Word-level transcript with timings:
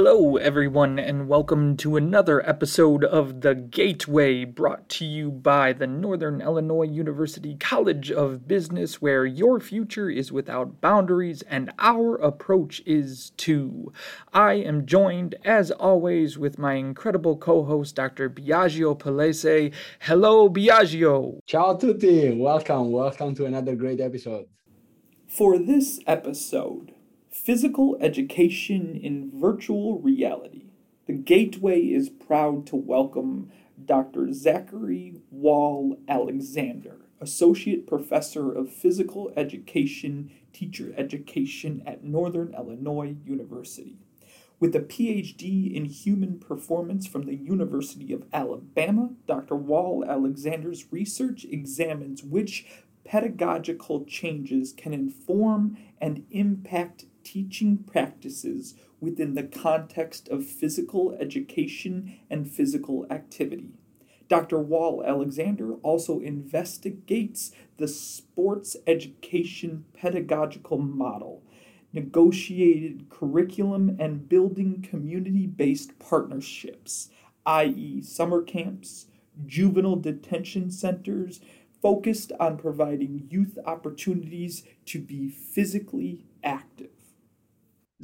Hello, 0.00 0.36
everyone, 0.36 0.96
and 0.96 1.26
welcome 1.26 1.76
to 1.78 1.96
another 1.96 2.48
episode 2.48 3.02
of 3.02 3.40
The 3.40 3.56
Gateway, 3.56 4.44
brought 4.44 4.88
to 4.90 5.04
you 5.04 5.28
by 5.32 5.72
the 5.72 5.88
Northern 5.88 6.40
Illinois 6.40 6.86
University 6.86 7.56
College 7.56 8.12
of 8.12 8.46
Business, 8.46 9.02
where 9.02 9.26
your 9.26 9.58
future 9.58 10.08
is 10.08 10.30
without 10.30 10.80
boundaries 10.80 11.42
and 11.42 11.72
our 11.80 12.14
approach 12.14 12.80
is 12.86 13.30
too. 13.30 13.92
I 14.32 14.52
am 14.52 14.86
joined, 14.86 15.34
as 15.44 15.72
always, 15.72 16.38
with 16.38 16.60
my 16.60 16.74
incredible 16.74 17.36
co 17.36 17.64
host, 17.64 17.96
Dr. 17.96 18.30
Biagio 18.30 18.96
Palese. 18.96 19.74
Hello, 19.98 20.48
Biagio. 20.48 21.40
Ciao 21.44 21.74
a 21.74 21.80
tutti. 21.80 22.38
Welcome. 22.38 22.92
Welcome 22.92 23.34
to 23.34 23.46
another 23.46 23.74
great 23.74 24.00
episode. 24.00 24.46
For 25.26 25.58
this 25.58 25.98
episode, 26.06 26.94
Physical 27.44 27.96
Education 28.00 28.98
in 29.00 29.30
Virtual 29.32 30.00
Reality. 30.00 30.66
The 31.06 31.12
Gateway 31.14 31.80
is 31.82 32.10
proud 32.10 32.66
to 32.66 32.76
welcome 32.76 33.50
Dr. 33.82 34.32
Zachary 34.32 35.22
Wall 35.30 35.98
Alexander, 36.08 37.06
Associate 37.20 37.86
Professor 37.86 38.52
of 38.52 38.72
Physical 38.72 39.32
Education, 39.36 40.30
Teacher 40.52 40.92
Education 40.96 41.82
at 41.86 42.04
Northern 42.04 42.54
Illinois 42.54 43.16
University. 43.24 43.96
With 44.60 44.74
a 44.74 44.80
PhD 44.80 45.72
in 45.72 45.84
Human 45.84 46.40
Performance 46.40 47.06
from 47.06 47.22
the 47.22 47.36
University 47.36 48.12
of 48.12 48.26
Alabama, 48.32 49.10
Dr. 49.26 49.54
Wahl-Alexander's 49.54 50.92
research 50.92 51.46
examines 51.48 52.22
which 52.22 52.66
pedagogical 53.04 54.04
changes 54.04 54.72
can 54.72 54.92
inform 54.92 55.78
and 56.00 56.26
impact 56.30 57.06
teaching 57.32 57.76
practices 57.76 58.74
within 59.00 59.34
the 59.34 59.42
context 59.42 60.28
of 60.28 60.46
physical 60.46 61.14
education 61.20 62.18
and 62.30 62.50
physical 62.50 63.06
activity. 63.10 63.74
Dr. 64.28 64.58
Wahl-Alexander 64.58 65.74
also 65.82 66.20
investigates 66.20 67.52
the 67.76 67.86
sports 67.86 68.76
education 68.86 69.84
pedagogical 69.92 70.78
model, 70.78 71.42
negotiated 71.92 73.10
curriculum, 73.10 73.94
and 74.00 74.26
building 74.26 74.80
community 74.80 75.46
based 75.46 75.98
partnerships, 75.98 77.10
i.e., 77.44 78.00
summer 78.00 78.42
camps, 78.42 79.06
juvenile 79.44 79.96
detention 79.96 80.70
centers, 80.70 81.40
focused 81.82 82.32
on 82.40 82.56
providing 82.56 83.26
youth 83.30 83.58
opportunities 83.66 84.62
to 84.86 84.98
be 84.98 85.28
physically 85.28 86.24
active. 86.42 86.88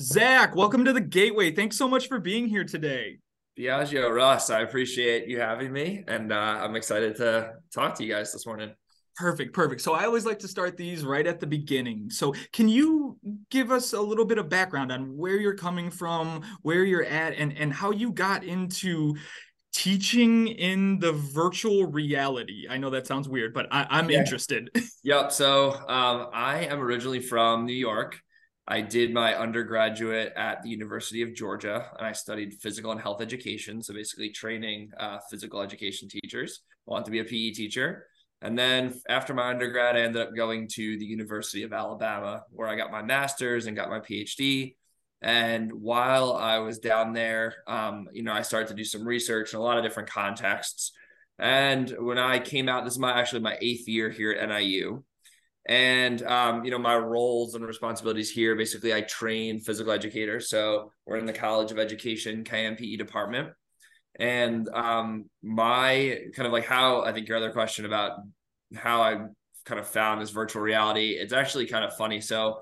Zach, 0.01 0.57
welcome 0.57 0.85
to 0.87 0.93
the 0.93 1.01
Gateway. 1.01 1.53
Thanks 1.53 1.77
so 1.77 1.87
much 1.87 2.09
for 2.09 2.19
being 2.19 2.49
here 2.49 2.65
today. 2.65 3.19
Biagio, 3.57 4.13
Russ, 4.13 4.51
I 4.51 4.63
appreciate 4.63 5.29
you 5.29 5.39
having 5.39 5.73
me, 5.73 6.03
and 6.09 6.33
uh, 6.33 6.59
I'm 6.61 6.75
excited 6.75 7.15
to 7.17 7.53
talk 7.73 7.95
to 7.97 8.05
you 8.05 8.13
guys 8.13 8.33
this 8.33 8.45
morning. 8.45 8.73
Perfect, 9.15 9.55
perfect. 9.55 9.83
So 9.83 9.95
I 9.95 10.07
always 10.07 10.27
like 10.27 10.41
to 10.41 10.49
start 10.49 10.77
these 10.77 11.05
right 11.05 11.25
at 11.25 11.39
the 11.39 11.47
beginning. 11.47 12.11
So 12.11 12.35
can 12.53 12.69
you 12.69 13.19
give 13.53 13.71
us 13.71 13.93
a 13.93 14.01
little 14.01 14.25
bit 14.25 14.39
of 14.39 14.49
background 14.49 14.91
on 14.91 15.17
where 15.17 15.39
you're 15.39 15.55
coming 15.55 15.93
from, 15.93 16.43
where 16.63 16.83
you're 16.83 17.05
at, 17.05 17.35
and 17.35 17.57
and 17.57 17.73
how 17.73 17.93
you 17.93 18.11
got 18.11 18.43
into 18.43 19.15
teaching 19.73 20.49
in 20.49 20.99
the 20.99 21.13
virtual 21.13 21.87
reality? 21.87 22.67
I 22.69 22.79
know 22.79 22.91
that 22.91 23.07
sounds 23.07 23.29
weird, 23.29 23.55
but 23.55 23.69
I, 23.71 24.01
am 24.01 24.11
yeah. 24.11 24.19
interested. 24.19 24.71
yep. 25.05 25.31
So 25.31 25.71
um, 25.89 26.31
I 26.33 26.67
am 26.69 26.81
originally 26.81 27.21
from 27.21 27.65
New 27.65 27.75
York. 27.75 28.21
I 28.67 28.81
did 28.81 29.13
my 29.13 29.35
undergraduate 29.37 30.33
at 30.37 30.63
the 30.63 30.71
University 30.71 31.21
of 31.23 31.35
Georgia, 31.35 31.91
and 31.99 32.07
I 32.07 32.13
studied 32.13 32.55
physical 32.55 32.93
and 32.93 33.01
health 33.01 33.21
education. 33.21 33.83
So 33.83 33.93
basically, 33.93 34.31
training 34.31 34.91
uh, 34.99 35.19
physical 35.31 35.61
education 35.61 36.09
teachers. 36.09 36.61
I 36.89 36.93
want 36.93 37.05
to 37.05 37.11
be 37.11 37.19
a 37.19 37.25
PE 37.25 37.51
teacher. 37.51 38.07
And 38.41 38.59
then 38.59 39.01
after 39.09 39.35
my 39.35 39.51
undergrad, 39.51 39.97
I 39.97 40.01
ended 40.01 40.21
up 40.21 40.35
going 40.35 40.69
to 40.75 40.99
the 40.99 41.05
University 41.05 41.63
of 41.63 41.73
Alabama, 41.73 42.45
where 42.51 42.69
I 42.69 42.77
got 42.77 42.91
my 42.91 43.03
master's 43.03 43.67
and 43.67 43.77
got 43.77 43.91
my 43.91 44.01
PhD. 44.01 44.77
And 45.21 45.73
while 45.73 46.35
I 46.35 46.59
was 46.59 46.79
down 46.79 47.15
there, 47.15 47.55
um, 47.67 48.09
you 48.13 48.23
know, 48.23 48.33
I 48.33 48.43
started 48.43 48.69
to 48.69 48.75
do 48.75 48.85
some 48.85 49.07
research 49.07 49.53
in 49.53 49.59
a 49.59 49.63
lot 49.63 49.79
of 49.79 49.85
different 49.85 50.11
contexts. 50.11 50.93
And 51.39 51.91
when 51.99 52.19
I 52.19 52.39
came 52.39 52.69
out, 52.69 52.85
this 52.85 52.95
is 52.95 52.99
my 52.99 53.19
actually 53.19 53.41
my 53.41 53.57
eighth 53.61 53.89
year 53.89 54.11
here 54.11 54.33
at 54.33 54.49
NIU. 54.49 55.03
And 55.67 56.23
um, 56.23 56.65
you 56.65 56.71
know, 56.71 56.79
my 56.79 56.97
roles 56.97 57.55
and 57.55 57.67
responsibilities 57.67 58.31
here 58.31 58.55
basically 58.55 58.93
I 58.93 59.01
train 59.03 59.61
physical 59.61 59.93
educators. 59.93 60.51
So 60.51 60.93
we're 61.07 61.17
in 61.17 61.27
the 61.27 61.33
College 61.33 61.73
of 61.73 61.79
Education 61.79 62.45
KNPE 62.45 62.99
department. 62.99 63.51
And 64.17 64.69
um, 64.69 65.25
my 65.43 66.19
kind 66.35 66.47
of 66.47 66.53
like 66.53 66.67
how 66.67 67.03
I 67.03 67.13
think 67.13 67.29
your 67.29 67.37
other 67.37 67.51
question 67.51 67.85
about 67.85 68.19
how 68.75 69.03
I 69.03 69.27
kind 69.65 69.81
of 69.81 69.89
found 69.89 70.21
this 70.21 70.31
virtual 70.31 70.63
reality, 70.63 71.11
it's 71.13 71.33
actually 71.33 71.67
kind 71.67 71.85
of 71.85 71.97
funny. 71.97 72.21
So 72.21 72.61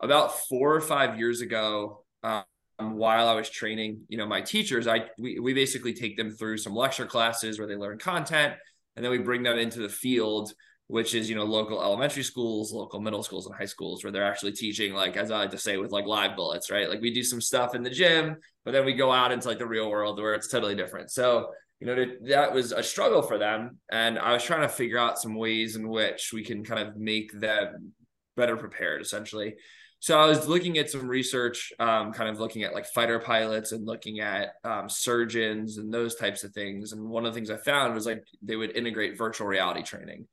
about 0.00 0.38
four 0.48 0.74
or 0.74 0.80
five 0.80 1.18
years 1.18 1.40
ago, 1.40 2.04
um, 2.22 2.44
while 2.78 3.28
I 3.28 3.34
was 3.34 3.48
training, 3.48 4.02
you 4.08 4.18
know, 4.18 4.26
my 4.26 4.40
teachers, 4.40 4.86
I 4.86 5.06
we, 5.18 5.38
we 5.38 5.54
basically 5.54 5.94
take 5.94 6.16
them 6.16 6.30
through 6.30 6.58
some 6.58 6.74
lecture 6.74 7.06
classes 7.06 7.58
where 7.58 7.66
they 7.66 7.76
learn 7.76 7.98
content 7.98 8.54
and 8.96 9.04
then 9.04 9.10
we 9.10 9.18
bring 9.18 9.42
them 9.42 9.58
into 9.58 9.80
the 9.80 9.88
field 9.88 10.52
which 10.92 11.14
is 11.14 11.30
you 11.30 11.34
know 11.34 11.44
local 11.44 11.82
elementary 11.82 12.22
schools 12.22 12.70
local 12.70 13.00
middle 13.00 13.22
schools 13.22 13.46
and 13.46 13.54
high 13.54 13.64
schools 13.64 14.04
where 14.04 14.12
they're 14.12 14.30
actually 14.30 14.52
teaching 14.52 14.92
like 14.92 15.16
as 15.16 15.30
i 15.30 15.38
like 15.38 15.50
to 15.50 15.56
say 15.56 15.78
with 15.78 15.90
like 15.90 16.04
live 16.04 16.36
bullets 16.36 16.70
right? 16.70 16.90
Like 16.90 17.00
we 17.00 17.10
do 17.10 17.22
some 17.22 17.40
stuff 17.40 17.74
in 17.74 17.82
the 17.82 17.88
gym 17.88 18.36
but 18.62 18.72
then 18.72 18.84
we 18.84 18.92
go 18.92 19.10
out 19.10 19.32
into 19.32 19.48
like 19.48 19.58
the 19.58 19.66
real 19.66 19.88
world 19.88 20.20
where 20.20 20.34
it's 20.34 20.48
totally 20.48 20.74
different. 20.74 21.10
So 21.10 21.48
you 21.80 21.86
know 21.86 22.04
that 22.26 22.52
was 22.52 22.72
a 22.72 22.82
struggle 22.82 23.22
for 23.22 23.38
them 23.38 23.78
and 23.90 24.18
i 24.18 24.34
was 24.34 24.44
trying 24.44 24.60
to 24.60 24.68
figure 24.68 24.98
out 24.98 25.18
some 25.18 25.34
ways 25.34 25.76
in 25.76 25.88
which 25.88 26.30
we 26.32 26.44
can 26.44 26.62
kind 26.62 26.86
of 26.86 26.96
make 26.96 27.32
them 27.32 27.92
better 28.36 28.58
prepared 28.58 29.00
essentially. 29.00 29.54
So 30.00 30.20
i 30.20 30.26
was 30.26 30.46
looking 30.46 30.76
at 30.76 30.90
some 30.90 31.08
research 31.08 31.72
um, 31.78 32.12
kind 32.12 32.28
of 32.28 32.38
looking 32.38 32.64
at 32.64 32.74
like 32.74 32.84
fighter 32.84 33.18
pilots 33.18 33.72
and 33.72 33.86
looking 33.86 34.20
at 34.20 34.56
um, 34.62 34.90
surgeons 34.90 35.78
and 35.78 35.92
those 35.92 36.16
types 36.16 36.44
of 36.44 36.52
things 36.52 36.92
and 36.92 37.02
one 37.02 37.24
of 37.24 37.32
the 37.32 37.36
things 37.38 37.50
i 37.50 37.56
found 37.56 37.94
was 37.94 38.04
like 38.04 38.22
they 38.42 38.56
would 38.56 38.76
integrate 38.76 39.16
virtual 39.16 39.46
reality 39.46 39.82
training 39.82 40.26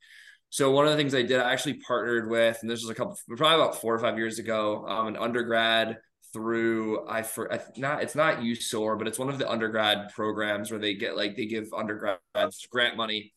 so 0.50 0.72
one 0.72 0.86
of 0.86 0.92
the 0.92 0.98
things 0.98 1.14
I 1.14 1.22
did, 1.22 1.40
I 1.40 1.52
actually 1.52 1.76
partnered 1.76 2.30
with, 2.30 2.58
and 2.62 2.70
this 2.70 2.82
was 2.82 2.90
a 2.90 2.96
couple, 2.96 3.18
probably 3.28 3.56
about 3.56 3.80
four 3.80 3.94
or 3.94 4.00
five 4.00 4.18
years 4.18 4.40
ago, 4.40 4.86
um, 4.88 5.08
an 5.08 5.18
undergrad 5.18 5.98
through 6.32 7.08
I 7.08 7.24
for 7.24 7.50
not 7.78 8.04
it's 8.04 8.16
not 8.16 8.40
USOAR, 8.40 8.98
but 8.98 9.08
it's 9.08 9.20
one 9.20 9.30
of 9.30 9.40
the 9.40 9.50
undergrad 9.50 10.10
programs 10.14 10.72
where 10.72 10.80
they 10.80 10.94
get 10.94 11.18
like 11.18 11.36
they 11.36 11.46
give 11.46 11.74
undergrads 11.74 12.68
grant 12.70 12.98
money 12.98 13.34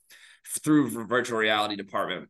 through 0.47 1.07
virtual 1.07 1.39
reality 1.39 1.77
department. 1.77 2.29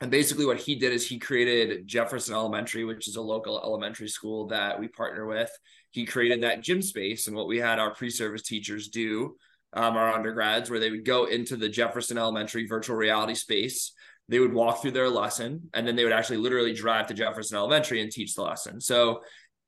And 0.00 0.10
basically, 0.10 0.46
what 0.46 0.58
he 0.58 0.76
did 0.76 0.92
is 0.92 1.06
he 1.06 1.18
created 1.18 1.86
Jefferson 1.86 2.34
Elementary, 2.34 2.84
which 2.84 3.08
is 3.08 3.16
a 3.16 3.20
local 3.20 3.60
elementary 3.62 4.08
school 4.08 4.46
that 4.46 4.78
we 4.78 4.88
partner 4.88 5.26
with. 5.26 5.50
He 5.90 6.06
created 6.06 6.42
that 6.42 6.62
gym 6.62 6.80
space, 6.80 7.26
and 7.26 7.36
what 7.36 7.48
we 7.48 7.58
had 7.58 7.78
our 7.78 7.92
pre-service 7.92 8.42
teachers 8.42 8.88
do, 8.88 9.36
um, 9.74 9.96
our 9.96 10.14
undergrads, 10.14 10.70
where 10.70 10.80
they 10.80 10.90
would 10.90 11.04
go 11.04 11.24
into 11.24 11.56
the 11.56 11.68
Jefferson 11.68 12.16
Elementary 12.16 12.66
virtual 12.66 12.96
reality 12.96 13.34
space 13.34 13.92
they 14.30 14.38
would 14.38 14.54
walk 14.54 14.80
through 14.80 14.92
their 14.92 15.08
lesson 15.08 15.68
and 15.74 15.86
then 15.86 15.96
they 15.96 16.04
would 16.04 16.12
actually 16.12 16.36
literally 16.36 16.72
drive 16.72 17.08
to 17.08 17.14
Jefferson 17.14 17.56
Elementary 17.56 18.00
and 18.00 18.12
teach 18.12 18.34
the 18.34 18.42
lesson. 18.42 18.80
So 18.80 19.22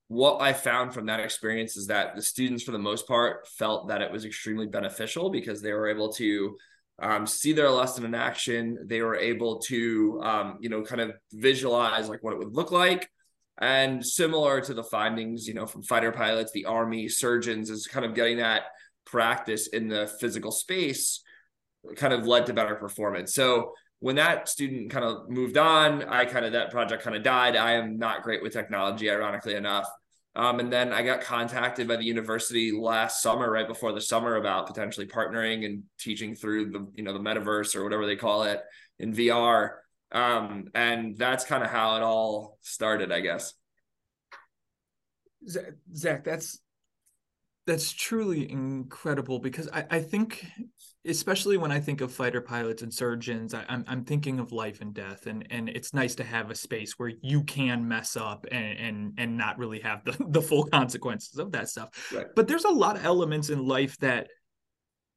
what 0.06 0.40
I 0.40 0.52
found 0.52 0.94
from 0.94 1.06
that 1.06 1.18
experience 1.18 1.76
is 1.76 1.88
that 1.88 2.14
the 2.14 2.22
students, 2.22 2.62
for 2.62 2.70
the 2.70 2.78
most 2.78 3.08
part, 3.08 3.48
felt 3.48 3.88
that 3.88 4.02
it 4.02 4.12
was 4.12 4.24
extremely 4.24 4.68
beneficial 4.68 5.30
because 5.30 5.60
they 5.60 5.72
were 5.72 5.88
able 5.88 6.12
to 6.12 6.56
um, 7.00 7.26
see 7.26 7.52
their 7.52 7.70
lesson 7.70 8.04
in 8.04 8.14
action. 8.14 8.78
They 8.84 9.02
were 9.02 9.16
able 9.16 9.58
to, 9.62 10.20
um, 10.22 10.58
you 10.60 10.68
know, 10.68 10.82
kind 10.82 11.00
of 11.00 11.12
visualize 11.32 12.08
like 12.08 12.22
what 12.22 12.34
it 12.34 12.38
would 12.38 12.54
look 12.54 12.70
like. 12.70 13.10
And 13.58 14.04
similar 14.06 14.60
to 14.60 14.74
the 14.74 14.84
findings, 14.84 15.48
you 15.48 15.54
know, 15.54 15.66
from 15.66 15.82
fighter 15.82 16.12
pilots, 16.12 16.52
the 16.52 16.66
Army, 16.66 17.08
surgeons, 17.08 17.68
is 17.68 17.88
kind 17.88 18.06
of 18.06 18.14
getting 18.14 18.36
that 18.36 18.62
practice 19.06 19.66
in 19.66 19.88
the 19.88 20.06
physical 20.20 20.52
space 20.52 21.22
kind 21.96 22.12
of 22.12 22.26
led 22.26 22.46
to 22.46 22.52
better 22.52 22.76
performance. 22.76 23.34
So 23.34 23.72
when 24.02 24.16
that 24.16 24.48
student 24.48 24.90
kind 24.90 25.04
of 25.04 25.30
moved 25.30 25.56
on, 25.56 26.02
I 26.02 26.24
kind 26.24 26.44
of 26.44 26.52
that 26.52 26.72
project 26.72 27.04
kind 27.04 27.14
of 27.14 27.22
died. 27.22 27.54
I 27.54 27.74
am 27.74 27.98
not 27.98 28.24
great 28.24 28.42
with 28.42 28.52
technology, 28.52 29.08
ironically 29.08 29.54
enough. 29.54 29.88
Um, 30.34 30.58
and 30.58 30.72
then 30.72 30.92
I 30.92 31.02
got 31.02 31.20
contacted 31.20 31.86
by 31.86 31.94
the 31.94 32.04
university 32.04 32.72
last 32.72 33.22
summer, 33.22 33.48
right 33.48 33.68
before 33.68 33.92
the 33.92 34.00
summer, 34.00 34.34
about 34.34 34.66
potentially 34.66 35.06
partnering 35.06 35.64
and 35.64 35.84
teaching 36.00 36.34
through 36.34 36.72
the 36.72 36.88
you 36.96 37.04
know 37.04 37.12
the 37.12 37.20
metaverse 37.20 37.76
or 37.76 37.84
whatever 37.84 38.04
they 38.04 38.16
call 38.16 38.42
it 38.42 38.60
in 38.98 39.14
VR. 39.14 39.74
Um, 40.10 40.64
and 40.74 41.16
that's 41.16 41.44
kind 41.44 41.62
of 41.62 41.70
how 41.70 41.96
it 41.96 42.02
all 42.02 42.58
started, 42.60 43.12
I 43.12 43.20
guess. 43.20 43.54
Zach, 45.94 46.24
that's 46.24 46.58
that's 47.68 47.92
truly 47.92 48.50
incredible 48.50 49.38
because 49.38 49.68
I, 49.72 49.84
I 49.88 50.00
think 50.00 50.44
especially 51.04 51.56
when 51.56 51.72
I 51.72 51.80
think 51.80 52.00
of 52.00 52.12
fighter 52.12 52.40
pilots 52.40 52.82
and 52.82 52.92
surgeons, 52.92 53.54
I, 53.54 53.60
am 53.60 53.66
I'm, 53.68 53.84
I'm 53.88 54.04
thinking 54.04 54.38
of 54.38 54.52
life 54.52 54.80
and 54.80 54.94
death, 54.94 55.26
and 55.26 55.46
and 55.50 55.68
it's 55.68 55.92
nice 55.92 56.14
to 56.16 56.24
have 56.24 56.50
a 56.50 56.54
space 56.54 56.98
where 56.98 57.12
you 57.22 57.42
can 57.44 57.86
mess 57.86 58.16
up 58.16 58.46
and 58.50 58.78
and 58.78 59.12
and 59.18 59.36
not 59.36 59.58
really 59.58 59.80
have 59.80 60.04
the 60.04 60.16
the 60.28 60.42
full 60.42 60.64
consequences 60.64 61.38
of 61.38 61.52
that 61.52 61.68
stuff. 61.68 62.12
Right. 62.14 62.26
But 62.34 62.48
there's 62.48 62.64
a 62.64 62.70
lot 62.70 62.96
of 62.96 63.04
elements 63.04 63.50
in 63.50 63.66
life 63.66 63.96
that 63.98 64.28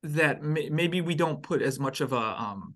that 0.03 0.43
may, 0.43 0.69
maybe 0.69 1.01
we 1.01 1.15
don't 1.15 1.41
put 1.41 1.61
as 1.61 1.79
much 1.79 2.01
of 2.01 2.13
a 2.13 2.41
um 2.41 2.75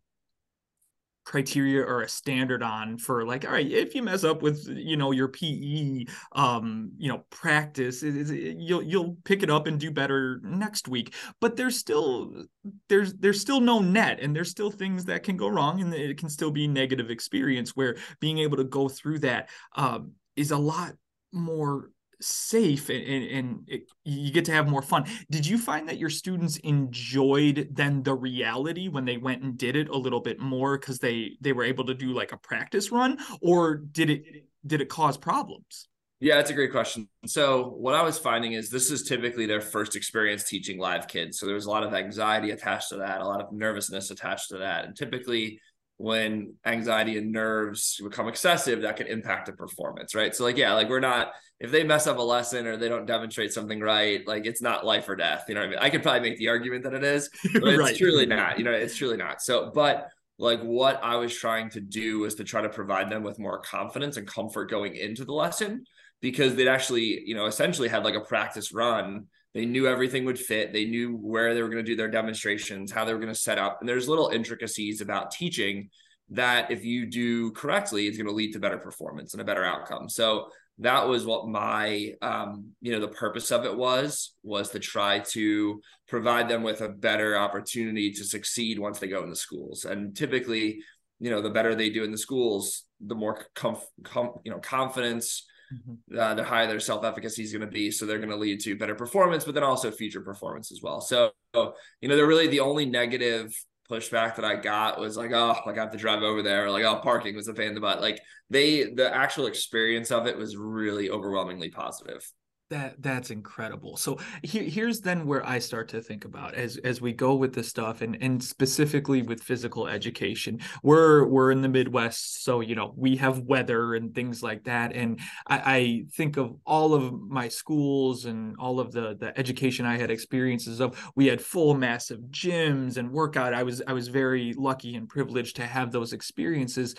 criteria 1.26 1.82
or 1.82 2.02
a 2.02 2.10
standard 2.10 2.64
on 2.64 2.98
for 2.98 3.26
like 3.26 3.46
all 3.46 3.52
right 3.52 3.72
if 3.72 3.94
you 3.94 4.02
mess 4.02 4.24
up 4.24 4.42
with 4.42 4.66
you 4.68 4.98
know 4.98 5.12
your 5.12 5.28
pe 5.28 6.04
um 6.32 6.92
you 6.98 7.08
know 7.08 7.24
practice 7.30 8.02
it, 8.02 8.16
it, 8.16 8.58
you'll 8.58 8.82
you'll 8.82 9.16
pick 9.26 9.44
it 9.44 9.50
up 9.50 9.68
and 9.68 9.80
do 9.80 9.92
better 9.92 10.40
next 10.44 10.88
week. 10.88 11.14
But 11.40 11.56
there's 11.56 11.78
still 11.78 12.46
there's 12.88 13.14
there's 13.14 13.40
still 13.40 13.60
no 13.60 13.80
net 13.80 14.20
and 14.20 14.36
there's 14.36 14.50
still 14.50 14.72
things 14.72 15.06
that 15.06 15.24
can 15.24 15.38
go 15.38 15.48
wrong 15.48 15.82
and 15.82 15.94
it 15.94 16.18
can 16.18 16.30
still 16.30 16.52
be 16.52 16.68
negative 16.68 17.10
experience 17.10 17.76
where 17.76 17.98
being 18.20 18.40
able 18.40 18.58
to 18.58 18.64
go 18.64 18.90
through 18.90 19.20
that 19.20 19.50
um, 19.76 20.12
is 20.36 20.52
a 20.52 20.58
lot 20.58 20.94
more 21.32 21.92
safe 22.22 22.90
and, 22.90 23.04
and, 23.04 23.26
and 23.26 23.60
it, 23.68 23.82
you 24.04 24.32
get 24.32 24.46
to 24.46 24.52
have 24.52 24.68
more 24.68 24.82
fun. 24.82 25.06
Did 25.30 25.46
you 25.46 25.58
find 25.58 25.88
that 25.90 25.98
your 25.98 26.10
students 26.10 26.58
enjoyed 26.58 27.70
then 27.72 28.04
the 28.04 28.14
reality 28.14 28.88
when 28.88 29.06
they 29.06 29.18
went 29.18 29.44
and 29.44 29.58
did 29.58 29.76
it 29.76 29.90
a 29.90 29.98
little 29.98 30.20
bit 30.20 30.40
more 30.40 30.78
because 30.78 31.00
they 31.00 31.32
they 31.42 31.54
were 31.54 31.64
able 31.64 31.86
to 31.86 31.94
do 31.94 32.14
like 32.14 32.32
a 32.32 32.38
practice 32.38 32.92
run, 32.92 33.18
or 33.42 33.76
did 33.78 34.10
it 34.10 34.24
did 34.66 34.82
it 34.82 34.90
cause 34.90 35.18
problems? 35.18 35.88
Yeah, 36.22 36.36
that's 36.36 36.50
a 36.50 36.54
great 36.54 36.72
question. 36.72 37.08
So, 37.26 37.70
what 37.78 37.96
I 37.96 38.02
was 38.02 38.20
finding 38.20 38.52
is 38.52 38.70
this 38.70 38.92
is 38.92 39.04
typically 39.04 39.46
their 39.46 39.62
first 39.62 39.96
experience 39.96 40.44
teaching 40.44 40.78
live 40.78 41.08
kids. 41.08 41.40
So, 41.40 41.46
there's 41.46 41.66
a 41.66 41.70
lot 41.70 41.84
of 41.84 41.94
anxiety 41.94 42.52
attached 42.52 42.90
to 42.90 42.98
that, 42.98 43.22
a 43.22 43.26
lot 43.26 43.42
of 43.42 43.54
nervousness 43.54 44.12
attached 44.12 44.50
to 44.50 44.58
that. 44.58 44.84
And 44.84 44.98
typically, 44.98 45.62
when 46.00 46.54
anxiety 46.66 47.18
and 47.18 47.34
nerves 47.34 48.00
become 48.02 48.30
excessive, 48.30 48.84
that 48.84 48.96
can 48.96 49.06
impact 49.08 49.48
the 49.48 49.52
performance, 49.52 50.16
right? 50.16 50.34
So, 50.34 50.46
like, 50.46 50.56
yeah, 50.56 50.74
like 50.74 50.88
we're 50.88 51.02
not, 51.02 51.34
if 51.60 51.72
they 51.72 51.84
mess 51.84 52.08
up 52.08 52.18
a 52.18 52.22
lesson 52.22 52.68
or 52.68 52.78
they 52.78 52.88
don't 52.88 53.06
demonstrate 53.06 53.52
something 53.52 53.82
right, 53.82 54.26
like 54.26 54.46
it's 54.46 54.62
not 54.62 54.86
life 54.86 55.10
or 55.10 55.18
death. 55.18 55.44
You 55.50 55.56
know 55.56 55.60
what 55.60 55.68
I 55.68 55.70
mean? 55.72 55.80
I 55.80 55.90
could 55.90 56.02
probably 56.02 56.30
make 56.30 56.40
the 56.40 56.48
argument 56.48 56.86
that 56.86 56.94
it 56.94 57.04
is, 57.04 57.30
but 57.54 57.64
it's 57.68 57.78
right. 57.78 57.98
truly 57.98 58.26
not, 58.26 58.58
you 58.58 58.64
know, 58.64 58.72
it's 58.72 58.96
truly 58.96 59.18
not. 59.18 59.42
So, 59.42 59.72
but 59.76 60.08
like 60.38 60.62
what 60.62 61.04
I 61.04 61.18
was 61.18 61.36
trying 61.36 61.70
to 61.72 61.82
do 61.82 62.20
was 62.20 62.36
to 62.36 62.46
try 62.46 62.62
to 62.62 62.70
provide 62.70 63.10
them 63.10 63.22
with 63.22 63.38
more 63.38 63.60
confidence 63.60 64.16
and 64.16 64.26
comfort 64.26 64.70
going 64.70 64.96
into 64.96 65.26
the 65.26 65.34
lesson 65.34 65.84
because 66.22 66.56
they'd 66.56 66.70
actually, 66.70 67.24
you 67.26 67.36
know, 67.36 67.46
essentially 67.46 67.90
had 67.90 68.06
like 68.06 68.16
a 68.16 68.22
practice 68.22 68.72
run 68.72 69.26
they 69.54 69.66
knew 69.66 69.88
everything 69.88 70.26
would 70.26 70.40
fit. 70.40 70.74
They 70.74 70.86
knew 70.86 71.16
where 71.16 71.54
they 71.54 71.62
were 71.62 71.70
going 71.70 71.84
to 71.84 71.92
do 71.92 71.96
their 71.96 72.12
demonstrations, 72.12 72.92
how 72.92 73.06
they 73.06 73.14
were 73.14 73.20
going 73.20 73.34
to 73.34 73.40
set 73.40 73.58
up. 73.58 73.78
And 73.80 73.90
there's 73.90 74.08
little 74.08 74.30
intricacies 74.30 75.02
about 75.02 75.32
teaching 75.32 75.90
that 76.30 76.70
if 76.70 76.86
you 76.86 77.08
do 77.08 77.52
correctly, 77.52 78.08
it's 78.08 78.18
going 78.18 78.28
to 78.28 78.34
lead 78.34 78.54
to 78.54 78.60
better 78.60 78.78
performance 78.78 79.34
and 79.34 79.42
a 79.42 79.46
better 79.46 79.64
outcome. 79.64 80.08
So 80.08 80.50
that 80.80 81.08
was 81.08 81.26
what 81.26 81.48
my 81.48 82.14
um, 82.22 82.72
you 82.82 82.92
know 82.92 83.02
the 83.02 83.10
purpose 83.10 83.52
of 83.52 83.66
it 83.66 83.76
was 83.76 84.34
was 84.44 84.70
to 84.70 84.80
try 84.80 85.20
to 85.20 85.82
provide 86.08 86.48
them 86.50 86.64
with 86.64 86.82
a 86.82 86.90
better 86.90 87.38
opportunity 87.38 88.12
to 88.12 88.24
succeed 88.24 88.80
once 88.80 89.00
they 89.00 89.08
go 89.08 89.22
in 89.22 89.30
the 89.30 89.36
schools 89.36 89.86
and 89.86 90.16
typically 90.16 90.80
you 91.20 91.30
know 91.30 91.42
the 91.42 91.50
better 91.50 91.76
they 91.76 91.90
do 91.90 92.04
in 92.04 92.12
the 92.12 92.18
schools 92.18 92.86
the 93.02 93.16
more 93.16 93.46
com- 93.56 93.78
com- 94.04 94.36
you 94.44 94.52
know 94.52 94.60
confidence 94.60 95.46
mm-hmm. 95.74 96.18
uh, 96.18 96.34
the 96.36 96.44
higher 96.44 96.68
their 96.68 96.80
self 96.80 97.04
efficacy 97.04 97.44
is 97.44 97.52
going 97.52 97.62
to 97.62 97.68
be. 97.68 97.92
So 97.92 98.06
they're 98.06 98.18
going 98.18 98.30
to 98.30 98.36
lead 98.36 98.60
to 98.62 98.78
better 98.78 98.96
performance, 98.96 99.44
but 99.44 99.54
then 99.54 99.64
also 99.64 99.92
future 99.92 100.22
performance 100.22 100.72
as 100.72 100.82
well. 100.82 101.02
So, 101.02 101.32
you 101.54 102.10
know, 102.10 102.16
they're 102.16 102.28
really 102.28 102.48
the 102.48 102.62
only 102.62 102.86
negative 102.86 103.54
pushback 103.90 104.36
that 104.36 104.46
I 104.46 104.56
got 104.56 105.00
was 105.00 105.18
like, 105.18 105.32
oh, 105.32 105.56
like 105.66 105.78
I 105.78 105.82
have 105.82 105.92
to 105.92 105.98
drive 105.98 106.22
over 106.22 106.42
there, 106.42 106.70
like, 106.70 106.84
oh, 106.84 106.98
parking 106.98 107.36
was 107.36 107.48
a 107.48 107.54
pain 107.54 107.70
in 107.70 107.76
the 107.76 107.82
butt. 107.82 108.02
Like 108.02 108.22
they, 108.50 108.84
the 108.84 109.14
actual 109.14 109.48
experience 109.48 110.12
of 110.12 110.28
it 110.28 110.38
was 110.38 110.56
really 110.56 111.10
overwhelmingly 111.10 111.70
positive 111.70 112.30
that 112.70 113.02
that's 113.02 113.32
incredible. 113.32 113.98
So 113.98 114.20
here, 114.44 114.64
here's 114.64 115.02
then 115.02 115.26
where 115.26 115.46
i 115.46 115.58
start 115.60 115.90
to 115.90 116.02
think 116.02 116.26
about 116.26 116.54
as 116.54 116.78
as 116.78 117.02
we 117.02 117.14
go 117.14 117.36
with 117.36 117.54
this 117.54 117.68
stuff 117.68 118.02
and 118.02 118.18
and 118.22 118.44
specifically 118.44 119.22
with 119.22 119.42
physical 119.42 119.88
education. 119.88 120.60
We're 120.84 121.26
we're 121.26 121.52
in 121.52 121.62
the 121.62 121.70
midwest 121.70 122.44
so 122.44 122.62
you 122.62 122.76
know 122.76 122.94
we 122.96 123.16
have 123.18 123.40
weather 123.40 123.96
and 123.96 124.14
things 124.14 124.44
like 124.44 124.64
that 124.66 124.94
and 124.94 125.20
i, 125.48 125.58
I 125.66 126.06
think 126.14 126.38
of 126.38 126.56
all 126.66 126.94
of 126.94 127.14
my 127.14 127.48
schools 127.48 128.26
and 128.26 128.56
all 128.60 128.80
of 128.80 128.92
the 128.92 129.16
the 129.20 129.38
education 129.38 129.86
i 129.86 129.98
had 129.98 130.12
experiences 130.12 130.80
of. 130.80 131.12
We 131.16 131.28
had 131.28 131.42
full 131.42 131.74
massive 131.74 132.20
gyms 132.30 132.98
and 132.98 133.12
workout. 133.12 133.54
I 133.54 133.64
was 133.64 133.82
i 133.88 133.94
was 133.94 134.08
very 134.08 134.54
lucky 134.54 134.96
and 134.96 135.10
privileged 135.10 135.56
to 135.58 135.66
have 135.66 135.92
those 135.92 136.14
experiences 136.14 136.96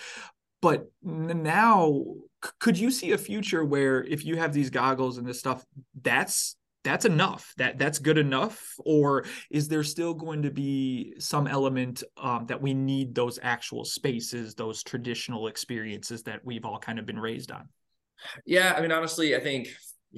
but 0.61 0.91
now 1.03 2.03
could 2.59 2.77
you 2.77 2.89
see 2.91 3.11
a 3.11 3.17
future 3.17 3.63
where 3.63 4.03
if 4.03 4.25
you 4.25 4.35
have 4.37 4.53
these 4.53 4.69
goggles 4.69 5.17
and 5.17 5.27
this 5.27 5.39
stuff 5.39 5.65
that's 6.01 6.55
that's 6.83 7.05
enough 7.05 7.53
that 7.57 7.77
that's 7.77 7.99
good 7.99 8.17
enough? 8.17 8.75
Or 8.79 9.25
is 9.49 9.67
there 9.67 9.83
still 9.83 10.13
going 10.13 10.41
to 10.43 10.51
be 10.51 11.13
some 11.19 11.47
element 11.47 12.03
um, 12.17 12.45
that 12.47 12.61
we 12.61 12.73
need 12.73 13.13
those 13.13 13.37
actual 13.41 13.85
spaces 13.85 14.55
those 14.55 14.83
traditional 14.83 15.47
experiences 15.47 16.23
that 16.23 16.43
we've 16.43 16.65
all 16.65 16.79
kind 16.79 16.97
of 16.97 17.05
been 17.05 17.19
raised 17.19 17.51
on? 17.51 17.69
Yeah 18.45 18.73
i 18.77 18.81
mean 18.81 18.91
honestly 18.91 19.35
i 19.35 19.39
think 19.39 19.69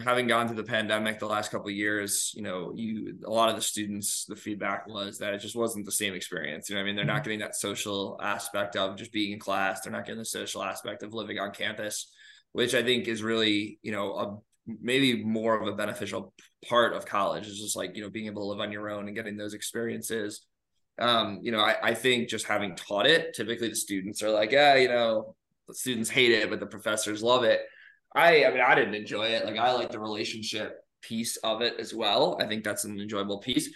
having 0.01 0.25
gone 0.27 0.47
through 0.47 0.57
the 0.57 0.63
pandemic 0.63 1.19
the 1.19 1.27
last 1.27 1.51
couple 1.51 1.67
of 1.67 1.75
years, 1.75 2.31
you 2.35 2.41
know, 2.41 2.73
you 2.75 3.17
a 3.25 3.29
lot 3.29 3.49
of 3.49 3.55
the 3.55 3.61
students, 3.61 4.25
the 4.25 4.35
feedback 4.35 4.87
was 4.87 5.19
that 5.19 5.33
it 5.33 5.39
just 5.39 5.55
wasn't 5.55 5.85
the 5.85 5.91
same 5.91 6.15
experience. 6.15 6.69
You 6.69 6.75
know, 6.75 6.81
I 6.81 6.83
mean, 6.83 6.95
they're 6.95 7.05
not 7.05 7.17
mm-hmm. 7.17 7.23
getting 7.23 7.39
that 7.39 7.55
social 7.55 8.19
aspect 8.21 8.75
of 8.75 8.97
just 8.97 9.11
being 9.11 9.33
in 9.33 9.39
class. 9.39 9.81
They're 9.81 9.93
not 9.93 10.05
getting 10.05 10.19
the 10.19 10.25
social 10.25 10.63
aspect 10.63 11.03
of 11.03 11.13
living 11.13 11.37
on 11.37 11.51
campus, 11.51 12.11
which 12.53 12.73
I 12.73 12.81
think 12.81 13.07
is 13.07 13.21
really, 13.21 13.77
you 13.83 13.91
know, 13.91 14.13
a 14.13 14.37
maybe 14.81 15.23
more 15.23 15.61
of 15.61 15.67
a 15.67 15.75
beneficial 15.75 16.33
part 16.67 16.93
of 16.93 17.05
college 17.05 17.47
is 17.47 17.59
just 17.59 17.75
like 17.75 17.97
you 17.97 18.01
know 18.01 18.09
being 18.09 18.27
able 18.27 18.43
to 18.43 18.47
live 18.47 18.61
on 18.61 18.71
your 18.71 18.89
own 18.89 19.07
and 19.07 19.15
getting 19.15 19.37
those 19.37 19.53
experiences. 19.53 20.45
Um, 20.97 21.39
you 21.41 21.51
know, 21.51 21.59
I, 21.59 21.75
I 21.83 21.93
think 21.93 22.29
just 22.29 22.45
having 22.45 22.75
taught 22.75 23.07
it, 23.07 23.33
typically 23.33 23.69
the 23.69 23.75
students 23.75 24.21
are 24.23 24.29
like, 24.29 24.51
yeah, 24.51 24.75
you 24.75 24.87
know, 24.87 25.35
the 25.67 25.73
students 25.73 26.09
hate 26.09 26.31
it, 26.31 26.49
but 26.49 26.59
the 26.59 26.67
professors 26.67 27.23
love 27.23 27.43
it 27.43 27.61
I 28.15 28.45
I 28.45 28.51
mean 28.51 28.61
I 28.61 28.75
didn't 28.75 28.95
enjoy 28.95 29.27
it. 29.27 29.45
Like 29.45 29.57
I 29.57 29.73
like 29.73 29.91
the 29.91 29.99
relationship 29.99 30.79
piece 31.01 31.37
of 31.37 31.61
it 31.61 31.75
as 31.79 31.93
well. 31.93 32.37
I 32.41 32.47
think 32.47 32.63
that's 32.63 32.85
an 32.85 32.99
enjoyable 32.99 33.39
piece. 33.39 33.69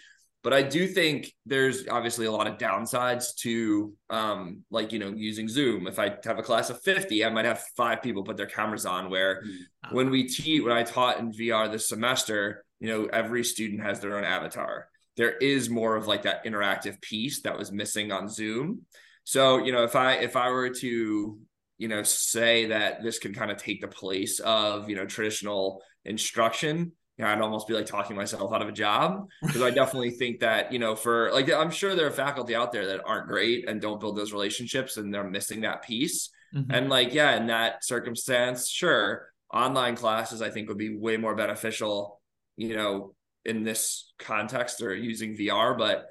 But 0.44 0.54
I 0.54 0.62
do 0.62 0.88
think 0.88 1.34
there's 1.46 1.88
obviously 1.90 2.26
a 2.26 2.32
lot 2.32 2.48
of 2.48 2.58
downsides 2.58 3.36
to 3.38 3.94
um 4.10 4.64
like 4.72 4.94
you 4.94 5.00
know 5.00 5.10
using 5.10 5.48
Zoom. 5.48 5.88
If 5.88 6.00
I 6.00 6.16
have 6.24 6.40
a 6.40 6.44
class 6.44 6.70
of 6.70 6.82
50, 6.82 7.26
I 7.26 7.30
might 7.30 7.46
have 7.46 7.64
five 7.76 8.02
people 8.02 8.24
put 8.24 8.38
their 8.38 8.46
cameras 8.46 8.86
on 8.86 9.10
where 9.10 9.42
mm-hmm. 9.42 9.96
when 9.96 10.10
we 10.10 10.28
teach 10.28 10.64
when 10.64 10.72
I 10.72 10.84
taught 10.84 11.20
in 11.20 11.32
VR 11.32 11.72
this 11.72 11.90
semester, 11.90 12.64
you 12.80 12.88
know, 12.88 13.06
every 13.12 13.44
student 13.44 13.82
has 13.82 14.00
their 14.00 14.18
own 14.18 14.24
avatar. 14.24 14.88
There 15.18 15.36
is 15.36 15.70
more 15.70 15.96
of 15.96 16.08
like 16.08 16.22
that 16.24 16.46
interactive 16.46 17.02
piece 17.02 17.42
that 17.42 17.58
was 17.58 17.72
missing 17.72 18.12
on 18.12 18.30
Zoom. 18.30 18.84
So, 19.24 19.58
you 19.58 19.74
know, 19.74 19.84
if 19.84 19.96
I 19.96 20.14
if 20.14 20.36
I 20.36 20.50
were 20.50 20.70
to 20.70 21.40
you 21.78 21.88
know, 21.88 22.04
say 22.04 22.68
that 22.68 23.04
this 23.04 23.20
could 23.20 23.36
kind 23.36 23.52
of 23.52 23.58
take 23.58 23.82
the 23.82 23.88
place 23.88 24.40
of, 24.40 24.90
you 24.90 24.96
know, 24.96 25.06
traditional 25.06 25.82
instruction, 26.06 26.92
you 27.18 27.26
know, 27.26 27.32
I'd 27.32 27.42
almost 27.42 27.68
be 27.68 27.74
like 27.74 27.86
talking 27.86 28.16
myself 28.16 28.54
out 28.54 28.62
of 28.62 28.68
a 28.68 28.74
job 28.74 29.28
because 29.42 29.62
I 29.62 29.72
definitely 29.72 30.12
think 30.12 30.40
that, 30.40 30.72
you 30.72 30.80
know, 30.80 30.96
for 30.96 31.32
like, 31.34 31.52
I'm 31.52 31.72
sure 31.72 31.96
there 31.96 32.08
are 32.08 32.12
faculty 32.12 32.56
out 32.56 32.72
there 32.72 32.88
that 32.88 33.02
aren't 33.06 33.28
great 33.28 33.68
and 33.68 33.82
don't 33.82 34.00
build 34.00 34.18
those 34.18 34.34
relationships 34.34 34.98
and 34.98 35.14
they're 35.14 35.24
missing 35.24 35.62
that 35.62 35.84
piece. 35.84 36.30
Mm-hmm. 36.56 36.72
And 36.72 36.90
like, 36.90 37.14
yeah, 37.14 37.36
in 37.36 37.48
that 37.48 37.84
circumstance, 37.84 38.70
sure, 38.70 39.28
online 39.54 39.96
classes 39.96 40.42
I 40.42 40.50
think 40.50 40.70
would 40.70 40.78
be 40.78 40.96
way 40.96 41.18
more 41.18 41.36
beneficial, 41.36 42.22
you 42.56 42.76
know, 42.76 43.14
in 43.46 43.64
this 43.64 44.14
context 44.20 44.82
or 44.82 44.94
using 44.94 45.36
VR, 45.36 45.78
but 45.78 46.06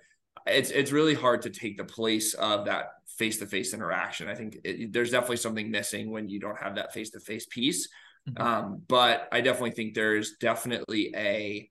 it's 0.46 0.70
it's 0.70 0.92
really 0.92 1.14
hard 1.14 1.42
to 1.42 1.50
take 1.50 1.76
the 1.76 1.84
place 1.84 2.34
of 2.34 2.66
that 2.66 2.86
face 3.18 3.38
to 3.38 3.46
face 3.46 3.74
interaction. 3.74 4.28
I 4.28 4.34
think 4.34 4.58
it, 4.64 4.92
there's 4.92 5.10
definitely 5.10 5.38
something 5.38 5.70
missing 5.70 6.10
when 6.10 6.28
you 6.28 6.40
don't 6.40 6.58
have 6.58 6.76
that 6.76 6.92
face 6.92 7.10
to 7.10 7.20
face 7.20 7.46
piece. 7.46 7.88
Mm-hmm. 8.28 8.42
Um, 8.42 8.82
but 8.88 9.28
I 9.32 9.40
definitely 9.40 9.72
think 9.72 9.94
there's 9.94 10.36
definitely 10.40 11.12
a 11.16 11.70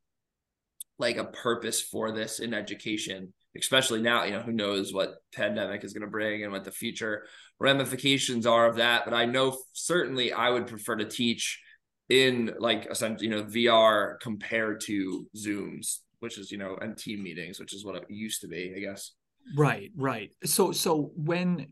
like 0.98 1.18
a 1.18 1.25
purpose 1.25 1.82
for 1.82 2.14
this 2.14 2.40
in 2.40 2.54
education, 2.54 3.34
especially 3.58 4.02
now. 4.02 4.24
You 4.24 4.34
know, 4.34 4.42
who 4.42 4.54
knows 4.54 4.94
what 4.94 5.16
pandemic 5.34 5.84
is 5.84 5.94
going 5.94 6.06
to 6.06 6.12
bring 6.12 6.44
and 6.44 6.52
what 6.52 6.64
the 6.64 6.72
future 6.72 7.25
ramifications 7.60 8.46
are 8.46 8.68
of 8.68 8.78
that. 8.78 9.06
But 9.06 9.14
I 9.14 9.25
know 9.25 9.58
certainly 9.74 10.32
I 10.32 10.50
would 10.50 10.68
prefer 10.68 10.96
to 10.96 11.06
teach 11.06 11.62
in 12.10 12.54
like 12.60 12.88
essentially 12.90 13.28
you 13.28 13.36
know 13.36 13.44
VR 13.44 14.20
compared 14.20 14.82
to 14.82 15.28
Zooms 15.36 16.00
which 16.20 16.38
is 16.38 16.52
you 16.52 16.58
know 16.58 16.75
and 16.82 16.98
team 16.98 17.22
meetings 17.22 17.60
which 17.60 17.74
is 17.74 17.86
what 17.86 17.96
it 17.96 18.04
used 18.10 18.42
to 18.42 18.48
be 18.48 18.74
i 18.75 18.80
guess 18.80 19.12
right 19.58 19.92
right. 19.96 20.32
So 20.44 20.72
so 20.72 21.12
when 21.16 21.68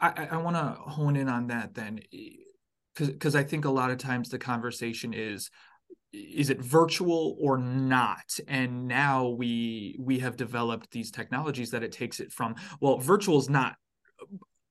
i 0.00 0.28
i 0.32 0.36
want 0.36 0.56
to 0.56 0.80
hone 0.90 1.16
in 1.16 1.28
on 1.28 1.48
that 1.48 1.74
then 1.74 1.98
because 2.96 3.34
i 3.34 3.42
think 3.42 3.64
a 3.64 3.70
lot 3.70 3.90
of 3.90 3.98
times 3.98 4.28
the 4.28 4.38
conversation 4.38 5.12
is 5.12 5.50
is 6.12 6.50
it 6.50 6.60
virtual 6.60 7.36
or 7.40 7.58
not? 7.58 8.38
And 8.46 8.88
now 8.88 9.28
we 9.28 9.96
we 9.98 10.18
have 10.20 10.36
developed 10.36 10.90
these 10.90 11.10
technologies 11.10 11.70
that 11.70 11.82
it 11.82 11.92
takes 11.92 12.20
it 12.20 12.32
from 12.32 12.54
well 12.80 12.98
virtual 12.98 13.38
is 13.38 13.50
not 13.50 13.76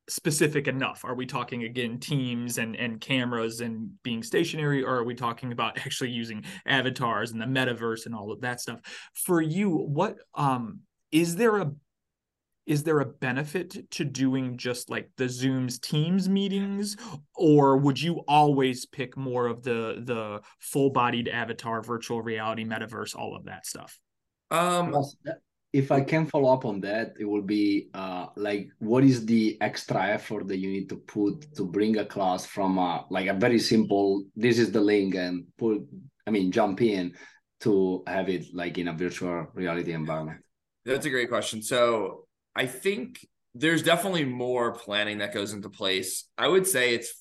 specific 0.09 0.67
enough. 0.67 1.03
Are 1.03 1.15
we 1.15 1.25
talking 1.25 1.63
again 1.63 1.99
teams 1.99 2.57
and 2.57 2.75
and 2.75 2.99
cameras 2.99 3.61
and 3.61 3.91
being 4.03 4.23
stationary 4.23 4.83
or 4.83 4.95
are 4.95 5.03
we 5.03 5.13
talking 5.13 5.51
about 5.51 5.77
actually 5.85 6.11
using 6.11 6.43
avatars 6.65 7.31
and 7.31 7.41
the 7.41 7.45
metaverse 7.45 8.05
and 8.05 8.15
all 8.15 8.31
of 8.31 8.41
that 8.41 8.59
stuff? 8.59 8.79
For 9.13 9.41
you 9.41 9.69
what 9.69 10.17
um 10.33 10.79
is 11.11 11.35
there 11.35 11.57
a 11.57 11.71
is 12.67 12.83
there 12.83 12.99
a 12.99 13.05
benefit 13.05 13.89
to 13.91 14.03
doing 14.03 14.57
just 14.57 14.89
like 14.89 15.09
the 15.17 15.23
zooms 15.25 15.81
teams 15.81 16.29
meetings? 16.29 16.97
Or 17.35 17.77
would 17.77 17.99
you 17.99 18.23
always 18.27 18.85
pick 18.85 19.17
more 19.17 19.47
of 19.47 19.63
the 19.63 20.03
the 20.05 20.41
full 20.59 20.91
bodied 20.91 21.27
avatar 21.27 21.81
virtual 21.81 22.21
reality 22.21 22.65
metaverse 22.65 23.15
all 23.15 23.35
of 23.35 23.45
that 23.45 23.65
stuff? 23.65 23.99
Um 24.51 24.95
if 25.73 25.91
i 25.91 25.99
can 25.99 26.25
follow 26.25 26.53
up 26.53 26.63
on 26.63 26.79
that 26.79 27.13
it 27.19 27.25
will 27.25 27.41
be 27.41 27.89
uh 27.93 28.27
like 28.37 28.69
what 28.79 29.03
is 29.03 29.25
the 29.25 29.57
extra 29.59 30.07
effort 30.07 30.47
that 30.47 30.59
you 30.59 30.69
need 30.69 30.87
to 30.87 30.95
put 30.95 31.45
to 31.53 31.65
bring 31.65 31.97
a 31.97 32.05
class 32.05 32.45
from 32.45 32.77
a 32.77 33.05
like 33.09 33.27
a 33.27 33.33
very 33.33 33.59
simple 33.59 34.23
this 34.33 34.59
is 34.59 34.71
the 34.71 34.79
link 34.79 35.13
and 35.15 35.45
put 35.57 35.85
i 36.25 36.31
mean 36.31 36.53
jump 36.53 36.81
in 36.81 37.13
to 37.59 38.03
have 38.07 38.29
it 38.29 38.45
like 38.53 38.77
in 38.77 38.87
a 38.87 38.93
virtual 38.93 39.47
reality 39.53 39.93
environment? 39.93 40.41
That's 40.85 41.05
a 41.05 41.09
great 41.09 41.29
question. 41.29 41.61
So 41.61 42.26
I 42.57 42.65
think 42.65 43.25
there's 43.53 43.83
definitely 43.83 44.25
more 44.25 44.73
planning 44.73 45.19
that 45.19 45.33
goes 45.33 45.53
into 45.53 45.69
place. 45.69 46.25
I 46.37 46.47
would 46.47 46.67
say 46.67 46.95
it's 46.95 47.13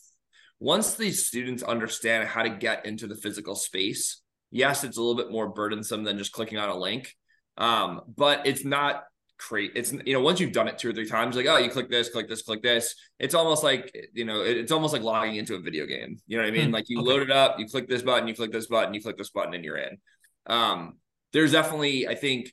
once 0.59 0.95
these 0.95 1.27
students 1.27 1.63
understand 1.63 2.27
how 2.27 2.43
to 2.43 2.51
get 2.51 2.87
into 2.87 3.07
the 3.07 3.15
physical 3.15 3.55
space, 3.55 4.23
yes, 4.51 4.85
it's 4.85 4.97
a 4.97 5.01
little 5.01 5.17
bit 5.17 5.31
more 5.31 5.49
burdensome 5.49 6.05
than 6.05 6.19
just 6.19 6.33
clicking 6.33 6.59
on 6.59 6.71
a 6.71 6.77
link. 6.77 7.15
Um, 7.59 8.01
but 8.17 8.47
it's 8.47 8.65
not 8.65 9.05
create 9.39 9.73
it's 9.75 9.93
you 9.93 10.15
know 10.15 10.21
once 10.21 10.41
you've 10.41 10.53
done 10.53 10.67
it 10.67 10.79
two 10.79 10.89
or 10.89 10.93
three 10.95 11.07
times 11.07 11.37
like 11.37 11.45
oh 11.47 11.59
you 11.59 11.69
click 11.69 11.91
this 11.91 12.09
click 12.09 12.27
this 12.27 12.41
click 12.41 12.63
this 12.63 12.95
it's 13.19 13.35
almost 13.35 13.63
like 13.63 13.95
you 14.15 14.25
know 14.25 14.41
it's 14.41 14.73
almost 14.73 14.95
like 14.95 15.03
logging 15.03 15.37
into 15.37 15.55
a 15.55 15.61
video 15.61 15.85
game 15.85 16.19
you 16.27 16.39
know 16.39 16.43
what 16.43 16.49
i 16.49 16.57
mean 16.57 16.71
mm, 16.71 16.73
like 16.73 16.89
you 16.89 16.99
okay. 16.99 17.07
load 17.07 17.21
it 17.21 17.31
up 17.31 17.59
you 17.59 17.67
click 17.67 17.87
this 17.87 18.01
button 18.01 18.27
you 18.27 18.35
click 18.35 18.51
this 18.51 18.67
button 18.67 18.95
you 18.95 19.03
click 19.03 19.19
this 19.19 19.29
button 19.29 19.53
and 19.53 19.63
you're 19.63 19.77
in 19.77 19.99
um 20.47 20.95
there's 21.35 21.53
definitely 21.53 22.09
i 22.09 22.15
think 22.15 22.51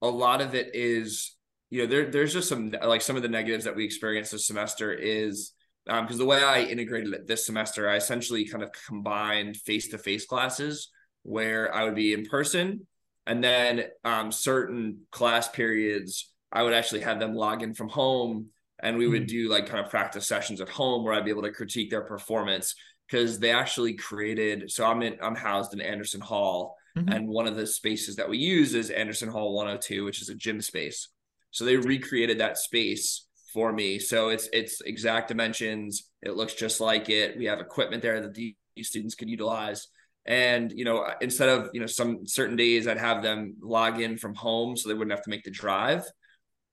a 0.00 0.06
lot 0.06 0.40
of 0.40 0.54
it 0.54 0.70
is 0.74 1.34
you 1.72 1.78
know, 1.78 1.86
there 1.86 2.10
there's 2.10 2.34
just 2.34 2.50
some 2.50 2.74
like 2.84 3.00
some 3.00 3.16
of 3.16 3.22
the 3.22 3.30
negatives 3.30 3.64
that 3.64 3.74
we 3.74 3.86
experienced 3.86 4.30
this 4.30 4.46
semester 4.46 4.92
is 4.92 5.52
because 5.86 6.10
um, 6.10 6.18
the 6.18 6.26
way 6.26 6.44
I 6.44 6.64
integrated 6.64 7.14
it 7.14 7.26
this 7.26 7.46
semester, 7.46 7.88
I 7.88 7.96
essentially 7.96 8.44
kind 8.44 8.62
of 8.62 8.68
combined 8.86 9.56
face 9.56 9.88
to 9.88 9.98
face 9.98 10.26
classes 10.26 10.90
where 11.22 11.74
I 11.74 11.84
would 11.84 11.94
be 11.94 12.12
in 12.12 12.26
person, 12.26 12.86
and 13.26 13.42
then 13.42 13.84
um, 14.04 14.30
certain 14.30 15.06
class 15.12 15.48
periods 15.48 16.30
I 16.52 16.62
would 16.62 16.74
actually 16.74 17.00
have 17.00 17.18
them 17.18 17.34
log 17.34 17.62
in 17.62 17.72
from 17.72 17.88
home, 17.88 18.48
and 18.78 18.98
we 18.98 19.08
would 19.08 19.22
mm-hmm. 19.22 19.44
do 19.44 19.48
like 19.48 19.64
kind 19.64 19.82
of 19.82 19.90
practice 19.90 20.26
sessions 20.26 20.60
at 20.60 20.68
home 20.68 21.04
where 21.04 21.14
I'd 21.14 21.24
be 21.24 21.30
able 21.30 21.40
to 21.44 21.52
critique 21.52 21.88
their 21.88 22.04
performance 22.04 22.74
because 23.08 23.38
they 23.38 23.50
actually 23.50 23.94
created. 23.94 24.70
So 24.70 24.84
I'm 24.84 25.00
in 25.00 25.16
I'm 25.22 25.36
housed 25.36 25.72
in 25.72 25.80
Anderson 25.80 26.20
Hall, 26.20 26.76
mm-hmm. 26.98 27.08
and 27.08 27.28
one 27.28 27.46
of 27.46 27.56
the 27.56 27.66
spaces 27.66 28.16
that 28.16 28.28
we 28.28 28.36
use 28.36 28.74
is 28.74 28.90
Anderson 28.90 29.30
Hall 29.30 29.54
102, 29.54 30.04
which 30.04 30.20
is 30.20 30.28
a 30.28 30.34
gym 30.34 30.60
space. 30.60 31.08
So 31.52 31.64
they 31.64 31.76
recreated 31.76 32.38
that 32.40 32.58
space 32.58 33.26
for 33.52 33.72
me. 33.72 33.98
So 33.98 34.30
it's 34.30 34.48
it's 34.52 34.80
exact 34.80 35.28
dimensions. 35.28 36.10
It 36.22 36.34
looks 36.34 36.54
just 36.54 36.80
like 36.80 37.08
it. 37.08 37.38
We 37.38 37.44
have 37.44 37.60
equipment 37.60 38.02
there 38.02 38.20
that 38.20 38.34
the 38.34 38.56
students 38.82 39.14
could 39.14 39.28
utilize. 39.28 39.86
And 40.24 40.72
you 40.72 40.84
know, 40.84 41.06
instead 41.20 41.48
of 41.48 41.70
you 41.72 41.80
know 41.80 41.86
some 41.86 42.26
certain 42.26 42.56
days, 42.56 42.88
I'd 42.88 42.98
have 42.98 43.22
them 43.22 43.56
log 43.60 44.00
in 44.00 44.16
from 44.16 44.34
home 44.34 44.76
so 44.76 44.88
they 44.88 44.94
wouldn't 44.94 45.12
have 45.12 45.24
to 45.24 45.30
make 45.30 45.44
the 45.44 45.50
drive. 45.50 46.04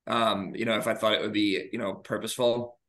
Um, 0.08 0.56
you 0.56 0.66
know, 0.66 0.78
if 0.78 0.88
I 0.88 0.96
thought 0.96 1.14
it 1.14 1.22
would 1.22 1.34
be 1.34 1.70
you 1.72 1.80
know 1.80 1.94
purposeful, 1.94 2.80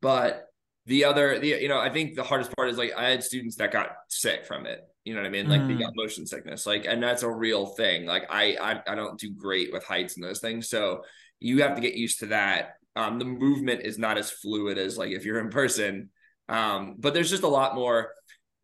but 0.00 0.51
the 0.86 1.04
other 1.04 1.38
the 1.38 1.48
you 1.48 1.68
know 1.68 1.78
I 1.78 1.90
think 1.90 2.14
the 2.14 2.22
hardest 2.22 2.54
part 2.56 2.68
is 2.68 2.78
like 2.78 2.92
I 2.96 3.08
had 3.08 3.22
students 3.22 3.56
that 3.56 3.72
got 3.72 3.90
sick 4.08 4.46
from 4.46 4.66
it. 4.66 4.80
You 5.04 5.14
know 5.14 5.20
what 5.20 5.26
I 5.26 5.30
mean? 5.30 5.48
Like 5.48 5.62
mm. 5.62 5.68
they 5.68 5.82
got 5.82 5.92
motion 5.96 6.26
sickness. 6.26 6.64
Like, 6.64 6.86
and 6.86 7.02
that's 7.02 7.22
a 7.24 7.30
real 7.30 7.66
thing. 7.66 8.06
Like 8.06 8.24
I, 8.30 8.56
I 8.60 8.92
I 8.92 8.94
don't 8.94 9.18
do 9.18 9.32
great 9.32 9.72
with 9.72 9.84
heights 9.84 10.16
and 10.16 10.24
those 10.24 10.40
things. 10.40 10.68
So 10.68 11.02
you 11.40 11.62
have 11.62 11.74
to 11.74 11.80
get 11.80 11.94
used 11.94 12.20
to 12.20 12.26
that. 12.26 12.76
Um, 12.94 13.18
the 13.18 13.24
movement 13.24 13.82
is 13.82 13.98
not 13.98 14.18
as 14.18 14.30
fluid 14.30 14.78
as 14.78 14.98
like 14.98 15.10
if 15.10 15.24
you're 15.24 15.40
in 15.40 15.50
person. 15.50 16.10
Um, 16.48 16.96
but 16.98 17.14
there's 17.14 17.30
just 17.30 17.42
a 17.42 17.48
lot 17.48 17.74
more. 17.74 18.10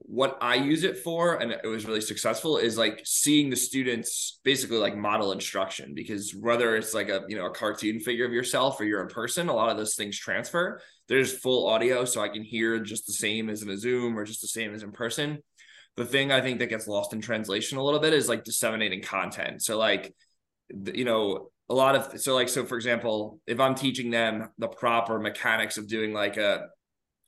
What 0.01 0.39
I 0.41 0.55
use 0.55 0.85
it 0.85 0.99
for, 0.99 1.37
and 1.37 1.53
it 1.53 1.67
was 1.67 1.85
really 1.85 2.01
successful, 2.01 2.57
is 2.57 2.79
like 2.79 3.03
seeing 3.05 3.51
the 3.51 3.57
students 3.57 4.41
basically 4.45 4.79
like 4.79 4.97
model 4.97 5.33
instruction 5.33 5.93
because 5.95 6.35
whether 6.35 6.77
it's 6.77 6.95
like 6.95 7.09
a 7.09 7.25
you 7.29 7.37
know 7.37 7.47
a 7.47 7.51
cartoon 7.51 8.01
figure 8.01 8.25
of 8.25 8.33
yourself 8.33 8.81
or 8.81 8.85
you're 8.85 9.03
in 9.03 9.09
person, 9.09 9.49
a 9.49 9.55
lot 9.55 9.71
of 9.71 9.77
those 9.77 9.97
things 9.97 10.19
transfer. 10.19 10.81
There's 11.09 11.37
full 11.37 11.67
audio, 11.67 12.05
so 12.05 12.21
I 12.21 12.29
can 12.29 12.43
hear 12.43 12.81
just 12.81 13.07
the 13.07 13.13
same 13.13 13.51
as 13.51 13.63
in 13.63 13.71
a 13.71 13.77
Zoom 13.77 14.19
or 14.19 14.25
just 14.25 14.41
the 14.41 14.49
same 14.49 14.73
as 14.73 14.83
in 14.83 14.93
person. 14.93 15.39
The 15.97 16.07
thing 16.07 16.31
I 16.31 16.41
think 16.41 16.61
that 16.61 16.69
gets 16.69 16.87
lost 16.87 17.13
in 17.13 17.21
translation 17.21 17.77
a 17.77 17.83
little 17.83 18.01
bit 18.01 18.13
is 18.13 18.29
like 18.29 18.45
disseminating 18.45 19.03
content. 19.03 19.63
So 19.63 19.77
like 19.77 20.15
you 20.95 21.05
know 21.05 21.51
a 21.69 21.75
lot 21.75 21.95
of 21.95 22.21
so 22.21 22.35
like 22.35 22.49
so 22.49 22.65
for 22.65 22.77
example 22.77 23.41
if 23.47 23.61
i'm 23.61 23.75
teaching 23.75 24.11
them 24.11 24.51
the 24.59 24.69
proper 24.69 25.19
mechanics 25.19 25.79
of 25.79 25.87
doing 25.87 26.13
like 26.13 26.37
a 26.37 26.67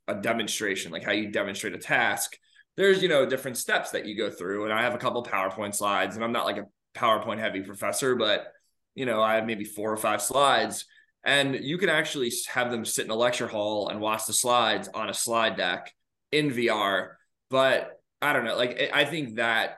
a 0.08 0.14
demonstration 0.14 0.92
like 0.92 1.04
how 1.04 1.12
you 1.12 1.30
demonstrate 1.30 1.74
a 1.74 1.78
task 1.78 2.36
there's 2.80 3.02
you 3.02 3.08
know 3.10 3.26
different 3.26 3.58
steps 3.58 3.90
that 3.90 4.06
you 4.06 4.16
go 4.16 4.30
through 4.30 4.64
and 4.64 4.72
i 4.72 4.82
have 4.82 4.94
a 4.94 4.98
couple 4.98 5.22
powerpoint 5.22 5.74
slides 5.74 6.16
and 6.16 6.24
i'm 6.24 6.32
not 6.32 6.46
like 6.46 6.56
a 6.56 6.64
powerpoint 6.94 7.38
heavy 7.38 7.60
professor 7.60 8.16
but 8.16 8.46
you 8.94 9.04
know 9.04 9.20
i 9.22 9.34
have 9.34 9.44
maybe 9.44 9.64
four 9.64 9.92
or 9.92 9.98
five 9.98 10.22
slides 10.22 10.86
and 11.22 11.54
you 11.62 11.76
can 11.76 11.90
actually 11.90 12.32
have 12.48 12.70
them 12.70 12.84
sit 12.84 13.04
in 13.04 13.10
a 13.10 13.14
lecture 13.14 13.46
hall 13.46 13.90
and 13.90 14.00
watch 14.00 14.24
the 14.26 14.32
slides 14.32 14.88
on 14.94 15.10
a 15.10 15.14
slide 15.14 15.56
deck 15.56 15.92
in 16.32 16.50
vr 16.50 17.10
but 17.50 18.00
i 18.22 18.32
don't 18.32 18.46
know 18.46 18.56
like 18.56 18.90
i 18.94 19.04
think 19.04 19.36
that 19.36 19.76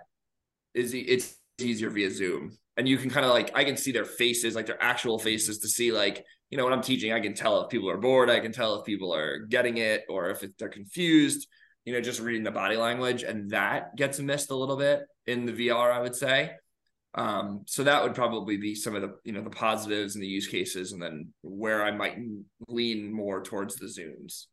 is 0.72 0.94
it's 0.94 1.36
easier 1.58 1.90
via 1.90 2.08
zoom 2.08 2.56
and 2.76 2.88
you 2.88 2.96
can 2.96 3.10
kind 3.10 3.26
of 3.26 3.32
like 3.32 3.50
I 3.54 3.64
can 3.64 3.76
see 3.76 3.92
their 3.92 4.04
faces, 4.04 4.54
like 4.54 4.66
their 4.66 4.82
actual 4.82 5.18
faces, 5.18 5.58
to 5.58 5.68
see 5.68 5.92
like 5.92 6.24
you 6.50 6.56
know 6.56 6.64
when 6.64 6.72
I'm 6.72 6.82
teaching, 6.82 7.12
I 7.12 7.20
can 7.20 7.34
tell 7.34 7.60
if 7.62 7.70
people 7.70 7.90
are 7.90 7.98
bored, 7.98 8.30
I 8.30 8.40
can 8.40 8.52
tell 8.52 8.76
if 8.76 8.86
people 8.86 9.14
are 9.14 9.40
getting 9.40 9.76
it, 9.76 10.04
or 10.08 10.30
if 10.30 10.42
they're 10.58 10.70
confused. 10.70 11.48
You 11.84 11.92
know, 11.92 12.00
just 12.00 12.20
reading 12.20 12.44
the 12.44 12.50
body 12.50 12.76
language, 12.76 13.22
and 13.22 13.50
that 13.50 13.96
gets 13.96 14.18
missed 14.20 14.50
a 14.50 14.54
little 14.54 14.76
bit 14.76 15.02
in 15.26 15.46
the 15.46 15.52
VR, 15.52 15.92
I 15.92 16.00
would 16.00 16.14
say. 16.14 16.52
Um, 17.14 17.64
so 17.66 17.84
that 17.84 18.02
would 18.02 18.14
probably 18.14 18.56
be 18.56 18.74
some 18.74 18.94
of 18.94 19.02
the 19.02 19.14
you 19.24 19.32
know 19.32 19.42
the 19.42 19.50
positives 19.50 20.14
and 20.14 20.22
the 20.22 20.28
use 20.28 20.46
cases, 20.46 20.92
and 20.92 21.02
then 21.02 21.32
where 21.42 21.84
I 21.84 21.90
might 21.90 22.18
lean 22.68 23.12
more 23.12 23.42
towards 23.42 23.76
the 23.76 23.86
zooms. 23.86 24.46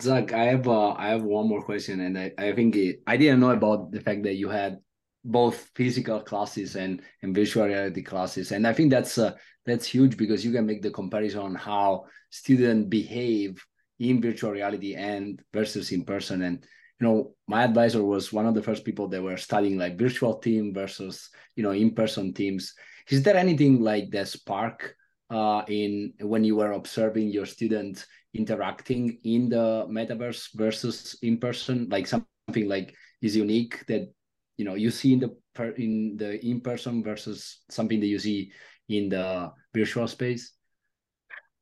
Zach, 0.00 0.32
I 0.32 0.44
have 0.44 0.68
uh, 0.68 0.92
I 0.92 1.08
have 1.08 1.22
one 1.22 1.48
more 1.48 1.62
question, 1.62 2.00
and 2.00 2.18
I, 2.18 2.32
I 2.38 2.52
think 2.52 2.76
it, 2.76 3.02
I 3.06 3.16
didn't 3.16 3.40
know 3.40 3.50
about 3.50 3.90
the 3.90 4.00
fact 4.00 4.22
that 4.24 4.34
you 4.34 4.48
had 4.48 4.78
both 5.24 5.70
physical 5.74 6.20
classes 6.20 6.76
and 6.76 7.00
and 7.22 7.34
virtual 7.34 7.64
reality 7.64 8.02
classes 8.02 8.52
and 8.52 8.66
i 8.66 8.72
think 8.72 8.90
that's 8.90 9.16
uh, 9.16 9.32
that's 9.64 9.86
huge 9.86 10.18
because 10.18 10.44
you 10.44 10.52
can 10.52 10.66
make 10.66 10.82
the 10.82 10.90
comparison 10.90 11.40
on 11.40 11.54
how 11.54 12.04
students 12.28 12.88
behave 12.88 13.64
in 13.98 14.20
virtual 14.20 14.50
reality 14.50 14.94
and 14.94 15.42
versus 15.52 15.92
in 15.92 16.04
person. 16.04 16.42
And 16.42 16.64
you 17.00 17.06
know 17.06 17.34
my 17.48 17.64
advisor 17.64 18.04
was 18.04 18.32
one 18.32 18.46
of 18.46 18.54
the 18.54 18.62
first 18.62 18.84
people 18.84 19.08
that 19.08 19.22
were 19.22 19.36
studying 19.36 19.78
like 19.78 19.98
virtual 19.98 20.38
team 20.38 20.72
versus 20.72 21.28
you 21.56 21.62
know 21.62 21.72
in-person 21.72 22.32
teams. 22.34 22.74
Is 23.08 23.22
there 23.22 23.36
anything 23.36 23.80
like 23.80 24.10
that 24.10 24.28
spark 24.28 24.94
uh, 25.30 25.62
in 25.68 26.14
when 26.20 26.44
you 26.44 26.56
were 26.56 26.72
observing 26.72 27.28
your 27.28 27.46
students 27.46 28.06
interacting 28.32 29.18
in 29.24 29.48
the 29.48 29.86
metaverse 29.90 30.48
versus 30.54 31.18
in 31.22 31.38
person? 31.38 31.88
Like 31.90 32.06
something 32.06 32.68
like 32.68 32.94
is 33.20 33.36
unique 33.36 33.84
that 33.86 34.12
you 34.56 34.64
know 34.64 34.74
you 34.74 34.90
see 34.90 35.12
in 35.14 35.20
the 35.20 35.36
per, 35.54 35.70
in 35.70 36.16
the 36.16 36.44
in 36.44 36.60
person 36.60 37.02
versus 37.02 37.62
something 37.70 38.00
that 38.00 38.06
you 38.06 38.18
see 38.18 38.52
in 38.88 39.08
the 39.08 39.50
virtual 39.74 40.06
space 40.06 40.52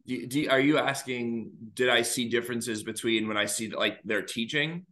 do, 0.07 0.27
do, 0.27 0.49
are 0.51 0.61
you 0.61 0.79
asking 0.79 1.51
did 1.75 1.89
i 1.89 2.03
see 2.03 2.29
differences 2.29 2.83
between 2.83 3.29
when 3.29 3.37
i 3.37 3.47
see 3.47 3.69
like 3.69 4.03
their 4.05 4.23
teaching? 4.23 4.87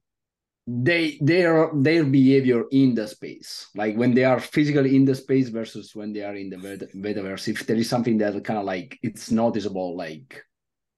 They 0.67 1.19
their 1.21 1.71
their 1.75 2.05
behavior 2.05 2.65
in 2.71 2.95
the 2.95 3.09
space. 3.09 3.69
Like 3.75 3.97
when 3.97 4.15
they 4.15 4.25
are 4.25 4.39
physically 4.39 4.95
in 4.95 5.05
the 5.05 5.15
space 5.15 5.49
versus 5.49 5.95
when 5.95 6.13
they 6.13 6.23
are 6.23 6.37
in 6.37 6.51
the 6.51 6.57
metaverse. 6.95 7.49
If 7.49 7.67
there 7.67 7.77
is 7.77 7.89
something 7.89 8.19
that 8.19 8.45
kind 8.45 8.59
of 8.59 8.65
like 8.65 8.99
it's 9.03 9.31
noticeable 9.31 9.97
like 9.97 10.45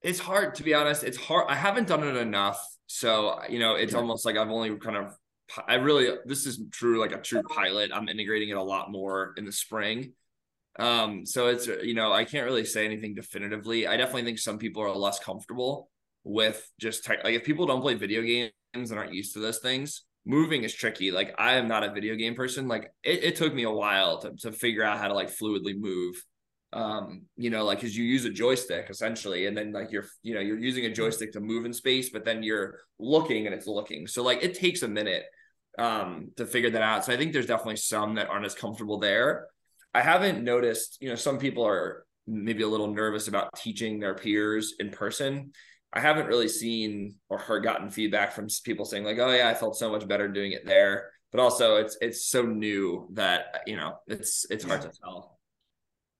it's 0.03 0.19
hard 0.19 0.57
to 0.57 0.63
be 0.63 0.75
honest. 0.75 1.05
It's 1.05 1.17
hard 1.17 1.47
i 1.49 1.55
haven't 1.55 1.89
done 1.89 2.07
it 2.07 2.17
enough. 2.17 2.61
So 2.87 3.41
you 3.49 3.61
know 3.61 3.77
it's 3.77 3.95
almost 3.95 4.27
like 4.27 4.37
i've 4.37 4.51
only 4.51 4.77
kind 4.77 4.97
of 4.97 5.15
I 5.69 5.75
really 5.75 6.17
this 6.27 6.47
is 6.47 6.61
true 6.71 7.01
like 7.01 7.13
a 7.13 7.21
true 7.21 7.43
pilot. 7.43 7.91
I'm 7.95 8.09
integrating 8.09 8.51
it 8.51 8.57
a 8.57 8.63
lot 8.63 8.91
more 8.91 9.35
in 9.37 9.45
the 9.45 9.53
spring. 9.53 10.13
Um, 10.79 11.27
so 11.27 11.49
it's 11.49 11.67
you 11.67 11.95
know 11.95 12.13
I 12.13 12.25
can't 12.25 12.47
really 12.47 12.65
say 12.65 12.85
anything 12.85 13.15
definitively. 13.15 13.87
I 13.87 13.97
definitely 13.97 14.25
think 14.25 14.39
some 14.39 14.59
people 14.59 14.83
are 14.83 14.91
less 14.95 15.19
comfortable 15.19 15.91
with 16.25 16.67
just 16.81 17.05
tech. 17.05 17.25
Like 17.25 17.35
if 17.35 17.45
people 17.45 17.67
don't 17.67 17.83
play 17.83 17.95
video 17.95 18.23
games 18.23 18.53
and 18.75 18.93
aren't 18.93 19.13
used 19.15 19.35
to 19.35 19.41
those 19.41 19.59
things, 19.59 20.05
moving 20.25 20.63
is 20.65 20.75
tricky. 20.75 21.11
Like 21.11 21.35
I 21.39 21.55
am 21.55 21.69
not 21.69 21.85
a 21.85 21.93
video 21.93 22.15
game 22.15 22.35
person. 22.35 22.69
Like 22.69 22.93
it, 23.03 23.25
it 23.25 23.37
took 23.37 23.55
me 23.55 23.65
a 23.65 23.71
while 23.71 24.21
to, 24.21 24.33
to 24.41 24.53
figure 24.53 24.85
out 24.85 24.99
how 24.99 25.09
to 25.09 25.15
like 25.15 25.29
fluidly 25.29 25.79
move. 25.79 26.15
Um, 26.73 27.27
you 27.37 27.51
know, 27.51 27.65
like 27.67 27.81
because 27.81 27.95
you 27.97 28.05
use 28.05 28.25
a 28.25 28.31
joystick 28.31 28.87
essentially, 28.89 29.47
and 29.47 29.55
then 29.55 29.73
like 29.73 29.93
you're, 29.93 30.07
you 30.23 30.35
know, 30.35 30.41
you're 30.41 30.59
using 30.59 30.87
a 30.87 30.91
joystick 30.91 31.33
to 31.33 31.41
move 31.41 31.67
in 31.67 31.73
space, 31.75 32.09
but 32.09 32.25
then 32.25 32.43
you're 32.43 32.79
looking 32.99 33.45
and 33.47 33.55
it's 33.55 33.67
looking. 33.67 34.07
So 34.07 34.23
like 34.23 34.43
it 34.43 34.55
takes 34.55 34.83
a 34.83 34.89
minute 34.89 35.25
um 35.79 36.31
to 36.37 36.47
figure 36.47 36.71
that 36.71 36.83
out. 36.83 37.05
So 37.05 37.13
I 37.13 37.17
think 37.17 37.33
there's 37.33 37.47
definitely 37.47 37.77
some 37.77 38.15
that 38.15 38.29
aren't 38.29 38.47
as 38.47 38.55
comfortable 38.55 38.99
there. 38.99 39.49
I 39.95 40.01
haven't 40.01 40.43
noticed, 40.43 40.99
you 41.01 41.09
know, 41.09 41.15
some 41.15 41.39
people 41.39 41.67
are 41.67 42.05
maybe 42.27 42.63
a 42.63 42.69
little 42.69 42.93
nervous 42.93 43.29
about 43.29 43.55
teaching 43.57 44.01
their 44.01 44.15
peers 44.15 44.75
in 44.79 44.91
person. 44.91 45.53
I 45.93 46.01
haven't 46.01 46.27
really 46.27 46.49
seen 46.49 47.17
or 47.29 47.39
heard 47.39 47.65
gotten 47.65 47.91
feedback 47.91 48.33
from 48.33 48.49
people 48.65 48.87
saying 48.87 49.05
like, 49.05 49.19
"Oh 49.19 49.31
yeah, 49.31 49.49
I 49.49 49.55
felt 49.55 49.77
so 49.77 49.91
much 49.91 50.09
better 50.09 50.29
doing 50.29 50.53
it 50.53 50.65
there." 50.65 51.11
But 51.31 51.41
also, 51.41 51.77
it's 51.77 51.99
it's 52.01 52.25
so 52.25 52.43
new 52.43 53.09
that 53.13 53.63
you 53.67 53.77
know 53.77 53.97
it's 54.07 54.47
it's 54.49 54.65
hard 54.65 54.81
to 54.83 54.89
tell. 54.89 55.39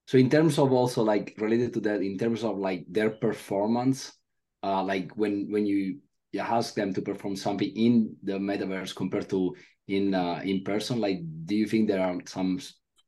So 0.05 0.17
in 0.17 0.29
terms 0.29 0.59
of 0.59 0.71
also 0.71 1.01
like 1.01 1.33
related 1.39 1.73
to 1.73 1.79
that, 1.81 2.01
in 2.01 2.17
terms 2.17 2.43
of 2.43 2.57
like 2.57 2.85
their 2.87 3.09
performance, 3.09 4.13
uh, 4.61 4.83
like 4.83 5.11
when 5.17 5.49
when 5.49 5.65
you 5.65 5.99
you 6.31 6.41
ask 6.41 6.75
them 6.75 6.93
to 6.93 7.01
perform 7.01 7.35
something 7.35 7.69
in 7.69 8.15
the 8.21 8.33
metaverse 8.33 8.95
compared 8.95 9.29
to 9.29 9.55
in 9.87 10.13
uh, 10.13 10.41
in 10.43 10.63
person, 10.63 11.01
like 11.01 11.21
do 11.45 11.55
you 11.55 11.65
think 11.65 11.87
there 11.87 12.01
are 12.01 12.19
some 12.25 12.59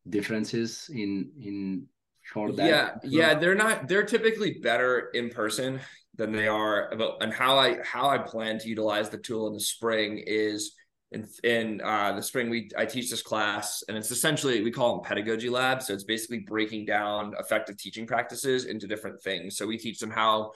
differences 0.09 0.89
in 0.93 1.31
in 1.41 1.87
for 2.31 2.51
that? 2.53 2.67
Yeah, 2.67 2.91
yeah, 3.03 3.33
they're 3.35 3.55
not. 3.55 3.87
They're 3.87 4.03
typically 4.03 4.59
better 4.61 5.09
in 5.13 5.29
person 5.29 5.79
than 6.15 6.31
they 6.31 6.47
are 6.47 6.89
about. 6.91 7.21
And 7.21 7.33
how 7.33 7.57
I 7.57 7.77
how 7.83 8.09
I 8.09 8.17
plan 8.17 8.59
to 8.59 8.69
utilize 8.69 9.09
the 9.09 9.17
tool 9.17 9.47
in 9.47 9.53
the 9.53 9.59
spring 9.59 10.23
is 10.25 10.73
in 11.11 11.27
in 11.43 11.81
uh, 11.81 12.13
the 12.13 12.21
spring 12.21 12.49
we 12.49 12.69
I 12.77 12.85
teach 12.85 13.09
this 13.09 13.21
class, 13.21 13.83
and 13.87 13.97
it's 13.97 14.11
essentially 14.11 14.63
we 14.63 14.71
call 14.71 14.93
them 14.93 15.03
pedagogy 15.03 15.49
labs. 15.49 15.87
So 15.87 15.93
it's 15.93 16.03
basically 16.03 16.39
breaking 16.39 16.85
down 16.85 17.33
effective 17.39 17.77
teaching 17.77 18.07
practices 18.07 18.65
into 18.65 18.87
different 18.87 19.21
things. 19.21 19.57
So 19.57 19.67
we 19.67 19.77
teach 19.77 19.99
them 19.99 20.11
how 20.11 20.51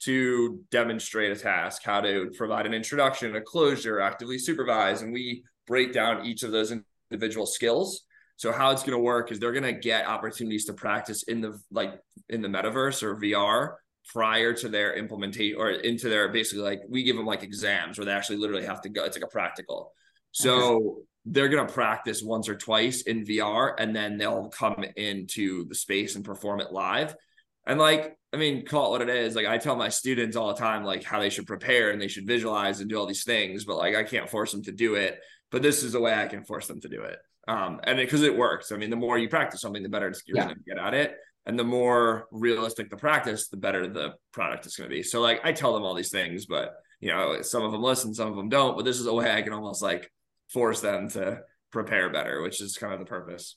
to 0.00 0.60
demonstrate 0.70 1.32
a 1.32 1.40
task, 1.40 1.82
how 1.82 2.00
to 2.00 2.30
provide 2.36 2.66
an 2.66 2.74
introduction, 2.74 3.36
a 3.36 3.40
closure, 3.40 4.00
actively 4.00 4.38
supervise, 4.38 5.02
and 5.02 5.12
we 5.12 5.44
break 5.66 5.92
down 5.92 6.26
each 6.26 6.42
of 6.42 6.52
those 6.52 6.74
individual 7.10 7.46
skills 7.46 8.04
so 8.36 8.52
how 8.52 8.70
it's 8.70 8.82
going 8.82 8.96
to 8.96 9.02
work 9.02 9.30
is 9.30 9.38
they're 9.38 9.52
going 9.52 9.62
to 9.62 9.72
get 9.72 10.06
opportunities 10.06 10.64
to 10.66 10.72
practice 10.72 11.22
in 11.24 11.40
the 11.40 11.58
like 11.70 11.94
in 12.28 12.42
the 12.42 12.48
metaverse 12.48 13.02
or 13.02 13.16
VR 13.16 13.74
prior 14.12 14.52
to 14.52 14.68
their 14.68 14.94
implementation 14.94 15.58
or 15.58 15.70
into 15.70 16.08
their 16.08 16.28
basically 16.28 16.62
like 16.62 16.80
we 16.88 17.04
give 17.04 17.16
them 17.16 17.26
like 17.26 17.42
exams 17.42 17.96
where 17.96 18.04
they 18.04 18.12
actually 18.12 18.36
literally 18.36 18.66
have 18.66 18.80
to 18.82 18.88
go. 18.88 19.04
It's 19.04 19.16
like 19.16 19.24
a 19.24 19.28
practical. 19.28 19.92
So 20.32 20.76
okay. 20.76 20.86
they're 21.26 21.48
going 21.48 21.66
to 21.66 21.72
practice 21.72 22.22
once 22.22 22.48
or 22.48 22.56
twice 22.56 23.02
in 23.02 23.24
VR 23.24 23.74
and 23.78 23.94
then 23.94 24.18
they'll 24.18 24.48
come 24.48 24.84
into 24.96 25.66
the 25.68 25.74
space 25.74 26.16
and 26.16 26.24
perform 26.24 26.60
it 26.60 26.72
live. 26.72 27.14
And 27.66 27.78
like, 27.78 28.16
I 28.32 28.36
mean, 28.36 28.66
call 28.66 28.88
it 28.88 28.98
what 28.98 29.08
it 29.08 29.16
is. 29.16 29.36
Like 29.36 29.46
I 29.46 29.58
tell 29.58 29.76
my 29.76 29.88
students 29.88 30.36
all 30.36 30.48
the 30.48 30.60
time, 30.60 30.84
like 30.84 31.04
how 31.04 31.20
they 31.20 31.30
should 31.30 31.46
prepare 31.46 31.92
and 31.92 32.02
they 32.02 32.08
should 32.08 32.26
visualize 32.26 32.80
and 32.80 32.90
do 32.90 32.98
all 32.98 33.06
these 33.06 33.24
things, 33.24 33.64
but 33.64 33.76
like 33.76 33.94
I 33.94 34.02
can't 34.02 34.28
force 34.28 34.50
them 34.50 34.64
to 34.64 34.72
do 34.72 34.96
it. 34.96 35.20
But 35.52 35.62
this 35.62 35.84
is 35.84 35.92
the 35.92 36.00
way 36.00 36.12
I 36.12 36.26
can 36.26 36.44
force 36.44 36.66
them 36.66 36.80
to 36.80 36.88
do 36.88 37.02
it 37.02 37.16
um, 37.48 37.80
and 37.84 37.98
because 37.98 38.22
it, 38.22 38.32
it, 38.32 38.36
works. 38.36 38.72
I 38.72 38.76
mean, 38.76 38.90
the 38.90 38.96
more 38.96 39.18
you 39.18 39.28
practice 39.28 39.60
something, 39.60 39.82
the 39.82 39.88
better 39.88 40.12
you're 40.26 40.36
yeah. 40.36 40.44
going 40.44 40.56
to 40.56 40.62
get 40.62 40.78
at 40.78 40.94
it, 40.94 41.16
and 41.46 41.58
the 41.58 41.64
more 41.64 42.26
realistic 42.30 42.90
the 42.90 42.96
practice, 42.96 43.48
the 43.48 43.56
better 43.56 43.86
the 43.86 44.14
product 44.32 44.66
is 44.66 44.76
going 44.76 44.88
to 44.88 44.94
be. 44.94 45.02
So, 45.02 45.20
like, 45.20 45.40
I 45.44 45.52
tell 45.52 45.74
them 45.74 45.82
all 45.82 45.94
these 45.94 46.10
things, 46.10 46.46
but 46.46 46.74
you 47.00 47.10
know, 47.10 47.42
some 47.42 47.62
of 47.62 47.72
them 47.72 47.82
listen, 47.82 48.14
some 48.14 48.28
of 48.28 48.36
them 48.36 48.48
don't. 48.48 48.76
But 48.76 48.84
this 48.84 48.98
is 48.98 49.06
a 49.06 49.14
way 49.14 49.30
I 49.30 49.42
can 49.42 49.52
almost 49.52 49.82
like 49.82 50.10
force 50.48 50.80
them 50.80 51.08
to 51.10 51.40
prepare 51.70 52.10
better, 52.10 52.40
which 52.40 52.60
is 52.60 52.78
kind 52.78 52.92
of 52.92 52.98
the 52.98 53.04
purpose. 53.04 53.56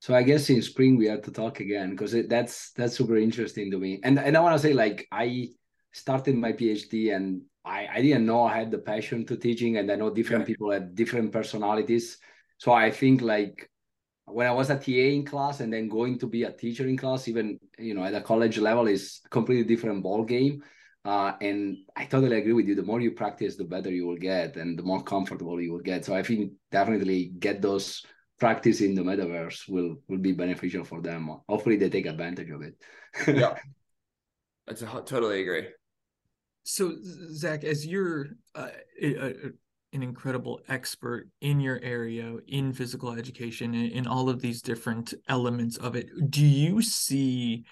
So 0.00 0.14
I 0.14 0.22
guess 0.22 0.50
in 0.50 0.60
spring 0.60 0.96
we 0.96 1.06
have 1.06 1.22
to 1.22 1.30
talk 1.30 1.60
again 1.60 1.90
because 1.90 2.14
that's 2.28 2.72
that's 2.72 2.94
super 2.96 3.16
interesting 3.16 3.70
to 3.70 3.78
me. 3.78 4.00
And 4.04 4.18
and 4.18 4.36
I 4.36 4.40
want 4.40 4.54
to 4.54 4.58
say 4.58 4.74
like 4.74 5.08
I 5.10 5.48
started 5.92 6.36
my 6.36 6.52
PhD 6.52 7.16
and 7.16 7.42
I 7.64 7.88
I 7.90 8.02
didn't 8.02 8.26
know 8.26 8.44
I 8.44 8.58
had 8.58 8.70
the 8.70 8.78
passion 8.78 9.24
to 9.26 9.36
teaching, 9.36 9.78
and 9.78 9.90
I 9.90 9.96
know 9.96 10.10
different 10.10 10.42
yeah. 10.42 10.46
people 10.46 10.70
have 10.72 10.94
different 10.94 11.32
personalities. 11.32 12.18
So 12.58 12.72
I 12.72 12.90
think 12.90 13.20
like 13.20 13.70
when 14.26 14.46
I 14.46 14.52
was 14.52 14.70
a 14.70 14.78
TA 14.78 15.14
in 15.14 15.24
class 15.24 15.60
and 15.60 15.72
then 15.72 15.88
going 15.88 16.18
to 16.18 16.26
be 16.26 16.44
a 16.44 16.52
teacher 16.52 16.86
in 16.86 16.96
class, 16.96 17.28
even 17.28 17.58
you 17.78 17.94
know 17.94 18.04
at 18.04 18.14
a 18.14 18.20
college 18.20 18.58
level, 18.58 18.86
is 18.86 19.20
a 19.24 19.28
completely 19.28 19.64
different 19.64 20.02
ball 20.02 20.24
game. 20.24 20.62
Uh, 21.04 21.32
and 21.42 21.76
I 21.94 22.06
totally 22.06 22.38
agree 22.38 22.54
with 22.54 22.66
you. 22.66 22.74
The 22.74 22.82
more 22.82 23.00
you 23.00 23.10
practice, 23.10 23.56
the 23.56 23.64
better 23.64 23.90
you 23.90 24.06
will 24.06 24.16
get, 24.16 24.56
and 24.56 24.78
the 24.78 24.82
more 24.82 25.02
comfortable 25.02 25.60
you 25.60 25.72
will 25.72 25.80
get. 25.80 26.04
So 26.04 26.14
I 26.14 26.22
think 26.22 26.52
definitely 26.70 27.32
get 27.38 27.60
those 27.60 28.06
practice 28.38 28.80
in 28.80 28.94
the 28.94 29.02
metaverse 29.02 29.68
will 29.68 29.96
will 30.08 30.18
be 30.18 30.32
beneficial 30.32 30.84
for 30.84 31.02
them. 31.02 31.28
Hopefully, 31.48 31.76
they 31.76 31.90
take 31.90 32.06
advantage 32.06 32.50
of 32.50 32.62
it. 32.62 32.74
yeah, 33.28 33.54
I 34.68 34.72
totally 34.72 35.42
agree. 35.42 35.68
So 36.62 36.94
Zach, 37.34 37.62
as 37.64 37.86
you're 37.86 38.28
uh, 38.54 38.68
an 39.94 40.02
incredible 40.02 40.60
expert 40.68 41.28
in 41.40 41.60
your 41.60 41.80
area 41.82 42.36
in 42.48 42.72
physical 42.72 43.12
education 43.12 43.74
in, 43.74 43.90
in 43.92 44.06
all 44.06 44.28
of 44.28 44.40
these 44.40 44.60
different 44.60 45.14
elements 45.28 45.76
of 45.78 45.96
it. 45.96 46.08
Do 46.30 46.44
you 46.44 46.82
see 46.82 47.64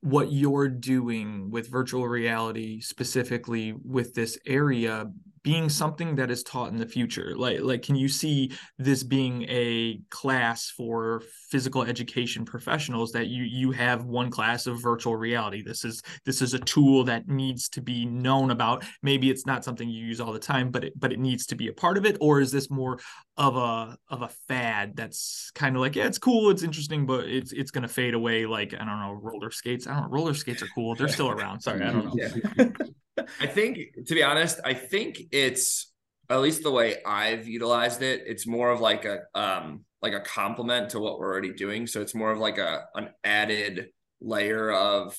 what 0.00 0.32
you're 0.32 0.68
doing 0.68 1.50
with 1.50 1.70
virtual 1.70 2.08
reality 2.08 2.80
specifically 2.80 3.74
with 3.84 4.14
this 4.14 4.38
area 4.46 5.10
being 5.42 5.68
something 5.68 6.16
that 6.16 6.30
is 6.30 6.42
taught 6.42 6.70
in 6.70 6.78
the 6.78 6.86
future? 6.86 7.34
Like 7.36 7.60
like 7.60 7.82
can 7.82 7.96
you 7.96 8.08
see 8.08 8.52
this 8.78 9.02
being 9.02 9.44
a 9.48 10.00
class 10.10 10.70
for 10.70 11.22
physical 11.50 11.82
education 11.82 12.44
professionals 12.44 13.12
that 13.12 13.26
you 13.26 13.44
you 13.44 13.70
have 13.72 14.04
one 14.04 14.30
class 14.30 14.66
of 14.66 14.80
virtual 14.80 15.16
reality? 15.16 15.62
This 15.62 15.84
is 15.84 16.02
this 16.24 16.42
is 16.42 16.54
a 16.54 16.58
tool 16.60 17.04
that 17.04 17.28
needs 17.28 17.68
to 17.70 17.80
be 17.80 18.04
known 18.06 18.50
about. 18.50 18.84
Maybe 19.02 19.30
it's 19.30 19.46
not 19.46 19.64
something 19.64 19.88
you 19.88 20.04
use 20.04 20.20
all 20.20 20.32
the 20.32 20.38
time 20.38 20.70
but 20.70 20.84
it 20.84 20.98
but 20.98 21.12
it 21.12 21.18
needs 21.18 21.46
to 21.46 21.54
be 21.54 21.68
a 21.68 21.72
part 21.72 21.96
of 21.96 22.04
it 22.04 22.16
or 22.20 22.40
is 22.40 22.50
this 22.50 22.70
more 22.70 22.98
of 23.36 23.56
a 23.56 23.96
of 24.08 24.22
a 24.22 24.28
fad 24.48 24.96
that's 24.96 25.50
kind 25.54 25.76
of 25.76 25.82
like 25.82 25.94
yeah 25.94 26.06
it's 26.06 26.18
cool 26.18 26.50
it's 26.50 26.62
interesting 26.62 27.06
but 27.06 27.26
it's 27.26 27.52
it's 27.52 27.70
going 27.70 27.82
to 27.82 27.88
fade 27.88 28.14
away 28.14 28.46
like 28.46 28.74
i 28.74 28.78
don't 28.78 29.00
know 29.00 29.12
roller 29.12 29.50
skates. 29.50 29.86
I 29.86 29.94
don't 29.94 30.04
know 30.04 30.08
roller 30.08 30.34
skates 30.34 30.62
are 30.62 30.68
cool 30.74 30.94
they're 30.94 31.08
still 31.08 31.30
around 31.30 31.60
sorry 31.60 31.82
i 31.82 31.92
don't 31.92 32.06
know. 32.06 32.14
Yeah. 32.56 32.68
I 33.40 33.46
think, 33.46 33.78
to 34.06 34.14
be 34.14 34.22
honest, 34.22 34.60
I 34.64 34.74
think 34.74 35.20
it's 35.32 35.92
at 36.30 36.40
least 36.40 36.62
the 36.62 36.70
way 36.70 37.02
I've 37.04 37.48
utilized 37.48 38.02
it. 38.02 38.22
It's 38.26 38.46
more 38.46 38.70
of 38.70 38.80
like 38.80 39.04
a 39.04 39.20
um 39.34 39.84
like 40.00 40.12
a 40.12 40.20
complement 40.20 40.90
to 40.90 41.00
what 41.00 41.18
we're 41.18 41.30
already 41.30 41.52
doing. 41.52 41.86
So 41.86 42.00
it's 42.00 42.14
more 42.14 42.30
of 42.30 42.38
like 42.38 42.58
a 42.58 42.84
an 42.94 43.10
added 43.24 43.88
layer 44.20 44.70
of 44.70 45.16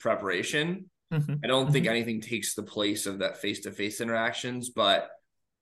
preparation. 0.00 0.90
Mm-hmm. 1.12 1.34
I 1.44 1.46
don't 1.46 1.64
mm-hmm. 1.64 1.72
think 1.72 1.86
anything 1.86 2.20
takes 2.20 2.54
the 2.54 2.62
place 2.62 3.06
of 3.06 3.18
that 3.18 3.38
face 3.38 3.60
to 3.60 3.72
face 3.72 4.00
interactions, 4.00 4.70
but 4.70 5.10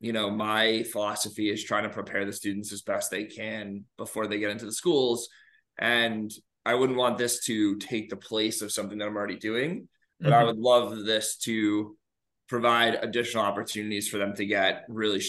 you 0.01 0.13
know, 0.13 0.31
my 0.31 0.83
philosophy 0.85 1.51
is 1.51 1.63
trying 1.63 1.83
to 1.83 1.91
prepare 1.91 2.25
the 2.25 2.33
students 2.33 2.73
as 2.73 2.81
best 2.81 3.11
they 3.11 3.25
can 3.25 3.85
before 3.99 4.27
they 4.27 4.39
get 4.39 4.51
into 4.51 4.65
the 4.65 4.73
schools. 4.73 5.29
And 5.79 6.31
I 6.65 6.75
wouldn't 6.75 6.99
want 6.99 7.19
this 7.19 7.45
to 7.47 7.77
take 7.77 8.09
the 8.09 8.17
place 8.17 8.63
of 8.63 8.73
something 8.73 8.99
that 8.99 9.09
I'm 9.09 9.17
already 9.17 9.37
doing 9.37 9.89
but 10.21 10.31
mm-hmm. 10.31 10.41
I 10.41 10.45
would 10.45 10.59
love 10.59 11.05
this 11.05 11.37
to 11.39 11.97
provide 12.49 12.99
additional 13.03 13.45
opportunities 13.45 14.09
for 14.09 14.19
them 14.19 14.35
to 14.35 14.45
get 14.45 14.85
really, 14.89 15.23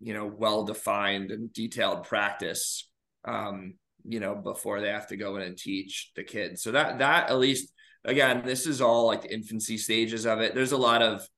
you 0.00 0.14
know, 0.14 0.26
well 0.26 0.64
defined 0.64 1.30
and 1.30 1.52
detailed 1.52 2.04
practice, 2.04 2.88
um, 3.24 3.74
you 4.04 4.20
know, 4.20 4.34
before 4.34 4.80
they 4.80 4.88
have 4.88 5.08
to 5.08 5.16
go 5.16 5.36
in 5.36 5.42
and 5.42 5.56
teach 5.56 6.12
the 6.16 6.24
kids. 6.24 6.62
So 6.62 6.72
that 6.72 6.98
that 6.98 7.30
at 7.30 7.38
least 7.38 7.72
again, 8.04 8.42
this 8.44 8.66
is 8.66 8.80
all 8.80 9.06
like 9.06 9.22
the 9.22 9.34
infancy 9.34 9.78
stages 9.78 10.26
of 10.26 10.40
it. 10.40 10.54
There's 10.54 10.72
a 10.72 10.76
lot 10.76 11.02
of, 11.02 11.28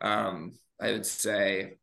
um, 0.00 0.52
I 0.80 0.92
would 0.92 1.06
say, 1.06 1.78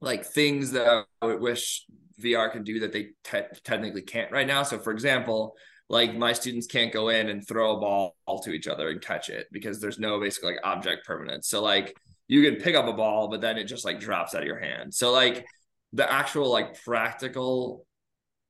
like 0.00 0.24
things 0.24 0.72
that 0.72 1.04
I 1.22 1.26
would 1.26 1.40
wish 1.40 1.84
VR 2.20 2.50
can 2.50 2.64
do 2.64 2.80
that 2.80 2.92
they 2.92 3.10
te- 3.24 3.60
technically 3.64 4.02
can't 4.02 4.32
right 4.32 4.46
now. 4.46 4.62
So, 4.62 4.78
for 4.78 4.90
example, 4.90 5.54
like 5.88 6.16
my 6.16 6.32
students 6.32 6.66
can't 6.66 6.92
go 6.92 7.08
in 7.08 7.28
and 7.28 7.46
throw 7.46 7.76
a 7.76 7.80
ball 7.80 8.16
to 8.44 8.50
each 8.50 8.66
other 8.66 8.88
and 8.88 9.00
catch 9.00 9.28
it 9.28 9.46
because 9.52 9.80
there's 9.80 9.98
no 9.98 10.18
basically 10.20 10.52
like 10.52 10.60
object 10.64 11.06
permanence. 11.06 11.48
So 11.48 11.62
like 11.62 11.96
you 12.28 12.42
can 12.42 12.60
pick 12.60 12.74
up 12.74 12.86
a 12.86 12.92
ball, 12.92 13.28
but 13.28 13.40
then 13.40 13.56
it 13.56 13.64
just 13.64 13.84
like 13.84 14.00
drops 14.00 14.34
out 14.34 14.42
of 14.42 14.48
your 14.48 14.58
hand. 14.58 14.92
So 14.92 15.12
like 15.12 15.46
the 15.92 16.10
actual 16.10 16.50
like 16.50 16.82
practical 16.82 17.86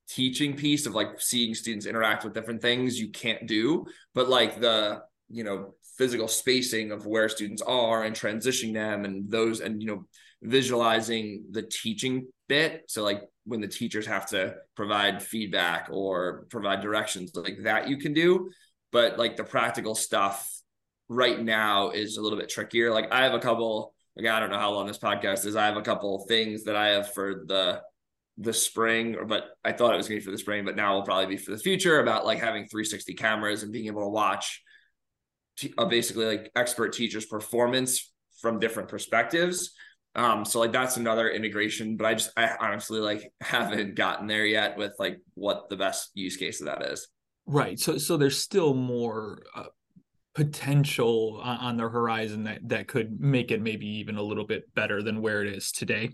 teaching 0.09 0.55
piece 0.55 0.85
of 0.85 0.95
like 0.95 1.21
seeing 1.21 1.53
students 1.53 1.85
interact 1.85 2.23
with 2.23 2.33
different 2.33 2.61
things 2.61 2.99
you 2.99 3.09
can't 3.09 3.45
do, 3.47 3.85
but 4.15 4.29
like 4.29 4.59
the 4.59 5.01
you 5.29 5.43
know 5.43 5.75
physical 5.97 6.27
spacing 6.27 6.91
of 6.91 7.05
where 7.05 7.29
students 7.29 7.61
are 7.61 8.03
and 8.03 8.15
transitioning 8.15 8.73
them 8.73 9.05
and 9.05 9.29
those 9.29 9.59
and 9.59 9.81
you 9.81 9.87
know 9.87 10.05
visualizing 10.41 11.43
the 11.51 11.63
teaching 11.63 12.27
bit. 12.47 12.83
So 12.87 13.03
like 13.03 13.23
when 13.45 13.61
the 13.61 13.67
teachers 13.67 14.05
have 14.07 14.27
to 14.27 14.55
provide 14.75 15.23
feedback 15.23 15.89
or 15.91 16.45
provide 16.49 16.81
directions 16.81 17.31
like 17.35 17.59
that 17.63 17.87
you 17.87 17.97
can 17.97 18.13
do 18.13 18.49
but 18.91 19.17
like 19.17 19.37
the 19.37 19.43
practical 19.43 19.95
stuff 19.95 20.49
right 21.07 21.41
now 21.41 21.91
is 21.91 22.17
a 22.17 22.21
little 22.21 22.37
bit 22.37 22.49
trickier 22.49 22.91
like 22.91 23.09
i 23.13 23.23
have 23.23 23.33
a 23.33 23.39
couple 23.39 23.93
again, 24.17 24.33
I 24.33 24.39
don't 24.39 24.49
know 24.49 24.59
how 24.59 24.71
long 24.71 24.87
this 24.87 24.97
podcast 24.97 25.45
is. 25.45 25.55
I 25.55 25.65
have 25.65 25.77
a 25.77 25.81
couple 25.81 26.25
things 26.27 26.63
that 26.63 26.75
I 26.75 26.89
have 26.89 27.13
for 27.13 27.43
the 27.45 27.81
the 28.39 28.53
spring, 28.53 29.15
or 29.15 29.25
but 29.25 29.45
I 29.63 29.71
thought 29.71 29.93
it 29.93 29.97
was 29.97 30.07
gonna 30.07 30.19
be 30.19 30.25
for 30.25 30.31
the 30.31 30.37
spring, 30.37 30.65
but 30.65 30.75
now 30.75 30.95
will 30.95 31.03
probably 31.03 31.25
be 31.25 31.37
for 31.37 31.51
the 31.51 31.57
future 31.57 31.99
about 31.99 32.25
like 32.25 32.39
having 32.39 32.67
360 32.67 33.13
cameras 33.13 33.63
and 33.63 33.71
being 33.71 33.87
able 33.87 34.03
to 34.03 34.09
watch 34.09 34.61
t- 35.57 35.73
uh, 35.77 35.85
basically 35.85 36.25
like 36.25 36.51
expert 36.55 36.93
teachers' 36.93 37.25
performance 37.25 38.11
from 38.41 38.59
different 38.59 38.89
perspectives. 38.89 39.71
Um, 40.17 40.45
so 40.45 40.59
like 40.59 40.71
that's 40.71 40.97
another 40.97 41.29
integration, 41.29 41.95
but 41.95 42.07
I 42.07 42.15
just 42.15 42.31
I 42.35 42.49
honestly 42.59 42.99
like 42.99 43.31
haven't 43.41 43.95
gotten 43.95 44.27
there 44.27 44.45
yet 44.45 44.75
with 44.75 44.93
like 44.97 45.19
what 45.35 45.69
the 45.69 45.77
best 45.77 46.09
use 46.15 46.35
case 46.35 46.59
of 46.59 46.65
that 46.65 46.81
is. 46.81 47.07
Right. 47.45 47.79
So 47.79 47.97
so 47.99 48.17
there's 48.17 48.41
still 48.41 48.73
more 48.73 49.43
uh, 49.55 49.65
potential 50.33 51.39
on, 51.43 51.77
the 51.77 51.87
horizon 51.87 52.43
that 52.45 52.67
that 52.69 52.87
could 52.87 53.21
make 53.21 53.51
it 53.51 53.61
maybe 53.61 53.87
even 53.87 54.17
a 54.17 54.21
little 54.21 54.45
bit 54.45 54.73
better 54.73 55.03
than 55.03 55.21
where 55.21 55.43
it 55.43 55.53
is 55.53 55.71
today. 55.71 56.09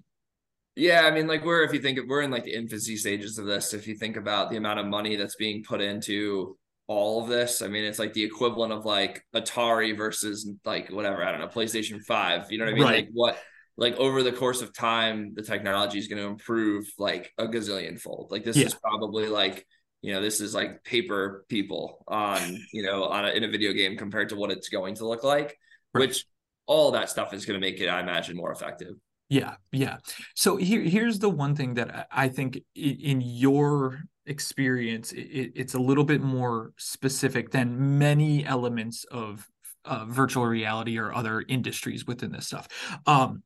Yeah, 0.75 1.01
I 1.05 1.11
mean, 1.11 1.27
like 1.27 1.45
we're 1.45 1.63
if 1.63 1.73
you 1.73 1.79
think 1.79 1.99
we're 2.07 2.21
in 2.23 2.31
like 2.31 2.43
the 2.43 2.53
infancy 2.53 2.97
stages 2.97 3.37
of 3.37 3.45
this. 3.45 3.73
If 3.73 3.87
you 3.87 3.95
think 3.95 4.17
about 4.17 4.49
the 4.49 4.57
amount 4.57 4.79
of 4.79 4.85
money 4.85 5.15
that's 5.15 5.35
being 5.35 5.63
put 5.63 5.79
into 5.79 6.57
all 6.87 7.23
of 7.23 7.29
this, 7.29 7.61
I 7.61 7.67
mean, 7.67 7.85
it's 7.85 7.99
like 7.99 8.13
the 8.13 8.23
equivalent 8.23 8.73
of 8.73 8.83
like 8.83 9.23
Atari 9.33 9.95
versus 9.95 10.49
like 10.65 10.89
whatever 10.89 11.23
I 11.23 11.31
don't 11.31 11.39
know, 11.39 11.47
PlayStation 11.47 12.01
Five. 12.03 12.51
You 12.51 12.57
know 12.57 12.65
what 12.65 12.71
I 12.71 12.75
mean? 12.75 12.83
Right. 12.83 13.05
Like 13.05 13.09
what 13.13 13.37
like 13.77 13.95
over 13.95 14.23
the 14.23 14.31
course 14.31 14.61
of 14.61 14.73
time, 14.73 15.33
the 15.33 15.41
technology 15.41 15.97
is 15.97 16.07
going 16.07 16.21
to 16.21 16.27
improve 16.27 16.91
like 16.97 17.31
a 17.37 17.47
gazillion 17.47 17.99
fold. 17.99 18.29
Like 18.31 18.43
this 18.43 18.57
yeah. 18.57 18.65
is 18.65 18.75
probably 18.75 19.27
like 19.27 19.65
you 20.03 20.13
know 20.13 20.21
this 20.21 20.39
is 20.41 20.53
like 20.53 20.83
paper 20.83 21.45
people 21.49 22.03
on 22.07 22.59
you 22.71 22.83
know 22.83 23.05
on 23.05 23.25
a, 23.25 23.29
in 23.29 23.43
a 23.43 23.47
video 23.47 23.73
game 23.73 23.97
compared 23.97 24.29
to 24.29 24.35
what 24.35 24.51
it's 24.51 24.69
going 24.69 24.93
to 24.93 25.07
look 25.07 25.23
like 25.23 25.57
right. 25.93 26.01
which 26.01 26.25
all 26.67 26.91
that 26.91 27.09
stuff 27.09 27.33
is 27.33 27.45
going 27.45 27.59
to 27.59 27.65
make 27.65 27.79
it 27.79 27.87
i 27.87 27.99
imagine 27.99 28.35
more 28.35 28.51
effective 28.51 28.93
yeah 29.29 29.55
yeah 29.71 29.97
so 30.35 30.57
here 30.57 30.81
here's 30.81 31.17
the 31.17 31.29
one 31.29 31.55
thing 31.55 31.73
that 31.73 32.07
i 32.11 32.27
think 32.27 32.59
in 32.75 33.21
your 33.21 34.03
experience 34.25 35.11
it, 35.13 35.53
it's 35.55 35.73
a 35.73 35.79
little 35.79 36.03
bit 36.03 36.21
more 36.21 36.73
specific 36.77 37.49
than 37.51 37.97
many 37.97 38.45
elements 38.45 39.05
of 39.05 39.47
uh, 39.85 40.05
virtual 40.05 40.45
reality 40.45 40.97
or 40.97 41.13
other 41.13 41.43
industries 41.47 42.05
within 42.05 42.31
this 42.31 42.47
stuff 42.47 42.67
um 43.05 43.41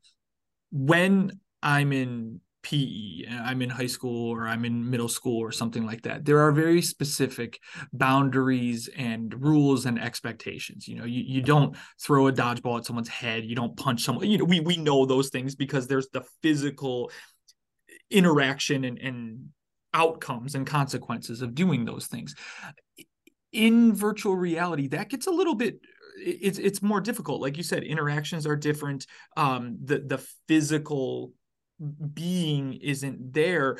when 0.71 1.31
i'm 1.61 1.91
in 1.91 2.39
PE, 2.67 3.25
I'm 3.29 3.61
in 3.61 3.69
high 3.69 3.87
school 3.87 4.29
or 4.29 4.45
I'm 4.45 4.65
in 4.65 4.89
middle 4.89 5.07
school 5.07 5.39
or 5.39 5.53
something 5.53 5.85
like 5.85 6.01
that. 6.01 6.25
There 6.25 6.39
are 6.41 6.51
very 6.51 6.81
specific 6.81 7.61
boundaries 7.93 8.89
and 8.97 9.33
rules 9.41 9.85
and 9.85 9.97
expectations. 9.97 10.85
You 10.85 10.95
know, 10.95 11.05
you, 11.05 11.23
you 11.25 11.41
don't 11.41 11.77
throw 12.01 12.27
a 12.27 12.33
dodgeball 12.33 12.79
at 12.79 12.85
someone's 12.85 13.07
head, 13.07 13.45
you 13.45 13.55
don't 13.55 13.77
punch 13.77 14.03
someone. 14.03 14.29
You 14.29 14.39
know, 14.39 14.43
we 14.43 14.59
we 14.59 14.75
know 14.75 15.05
those 15.05 15.29
things 15.29 15.55
because 15.55 15.87
there's 15.87 16.09
the 16.09 16.23
physical 16.41 17.09
interaction 18.09 18.83
and, 18.83 18.99
and 18.99 19.49
outcomes 19.93 20.53
and 20.53 20.67
consequences 20.67 21.41
of 21.41 21.55
doing 21.55 21.85
those 21.85 22.07
things. 22.07 22.35
In 23.53 23.95
virtual 23.95 24.35
reality, 24.35 24.89
that 24.89 25.09
gets 25.09 25.27
a 25.27 25.31
little 25.31 25.55
bit 25.55 25.79
it's 26.17 26.57
it's 26.57 26.81
more 26.81 27.01
difficult. 27.01 27.41
Like 27.41 27.57
you 27.57 27.63
said, 27.63 27.83
interactions 27.83 28.45
are 28.45 28.55
different. 28.55 29.05
Um, 29.35 29.77
the 29.83 29.99
the 29.99 30.25
physical 30.47 31.33
being 32.13 32.73
isn't 32.73 33.33
there. 33.33 33.77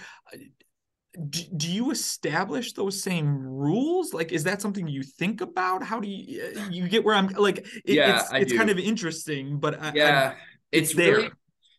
Do, 1.29 1.41
do 1.55 1.71
you 1.71 1.89
establish 1.89 2.73
those 2.73 3.01
same 3.01 3.39
rules? 3.39 4.13
Like 4.13 4.31
is 4.31 4.43
that 4.43 4.61
something 4.61 4.87
you 4.87 5.01
think 5.01 5.41
about? 5.41 5.81
How 5.83 5.99
do 5.99 6.07
you 6.07 6.43
uh, 6.43 6.69
you 6.69 6.87
get 6.87 7.03
where 7.03 7.15
i'm 7.15 7.27
like 7.29 7.57
it, 7.57 7.95
yeah, 7.95 8.19
it's, 8.19 8.51
it's 8.51 8.53
kind 8.53 8.69
of 8.69 8.77
interesting 8.77 9.59
but 9.59 9.95
yeah 9.95 10.33
I, 10.35 10.41
it's, 10.71 10.89
it's 10.89 10.95
there. 10.95 11.15
Really, 11.15 11.29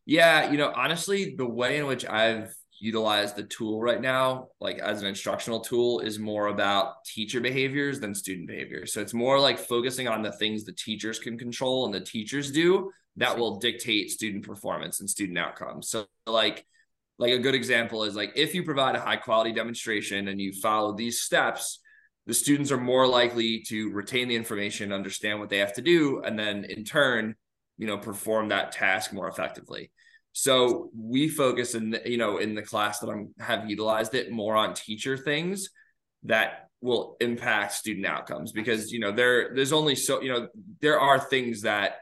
yeah 0.06 0.50
you 0.50 0.58
know 0.58 0.72
honestly 0.74 1.34
the 1.36 1.46
way 1.46 1.76
in 1.76 1.86
which 1.86 2.04
i've 2.06 2.52
utilized 2.80 3.34
the 3.34 3.42
tool 3.42 3.80
right 3.80 4.00
now 4.00 4.46
like 4.60 4.78
as 4.78 5.02
an 5.02 5.08
instructional 5.08 5.60
tool 5.60 6.00
is 6.00 6.18
more 6.18 6.46
about 6.46 7.04
teacher 7.04 7.40
behaviors 7.40 7.98
than 7.98 8.14
student 8.14 8.46
behaviors 8.46 8.92
so 8.92 9.00
it's 9.00 9.14
more 9.14 9.40
like 9.40 9.58
focusing 9.58 10.06
on 10.06 10.22
the 10.22 10.32
things 10.32 10.64
the 10.64 10.72
teachers 10.72 11.18
can 11.18 11.36
control 11.36 11.86
and 11.86 11.94
the 11.94 12.00
teachers 12.00 12.52
do 12.52 12.90
that 13.18 13.36
will 13.36 13.58
dictate 13.58 14.10
student 14.10 14.46
performance 14.46 15.00
and 15.00 15.10
student 15.10 15.38
outcomes. 15.38 15.90
So 15.90 16.06
like 16.26 16.64
like 17.18 17.32
a 17.32 17.38
good 17.38 17.54
example 17.54 18.04
is 18.04 18.14
like 18.14 18.32
if 18.36 18.54
you 18.54 18.62
provide 18.62 18.94
a 18.94 19.00
high 19.00 19.16
quality 19.16 19.52
demonstration 19.52 20.28
and 20.28 20.40
you 20.40 20.52
follow 20.52 20.94
these 20.94 21.20
steps, 21.20 21.80
the 22.26 22.34
students 22.34 22.70
are 22.70 22.78
more 22.78 23.08
likely 23.08 23.60
to 23.68 23.90
retain 23.90 24.28
the 24.28 24.36
information, 24.36 24.92
understand 24.92 25.40
what 25.40 25.48
they 25.48 25.58
have 25.58 25.72
to 25.74 25.82
do, 25.82 26.22
and 26.24 26.38
then 26.38 26.64
in 26.64 26.84
turn, 26.84 27.34
you 27.76 27.88
know, 27.88 27.98
perform 27.98 28.48
that 28.48 28.70
task 28.70 29.12
more 29.12 29.28
effectively. 29.28 29.90
So 30.32 30.90
we 30.96 31.28
focus 31.28 31.74
in 31.74 31.90
the, 31.90 32.02
you 32.04 32.18
know 32.18 32.38
in 32.38 32.54
the 32.54 32.62
class 32.62 33.00
that 33.00 33.08
I'm 33.08 33.34
have 33.38 33.68
utilized 33.68 34.14
it 34.14 34.30
more 34.30 34.56
on 34.56 34.74
teacher 34.74 35.16
things 35.16 35.68
that 36.24 36.68
will 36.80 37.16
impact 37.20 37.72
student 37.72 38.06
outcomes 38.06 38.52
because 38.52 38.92
you 38.92 39.00
know 39.00 39.10
there 39.10 39.52
there's 39.54 39.72
only 39.72 39.96
so 39.96 40.22
you 40.22 40.32
know 40.32 40.48
there 40.80 41.00
are 41.00 41.18
things 41.18 41.62
that 41.62 41.96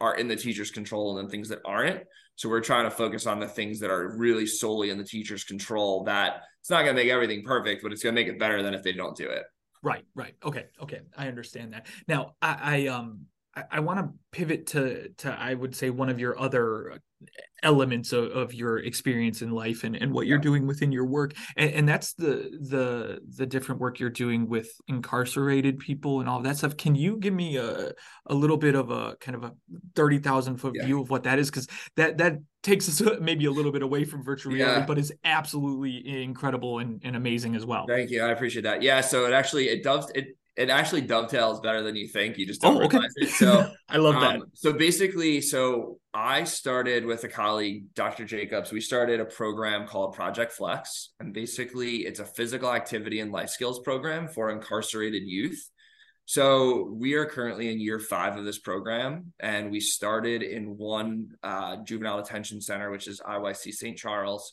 are 0.00 0.16
in 0.16 0.28
the 0.28 0.36
teacher's 0.36 0.70
control 0.70 1.10
and 1.10 1.26
then 1.26 1.30
things 1.30 1.48
that 1.50 1.60
aren't. 1.64 2.02
So 2.36 2.48
we're 2.48 2.62
trying 2.62 2.84
to 2.84 2.90
focus 2.90 3.26
on 3.26 3.38
the 3.38 3.46
things 3.46 3.80
that 3.80 3.90
are 3.90 4.16
really 4.16 4.46
solely 4.46 4.88
in 4.88 4.96
the 4.96 5.04
teacher's 5.04 5.44
control 5.44 6.04
that 6.04 6.40
it's 6.60 6.70
not 6.70 6.84
going 6.84 6.96
to 6.96 7.02
make 7.02 7.12
everything 7.12 7.42
perfect, 7.44 7.82
but 7.82 7.92
it's 7.92 8.02
going 8.02 8.14
to 8.14 8.20
make 8.20 8.32
it 8.32 8.38
better 8.38 8.62
than 8.62 8.72
if 8.72 8.82
they 8.82 8.92
don't 8.92 9.14
do 9.14 9.28
it. 9.28 9.42
Right, 9.82 10.04
right. 10.14 10.34
Okay, 10.42 10.66
okay. 10.82 11.00
I 11.16 11.28
understand 11.28 11.74
that. 11.74 11.86
Now, 12.08 12.34
I, 12.40 12.58
I 12.62 12.86
um 12.88 13.26
I, 13.54 13.64
I 13.72 13.80
want 13.80 13.98
to 13.98 14.12
pivot 14.30 14.68
to 14.68 15.10
to 15.18 15.32
I 15.38 15.52
would 15.52 15.74
say 15.74 15.90
one 15.90 16.08
of 16.08 16.18
your 16.18 16.38
other 16.38 17.00
elements 17.62 18.12
of, 18.12 18.30
of 18.30 18.54
your 18.54 18.78
experience 18.78 19.42
in 19.42 19.50
life 19.50 19.84
and, 19.84 19.94
and 19.94 20.12
what 20.12 20.26
you're 20.26 20.38
doing 20.38 20.66
within 20.66 20.90
your 20.92 21.04
work. 21.04 21.34
And, 21.56 21.70
and 21.72 21.88
that's 21.88 22.14
the 22.14 22.50
the 22.60 23.20
the 23.36 23.46
different 23.46 23.80
work 23.80 24.00
you're 24.00 24.08
doing 24.08 24.48
with 24.48 24.70
incarcerated 24.88 25.78
people 25.78 26.20
and 26.20 26.28
all 26.28 26.40
that 26.40 26.56
stuff. 26.56 26.76
Can 26.76 26.94
you 26.94 27.18
give 27.18 27.34
me 27.34 27.56
a, 27.56 27.92
a 28.26 28.34
little 28.34 28.56
bit 28.56 28.74
of 28.74 28.90
a 28.90 29.16
kind 29.20 29.36
of 29.36 29.44
a 29.44 29.52
30,000 29.94 30.56
foot 30.56 30.74
yeah. 30.76 30.86
view 30.86 31.00
of 31.00 31.10
what 31.10 31.24
that 31.24 31.38
is? 31.38 31.50
Because 31.50 31.68
that 31.96 32.18
that 32.18 32.38
takes 32.62 32.88
us 32.88 33.02
maybe 33.20 33.44
a 33.44 33.50
little 33.50 33.72
bit 33.72 33.82
away 33.82 34.04
from 34.04 34.24
virtual 34.24 34.52
reality 34.52 34.80
yeah. 34.80 34.86
but 34.86 34.98
is 34.98 35.12
absolutely 35.24 36.22
incredible 36.22 36.78
and, 36.78 37.02
and 37.04 37.16
amazing 37.16 37.54
as 37.54 37.66
well. 37.66 37.86
Thank 37.86 38.10
you. 38.10 38.22
I 38.22 38.30
appreciate 38.30 38.62
that. 38.62 38.82
Yeah 38.82 39.00
so 39.00 39.26
it 39.26 39.32
actually 39.32 39.68
it 39.68 39.82
does 39.82 40.10
it 40.14 40.36
it 40.56 40.68
actually 40.68 41.02
dovetails 41.02 41.60
better 41.60 41.82
than 41.82 41.96
you 41.96 42.08
think. 42.08 42.36
You 42.36 42.46
just 42.46 42.60
don't 42.60 42.76
oh, 42.76 42.84
okay. 42.84 42.98
realize 42.98 43.14
it. 43.16 43.28
So 43.30 43.70
I 43.88 43.96
love 43.96 44.16
um, 44.16 44.20
that. 44.22 44.40
So 44.54 44.72
basically, 44.72 45.40
so 45.40 45.98
I 46.12 46.44
started 46.44 47.06
with 47.06 47.24
a 47.24 47.28
colleague, 47.28 47.94
Dr. 47.94 48.24
Jacobs. 48.24 48.72
We 48.72 48.80
started 48.80 49.20
a 49.20 49.24
program 49.24 49.86
called 49.86 50.14
Project 50.14 50.52
Flex, 50.52 51.10
and 51.20 51.32
basically, 51.32 51.98
it's 51.98 52.20
a 52.20 52.24
physical 52.24 52.72
activity 52.72 53.20
and 53.20 53.30
life 53.30 53.50
skills 53.50 53.80
program 53.80 54.28
for 54.28 54.50
incarcerated 54.50 55.22
youth. 55.24 55.70
So 56.26 56.88
we 56.92 57.14
are 57.14 57.26
currently 57.26 57.72
in 57.72 57.80
year 57.80 57.98
five 57.98 58.36
of 58.36 58.44
this 58.44 58.58
program, 58.58 59.32
and 59.40 59.70
we 59.70 59.80
started 59.80 60.42
in 60.42 60.76
one 60.76 61.30
uh, 61.42 61.78
juvenile 61.84 62.22
detention 62.22 62.60
center, 62.60 62.90
which 62.90 63.08
is 63.08 63.20
IYC 63.20 63.72
St. 63.72 63.96
Charles. 63.96 64.52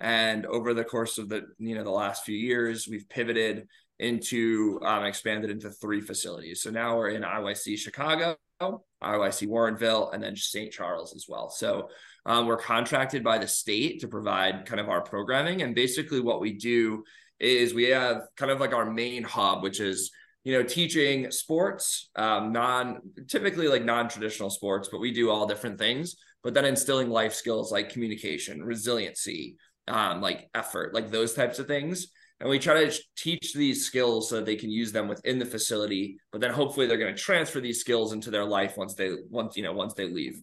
And 0.00 0.46
over 0.46 0.72
the 0.72 0.84
course 0.84 1.18
of 1.18 1.28
the 1.28 1.42
you 1.58 1.74
know 1.74 1.84
the 1.84 1.90
last 1.90 2.24
few 2.24 2.36
years, 2.36 2.86
we've 2.88 3.08
pivoted 3.08 3.66
into 3.98 4.80
um, 4.84 5.04
expanded 5.04 5.50
into 5.50 5.70
three 5.70 6.00
facilities. 6.00 6.62
So 6.62 6.70
now 6.70 6.96
we're 6.96 7.10
in 7.10 7.22
IYC 7.22 7.78
Chicago, 7.78 8.36
IYC 8.60 9.48
Warrenville, 9.48 10.14
and 10.14 10.22
then 10.22 10.36
St. 10.36 10.72
Charles 10.72 11.14
as 11.14 11.26
well. 11.28 11.50
So 11.50 11.88
um, 12.26 12.46
we're 12.46 12.58
contracted 12.58 13.24
by 13.24 13.38
the 13.38 13.48
state 13.48 14.00
to 14.00 14.08
provide 14.08 14.66
kind 14.66 14.80
of 14.80 14.88
our 14.88 15.00
programming. 15.00 15.62
And 15.62 15.74
basically, 15.74 16.20
what 16.20 16.40
we 16.40 16.52
do 16.52 17.04
is 17.40 17.74
we 17.74 17.84
have 17.84 18.22
kind 18.36 18.50
of 18.50 18.60
like 18.60 18.72
our 18.72 18.90
main 18.90 19.22
hub, 19.22 19.62
which 19.62 19.80
is 19.80 20.10
you 20.44 20.52
know 20.52 20.62
teaching 20.62 21.30
sports, 21.30 22.10
um, 22.16 22.52
non 22.52 23.00
typically 23.26 23.68
like 23.68 23.84
non 23.84 24.08
traditional 24.08 24.50
sports, 24.50 24.88
but 24.90 25.00
we 25.00 25.12
do 25.12 25.30
all 25.30 25.46
different 25.46 25.78
things. 25.78 26.16
But 26.44 26.54
then 26.54 26.64
instilling 26.64 27.10
life 27.10 27.34
skills 27.34 27.72
like 27.72 27.90
communication, 27.90 28.62
resiliency, 28.62 29.56
um, 29.88 30.20
like 30.20 30.48
effort, 30.54 30.94
like 30.94 31.10
those 31.10 31.34
types 31.34 31.58
of 31.58 31.66
things 31.66 32.08
and 32.40 32.48
we 32.48 32.58
try 32.58 32.84
to 32.84 33.02
teach 33.16 33.52
these 33.52 33.84
skills 33.84 34.28
so 34.28 34.36
that 34.36 34.46
they 34.46 34.56
can 34.56 34.70
use 34.70 34.92
them 34.92 35.08
within 35.08 35.38
the 35.38 35.46
facility 35.46 36.18
but 36.32 36.40
then 36.40 36.50
hopefully 36.50 36.86
they're 36.86 36.98
going 36.98 37.14
to 37.14 37.20
transfer 37.20 37.60
these 37.60 37.80
skills 37.80 38.12
into 38.12 38.30
their 38.30 38.44
life 38.44 38.76
once 38.76 38.94
they 38.94 39.10
once 39.30 39.56
you 39.56 39.62
know 39.62 39.72
once 39.72 39.94
they 39.94 40.08
leave. 40.08 40.40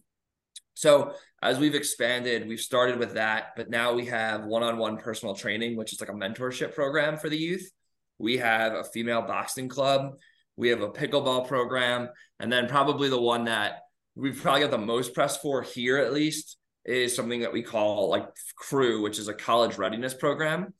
So 0.74 1.14
as 1.42 1.58
we've 1.58 1.74
expanded 1.74 2.46
we've 2.46 2.60
started 2.60 2.98
with 2.98 3.14
that 3.14 3.48
but 3.56 3.70
now 3.70 3.94
we 3.94 4.06
have 4.06 4.44
one-on-one 4.44 4.98
personal 4.98 5.34
training 5.34 5.76
which 5.76 5.92
is 5.92 6.00
like 6.00 6.10
a 6.10 6.12
mentorship 6.12 6.74
program 6.74 7.16
for 7.16 7.28
the 7.28 7.38
youth. 7.38 7.70
We 8.18 8.38
have 8.38 8.72
a 8.72 8.84
female 8.84 9.22
boxing 9.22 9.68
club. 9.68 10.16
We 10.56 10.68
have 10.70 10.80
a 10.80 10.88
pickleball 10.88 11.48
program. 11.48 12.08
And 12.40 12.50
then 12.50 12.66
probably 12.66 13.10
the 13.10 13.20
one 13.20 13.44
that 13.44 13.80
we've 14.14 14.40
probably 14.40 14.62
got 14.62 14.70
the 14.70 14.78
most 14.78 15.14
press 15.14 15.36
for 15.36 15.62
here 15.62 15.98
at 15.98 16.14
least 16.14 16.56
is 16.84 17.14
something 17.14 17.40
that 17.40 17.52
we 17.52 17.62
call 17.62 18.08
like 18.08 18.26
crew 18.54 19.02
which 19.02 19.18
is 19.18 19.28
a 19.28 19.34
college 19.34 19.76
readiness 19.76 20.14
program 20.14 20.72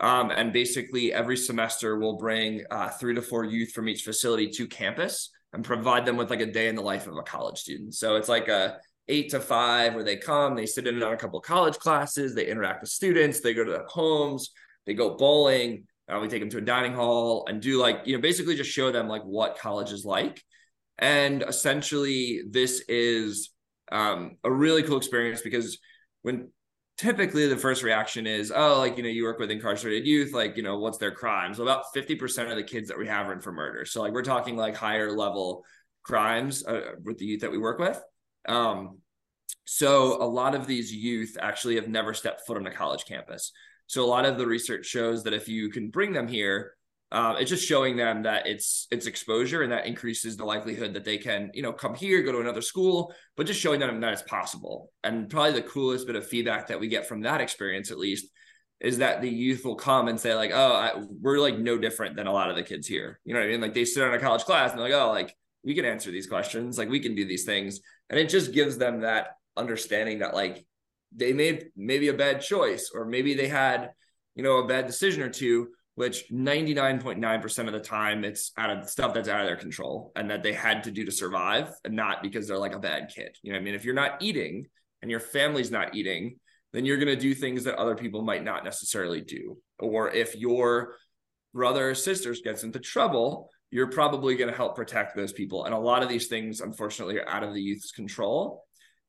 um, 0.00 0.30
and 0.30 0.52
basically, 0.52 1.12
every 1.12 1.36
semester 1.36 1.98
we'll 1.98 2.16
bring 2.16 2.64
uh, 2.70 2.88
three 2.90 3.14
to 3.14 3.22
four 3.22 3.44
youth 3.44 3.72
from 3.72 3.88
each 3.88 4.02
facility 4.02 4.48
to 4.48 4.66
campus 4.66 5.30
and 5.52 5.64
provide 5.64 6.04
them 6.04 6.16
with 6.16 6.30
like 6.30 6.40
a 6.40 6.46
day 6.46 6.68
in 6.68 6.74
the 6.74 6.82
life 6.82 7.06
of 7.06 7.16
a 7.16 7.22
college 7.22 7.58
student. 7.58 7.94
So 7.94 8.16
it's 8.16 8.28
like 8.28 8.48
a 8.48 8.78
eight 9.08 9.30
to 9.30 9.40
five 9.40 9.94
where 9.94 10.02
they 10.02 10.16
come, 10.16 10.56
they 10.56 10.66
sit 10.66 10.86
in 10.86 11.02
on 11.02 11.12
a 11.12 11.16
couple 11.16 11.38
of 11.38 11.44
college 11.44 11.78
classes, 11.78 12.34
they 12.34 12.46
interact 12.46 12.80
with 12.80 12.90
students, 12.90 13.40
they 13.40 13.54
go 13.54 13.64
to 13.64 13.70
their 13.70 13.86
homes, 13.86 14.50
they 14.86 14.94
go 14.94 15.16
bowling. 15.16 15.84
Uh, 16.08 16.18
we 16.20 16.28
take 16.28 16.40
them 16.40 16.50
to 16.50 16.58
a 16.58 16.60
dining 16.60 16.92
hall 16.92 17.46
and 17.48 17.62
do 17.62 17.80
like, 17.80 18.00
you 18.04 18.14
know, 18.14 18.20
basically 18.20 18.56
just 18.56 18.70
show 18.70 18.90
them 18.90 19.08
like 19.08 19.22
what 19.22 19.58
college 19.58 19.90
is 19.90 20.04
like. 20.04 20.42
And 20.98 21.42
essentially, 21.42 22.42
this 22.48 22.82
is 22.88 23.50
um, 23.90 24.36
a 24.44 24.52
really 24.52 24.82
cool 24.82 24.98
experience 24.98 25.40
because 25.40 25.78
when 26.22 26.50
typically 26.96 27.48
the 27.48 27.56
first 27.56 27.82
reaction 27.82 28.26
is, 28.26 28.52
oh, 28.54 28.78
like, 28.78 28.96
you 28.96 29.02
know, 29.02 29.08
you 29.08 29.24
work 29.24 29.38
with 29.38 29.50
incarcerated 29.50 30.06
youth, 30.06 30.32
like, 30.32 30.56
you 30.56 30.62
know, 30.62 30.78
what's 30.78 30.98
their 30.98 31.10
crimes? 31.10 31.58
Well, 31.58 31.68
about 31.68 31.86
50% 31.94 32.50
of 32.50 32.56
the 32.56 32.62
kids 32.62 32.88
that 32.88 32.98
we 32.98 33.06
have 33.08 33.28
are 33.28 33.32
in 33.32 33.40
for 33.40 33.52
murder. 33.52 33.84
So, 33.84 34.00
like, 34.00 34.12
we're 34.12 34.22
talking 34.22 34.56
like 34.56 34.76
higher 34.76 35.10
level 35.10 35.64
crimes 36.02 36.64
uh, 36.66 36.92
with 37.02 37.18
the 37.18 37.24
youth 37.24 37.40
that 37.40 37.50
we 37.50 37.58
work 37.58 37.78
with. 37.78 38.00
Um, 38.46 38.98
so, 39.64 40.22
a 40.22 40.26
lot 40.26 40.54
of 40.54 40.66
these 40.66 40.92
youth 40.92 41.36
actually 41.40 41.76
have 41.76 41.88
never 41.88 42.14
stepped 42.14 42.46
foot 42.46 42.56
on 42.56 42.66
a 42.66 42.72
college 42.72 43.06
campus. 43.06 43.52
So, 43.86 44.04
a 44.04 44.06
lot 44.06 44.24
of 44.24 44.38
the 44.38 44.46
research 44.46 44.86
shows 44.86 45.24
that 45.24 45.32
if 45.32 45.48
you 45.48 45.70
can 45.70 45.90
bring 45.90 46.12
them 46.12 46.28
here, 46.28 46.74
uh, 47.14 47.36
it's 47.38 47.48
just 47.48 47.64
showing 47.64 47.96
them 47.96 48.24
that 48.24 48.44
it's 48.44 48.88
it's 48.90 49.06
exposure 49.06 49.62
and 49.62 49.70
that 49.70 49.86
increases 49.86 50.36
the 50.36 50.44
likelihood 50.44 50.94
that 50.94 51.04
they 51.04 51.16
can 51.16 51.48
you 51.54 51.62
know 51.62 51.72
come 51.72 51.94
here 51.94 52.24
go 52.24 52.32
to 52.32 52.40
another 52.40 52.60
school 52.60 53.14
but 53.36 53.46
just 53.46 53.60
showing 53.60 53.78
them 53.78 54.00
that 54.00 54.12
it's 54.12 54.22
possible. 54.22 54.90
And 55.04 55.30
probably 55.30 55.52
the 55.52 55.62
coolest 55.62 56.08
bit 56.08 56.16
of 56.16 56.26
feedback 56.26 56.66
that 56.66 56.80
we 56.80 56.88
get 56.88 57.06
from 57.06 57.20
that 57.20 57.40
experience 57.40 57.92
at 57.92 58.00
least 58.00 58.26
is 58.80 58.98
that 58.98 59.22
the 59.22 59.30
youth 59.30 59.64
will 59.64 59.76
come 59.76 60.08
and 60.08 60.18
say 60.18 60.34
like 60.34 60.50
oh 60.52 60.72
I, 60.72 61.04
we're 61.20 61.38
like 61.38 61.56
no 61.56 61.78
different 61.78 62.16
than 62.16 62.26
a 62.26 62.32
lot 62.32 62.50
of 62.50 62.56
the 62.56 62.64
kids 62.64 62.88
here. 62.88 63.20
You 63.24 63.32
know 63.32 63.38
what 63.38 63.46
i 63.46 63.52
mean? 63.52 63.60
Like 63.60 63.74
they 63.74 63.84
sit 63.84 64.02
in 64.02 64.12
a 64.12 64.18
college 64.18 64.42
class 64.42 64.72
and 64.72 64.80
they're 64.80 64.88
like 64.88 65.00
oh 65.00 65.10
like 65.10 65.36
we 65.62 65.76
can 65.76 65.84
answer 65.84 66.10
these 66.10 66.26
questions. 66.26 66.78
Like 66.78 66.88
we 66.88 66.98
can 66.98 67.14
do 67.14 67.24
these 67.24 67.44
things. 67.44 67.78
And 68.10 68.18
it 68.18 68.28
just 68.28 68.52
gives 68.52 68.76
them 68.76 69.02
that 69.02 69.36
understanding 69.56 70.18
that 70.18 70.34
like 70.34 70.66
they 71.14 71.32
made 71.32 71.66
maybe 71.76 72.08
a 72.08 72.12
bad 72.12 72.40
choice 72.40 72.90
or 72.92 73.04
maybe 73.04 73.34
they 73.34 73.46
had 73.46 73.92
you 74.34 74.42
know 74.42 74.58
a 74.58 74.66
bad 74.66 74.88
decision 74.88 75.22
or 75.22 75.30
two 75.30 75.68
which 75.94 76.24
99.9% 76.30 77.66
of 77.66 77.72
the 77.72 77.80
time 77.80 78.24
it's 78.24 78.52
out 78.56 78.70
of 78.70 78.88
stuff 78.88 79.14
that's 79.14 79.28
out 79.28 79.40
of 79.40 79.46
their 79.46 79.56
control 79.56 80.12
and 80.16 80.30
that 80.30 80.42
they 80.42 80.52
had 80.52 80.84
to 80.84 80.90
do 80.90 81.04
to 81.04 81.12
survive 81.12 81.68
and 81.84 81.94
not 81.94 82.22
because 82.22 82.48
they're 82.48 82.58
like 82.58 82.74
a 82.74 82.80
bad 82.80 83.12
kid. 83.14 83.36
You 83.42 83.52
know 83.52 83.58
what 83.58 83.62
I 83.62 83.64
mean? 83.64 83.74
If 83.74 83.84
you're 83.84 83.94
not 83.94 84.22
eating 84.22 84.66
and 85.02 85.10
your 85.10 85.20
family's 85.20 85.70
not 85.70 85.94
eating, 85.94 86.40
then 86.72 86.84
you're 86.84 86.96
going 86.96 87.06
to 87.06 87.16
do 87.16 87.34
things 87.34 87.64
that 87.64 87.76
other 87.76 87.94
people 87.94 88.22
might 88.22 88.42
not 88.42 88.64
necessarily 88.64 89.20
do. 89.20 89.56
Or 89.78 90.10
if 90.10 90.34
your 90.34 90.96
brother 91.52 91.90
or 91.90 91.94
sisters 91.94 92.40
gets 92.42 92.64
into 92.64 92.80
trouble, 92.80 93.48
you're 93.70 93.90
probably 93.90 94.34
going 94.34 94.50
to 94.50 94.56
help 94.56 94.74
protect 94.74 95.14
those 95.14 95.32
people. 95.32 95.64
And 95.64 95.74
a 95.74 95.78
lot 95.78 96.02
of 96.02 96.08
these 96.08 96.26
things, 96.26 96.60
unfortunately, 96.60 97.18
are 97.18 97.28
out 97.28 97.44
of 97.44 97.54
the 97.54 97.60
youth's 97.60 97.92
control. 97.92 98.64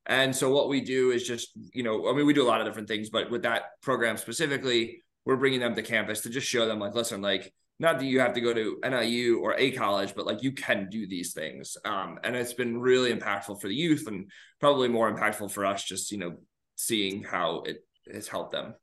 And 0.06 0.36
so 0.36 0.52
what 0.52 0.69
we 0.69 0.82
do 0.82 1.10
is 1.10 1.28
just, 1.28 1.50
you 1.74 1.82
know, 1.82 2.08
I 2.08 2.13
mean, 2.13 2.28
we 2.28 2.34
do 2.34 2.43
a 2.43 2.48
lot 2.48 2.62
of 2.62 2.67
different 2.67 2.88
things, 2.88 3.10
but 3.10 3.32
with 3.32 3.41
that 3.41 3.63
program 3.82 4.17
specifically, 4.17 5.04
we're 5.26 5.36
bringing 5.38 5.60
them 5.60 5.76
to 5.76 5.82
campus 5.82 6.22
to 6.22 6.30
just 6.30 6.48
show 6.48 6.68
them 6.68 6.80
like 6.80 6.96
listen 6.96 7.22
like 7.22 7.52
not 7.80 8.00
that 8.00 8.06
you 8.06 8.20
have 8.22 8.34
to 8.34 8.42
go 8.42 8.54
to 8.54 8.80
NIU 8.84 9.40
or 9.40 9.54
a 9.58 9.72
college, 9.72 10.16
but 10.16 10.26
like 10.26 10.42
you 10.42 10.54
can 10.54 10.88
do 10.90 11.08
these 11.08 11.34
things. 11.34 11.76
Um, 11.84 12.20
and 12.24 12.36
it's 12.36 12.54
been 12.54 12.80
really 12.80 13.14
impactful 13.14 13.60
for 13.60 13.68
the 13.68 13.76
youth 13.76 14.08
and 14.08 14.32
probably 14.62 14.88
more 14.88 15.14
impactful 15.14 15.52
for 15.52 15.66
us 15.66 15.84
just, 15.84 16.12
you 16.12 16.18
know, 16.18 16.38
seeing 16.78 17.24
how 17.24 17.64
it 17.66 17.86
has 18.12 18.28
helped 18.28 18.54
them. 18.54 18.76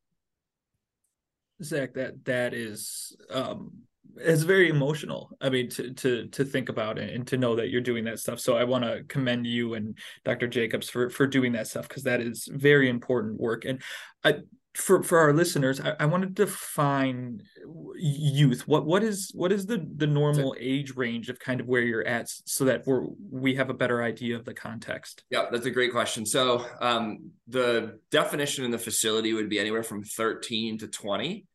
Zach, 1.63 1.95
that 1.95 2.25
that 2.25 2.55
is 2.55 3.17
um 3.31 3.71
it's 4.17 4.43
very 4.43 4.69
emotional. 4.69 5.37
I 5.41 5.49
mean, 5.49 5.71
to 5.71 5.95
to 5.95 6.27
to 6.29 6.45
think 6.45 6.69
about 6.69 6.99
it 6.99 7.15
and 7.15 7.27
to 7.29 7.39
know 7.39 7.57
that 7.57 7.71
you're 7.71 7.81
doing 7.81 8.05
that 8.05 8.19
stuff. 8.19 8.41
So 8.41 8.57
I 8.57 8.65
want 8.65 8.85
to 8.85 9.05
commend 9.05 9.47
you 9.47 9.75
and 9.75 9.97
Dr. 10.25 10.49
Jacobs 10.49 10.91
for 10.91 11.09
for 11.09 11.27
doing 11.27 11.53
that 11.53 11.67
stuff 11.67 11.89
because 11.89 12.03
that 12.03 12.21
is 12.21 12.49
very 12.51 12.89
important 12.89 13.41
work. 13.41 13.65
And 13.65 13.81
I 14.23 14.41
for 14.75 15.03
for 15.03 15.19
our 15.19 15.33
listeners, 15.33 15.81
I, 15.81 15.95
I 16.01 16.07
want 16.07 16.23
to 16.23 16.29
define 16.29 17.43
youth. 17.97 18.67
What 18.67 18.87
what 18.87 19.03
is 19.03 19.31
what 19.35 19.53
is 19.53 19.67
the 19.67 19.87
the 19.97 20.07
normal 20.07 20.57
age 20.59 20.97
range 20.97 21.29
of 21.29 21.39
kind 21.39 21.61
of 21.61 21.67
where 21.67 21.83
you're 21.83 22.07
at, 22.07 22.29
so 22.29 22.65
that 22.65 22.87
we're 22.87 23.05
we 23.31 23.55
have 23.57 23.69
a 23.69 23.75
better 23.75 24.03
idea 24.03 24.37
of 24.37 24.45
the 24.45 24.55
context. 24.55 25.25
Yeah, 25.31 25.47
that's 25.51 25.67
a 25.67 25.71
great 25.71 25.93
question. 25.93 26.25
So 26.25 26.65
um, 26.81 27.33
the 27.49 27.99
definition 28.11 28.65
in 28.65 28.71
the 28.71 28.79
facility 28.79 29.35
would 29.35 29.51
be 29.51 29.59
anywhere 29.59 29.83
from 29.83 30.05
13 30.05 30.79
to 30.79 30.89
20. 30.89 31.47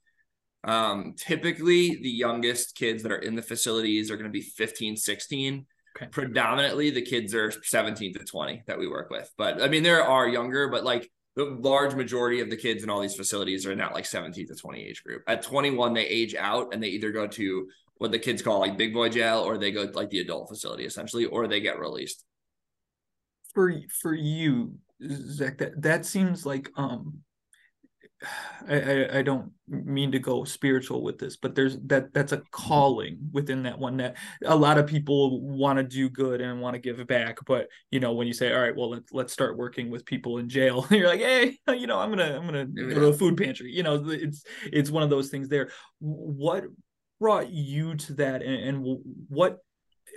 Um, 0.63 1.15
typically, 1.17 1.99
the 2.01 2.09
youngest 2.09 2.75
kids 2.75 3.01
that 3.03 3.11
are 3.11 3.19
in 3.19 3.35
the 3.35 3.41
facilities 3.41 4.11
are 4.11 4.17
going 4.17 4.29
to 4.29 4.31
be 4.31 4.41
15, 4.41 4.95
16. 4.95 5.65
Okay. 5.95 6.07
Predominantly, 6.11 6.91
the 6.91 7.01
kids 7.01 7.33
are 7.33 7.51
17 7.51 8.13
to 8.13 8.19
20 8.19 8.63
that 8.67 8.77
we 8.77 8.87
work 8.87 9.09
with. 9.09 9.31
But 9.37 9.61
I 9.61 9.69
mean, 9.69 9.81
there 9.81 10.03
are 10.03 10.27
younger, 10.27 10.67
but 10.67 10.83
like 10.83 11.09
the 11.37 11.45
large 11.45 11.93
majority 11.93 12.39
of 12.39 12.49
the 12.49 12.57
kids 12.57 12.83
in 12.83 12.89
all 12.89 12.99
these 12.99 13.15
facilities 13.15 13.63
are 13.67 13.71
in 13.71 13.77
that 13.77 13.93
like 13.93 14.07
17 14.07 14.47
to 14.47 14.55
20 14.55 14.83
age 14.83 15.03
group. 15.03 15.21
At 15.27 15.43
21, 15.43 15.93
they 15.93 16.07
age 16.07 16.33
out 16.33 16.73
and 16.73 16.81
they 16.81 16.87
either 16.87 17.11
go 17.11 17.27
to 17.27 17.67
what 17.97 18.11
the 18.11 18.17
kids 18.17 18.41
call 18.41 18.59
like 18.59 18.75
big 18.75 18.91
boy 18.91 19.09
jail 19.09 19.41
or 19.41 19.59
they 19.59 19.71
go 19.71 19.85
to 19.85 19.91
like 19.91 20.09
the 20.09 20.19
adult 20.19 20.49
facility 20.49 20.83
essentially, 20.83 21.25
or 21.25 21.47
they 21.47 21.59
get 21.59 21.77
released. 21.77 22.25
For 23.53 23.71
for 24.01 24.15
you, 24.15 24.73
Zach, 25.03 25.59
that, 25.59 25.79
that 25.83 26.05
seems 26.07 26.43
like 26.43 26.71
um 26.75 27.19
I, 28.67 28.75
I, 28.75 29.17
I 29.19 29.21
don't 29.21 29.51
mean 29.67 30.11
to 30.11 30.19
go 30.19 30.43
spiritual 30.43 31.03
with 31.03 31.19
this, 31.19 31.37
but 31.37 31.53
there's 31.53 31.77
that 31.81 32.13
that's 32.13 32.31
a 32.31 32.41
calling 32.51 33.17
within 33.31 33.63
that 33.63 33.77
one 33.77 33.97
that 33.97 34.17
a 34.43 34.55
lot 34.55 34.77
of 34.77 34.87
people 34.87 35.41
want 35.41 35.77
to 35.77 35.83
do 35.83 36.09
good 36.09 36.41
and 36.41 36.59
want 36.59 36.73
to 36.73 36.79
give 36.79 37.05
back. 37.07 37.37
But 37.45 37.67
you 37.91 37.99
know, 37.99 38.13
when 38.13 38.27
you 38.27 38.33
say, 38.33 38.53
all 38.53 38.61
right, 38.61 38.75
well 38.75 38.89
let's 38.89 39.11
let's 39.11 39.33
start 39.33 39.57
working 39.57 39.91
with 39.91 40.05
people 40.05 40.39
in 40.39 40.49
jail, 40.49 40.85
you're 40.91 41.07
like, 41.07 41.19
hey, 41.19 41.57
you 41.69 41.87
know, 41.87 41.99
I'm 41.99 42.09
gonna 42.09 42.37
I'm 42.37 42.45
gonna 42.45 42.65
go 42.65 43.01
to 43.01 43.07
a 43.07 43.13
food 43.13 43.37
pantry. 43.37 43.71
You 43.71 43.83
know, 43.83 44.03
it's 44.09 44.43
it's 44.63 44.89
one 44.89 45.03
of 45.03 45.09
those 45.09 45.29
things 45.29 45.47
there. 45.47 45.69
What 45.99 46.65
brought 47.19 47.49
you 47.49 47.95
to 47.95 48.13
that 48.13 48.41
and, 48.41 48.83
and 48.83 48.99
what 49.27 49.59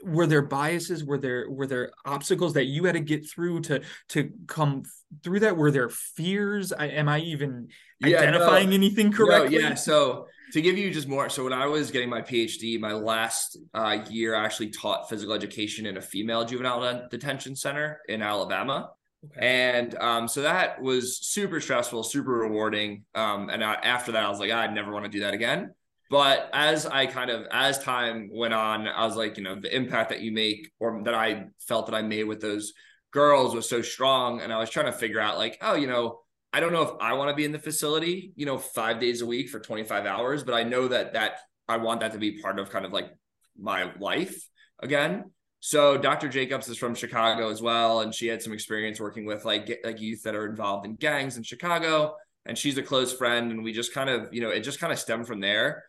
were 0.03 0.27
there 0.27 0.43
biases 0.43 1.05
were 1.05 1.19
there 1.19 1.51
were 1.51 1.67
there 1.67 1.91
obstacles 2.05 2.55
that 2.55 2.65
you 2.65 2.85
had 2.85 2.95
to 2.95 3.01
get 3.01 3.29
through 3.29 3.61
to 3.61 3.83
to 4.09 4.31
come 4.47 4.83
through 5.23 5.41
that 5.41 5.57
were 5.57 5.71
there 5.71 5.89
fears 5.89 6.73
I, 6.73 6.87
am 6.87 7.09
i 7.09 7.19
even 7.21 7.69
yeah, 8.01 8.19
identifying 8.19 8.71
no, 8.71 8.75
anything 8.75 9.13
correctly 9.13 9.59
no, 9.59 9.69
yeah 9.69 9.75
so 9.75 10.27
to 10.53 10.61
give 10.61 10.77
you 10.77 10.91
just 10.91 11.09
more 11.09 11.29
so 11.29 11.45
when 11.45 11.53
i 11.53 11.67
was 11.67 11.91
getting 11.91 12.09
my 12.09 12.23
phd 12.23 12.81
my 12.81 12.93
last 12.93 13.59
uh, 13.75 13.99
year 14.09 14.35
i 14.35 14.45
actually 14.45 14.71
taught 14.71 15.09
physical 15.09 15.35
education 15.35 15.87
in 15.87 15.97
a 15.97 16.01
female 16.01 16.45
juvenile 16.45 17.09
detention 17.11 17.55
center 17.55 18.01
in 18.09 18.23
alabama 18.23 18.91
Okay. 19.27 19.41
And 19.77 19.95
um, 19.99 20.29
so 20.29 20.43
that 20.43 20.81
was 20.81 21.19
super 21.19 21.61
stressful, 21.61 22.05
super 22.05 22.33
rewarding. 22.33 23.05
Um, 23.15 23.51
and 23.51 23.63
I, 23.63 23.75
after 23.75 24.13
that, 24.13 24.25
I 24.25 24.31
was 24.31 24.41
like, 24.41 24.51
I 24.51 24.67
never 24.69 24.93
want 24.93 25.05
to 25.05 25.11
do 25.11 25.21
that 25.21 25.35
again. 25.35 25.75
But 26.11 26.51
as 26.53 26.87
I 26.87 27.07
kind 27.07 27.31
of 27.31 27.47
as 27.53 27.79
time 27.79 28.31
went 28.33 28.55
on, 28.55 28.89
I 28.89 29.07
was 29.07 29.17
like, 29.17 29.37
you 29.37 29.45
know, 29.45 29.61
the 29.61 29.75
impact 29.75 30.09
that 30.11 30.21
you 30.21 30.33
make 30.33 30.71
or 30.81 31.03
that 31.05 31.15
I 31.15 31.47
felt 31.69 31.87
that 31.87 31.95
I 31.95 32.03
made 32.03 32.25
with 32.25 32.41
those 32.41 32.73
girls 33.13 33.55
was 33.55 33.69
so 33.69 33.83
strong. 33.83 34.41
And 34.41 34.53
I 34.53 34.59
was 34.59 34.71
trying 34.71 34.87
to 34.87 34.93
figure 34.93 35.21
out, 35.21 35.39
like, 35.39 35.59
oh, 35.61 35.75
you 35.75 35.87
know, 35.87 36.21
I 36.53 36.61
don't 36.61 36.73
know 36.73 36.83
if 36.83 36.91
I 37.01 37.15
want 37.15 37.31
to 37.31 37.35
be 37.35 37.45
in 37.45 37.53
the 37.53 37.59
facility, 37.59 38.33
you 38.35 38.47
know, 38.47 38.59
five 38.59 38.99
days 38.99 39.21
a 39.21 39.27
week 39.27 39.51
for 39.51 39.61
25 39.61 40.05
hours, 40.07 40.43
but 40.43 40.55
I 40.55 40.65
know 40.65 40.89
that 40.89 41.13
that 41.15 41.39
I 41.69 41.77
want 41.77 42.01
that 42.01 42.13
to 42.13 42.19
be 42.19 42.41
part 42.41 42.59
of 42.59 42.71
kind 42.71 42.85
of 42.85 42.93
like 42.93 43.11
my 43.59 43.93
life 43.99 44.49
again. 44.81 45.31
So 45.61 45.97
Dr. 45.97 46.29
Jacobs 46.29 46.69
is 46.69 46.79
from 46.79 46.95
Chicago 46.95 47.51
as 47.51 47.63
well, 47.63 48.01
and 48.01 48.15
she 48.15 48.27
had 48.27 48.43
some 48.43 48.53
experience 48.53 48.99
working 48.99 49.27
with 49.27 49.45
like 49.45 49.81
like 49.85 50.01
youth 50.01 50.23
that 50.25 50.35
are 50.35 50.47
involved 50.47 50.87
in 50.87 50.97
gangs 50.97 51.37
in 51.37 51.43
Chicago. 51.43 52.17
And 52.47 52.57
she's 52.57 52.79
a 52.79 52.83
close 52.83 53.13
friend, 53.13 53.53
and 53.53 53.63
we 53.63 53.73
just 53.73 53.93
kind 53.93 54.09
of, 54.09 54.33
you 54.33 54.41
know, 54.41 54.49
it 54.49 54.61
just 54.61 54.81
kind 54.81 54.93
of 54.93 54.99
stemmed 54.99 55.27
from 55.27 55.41
there 55.41 55.85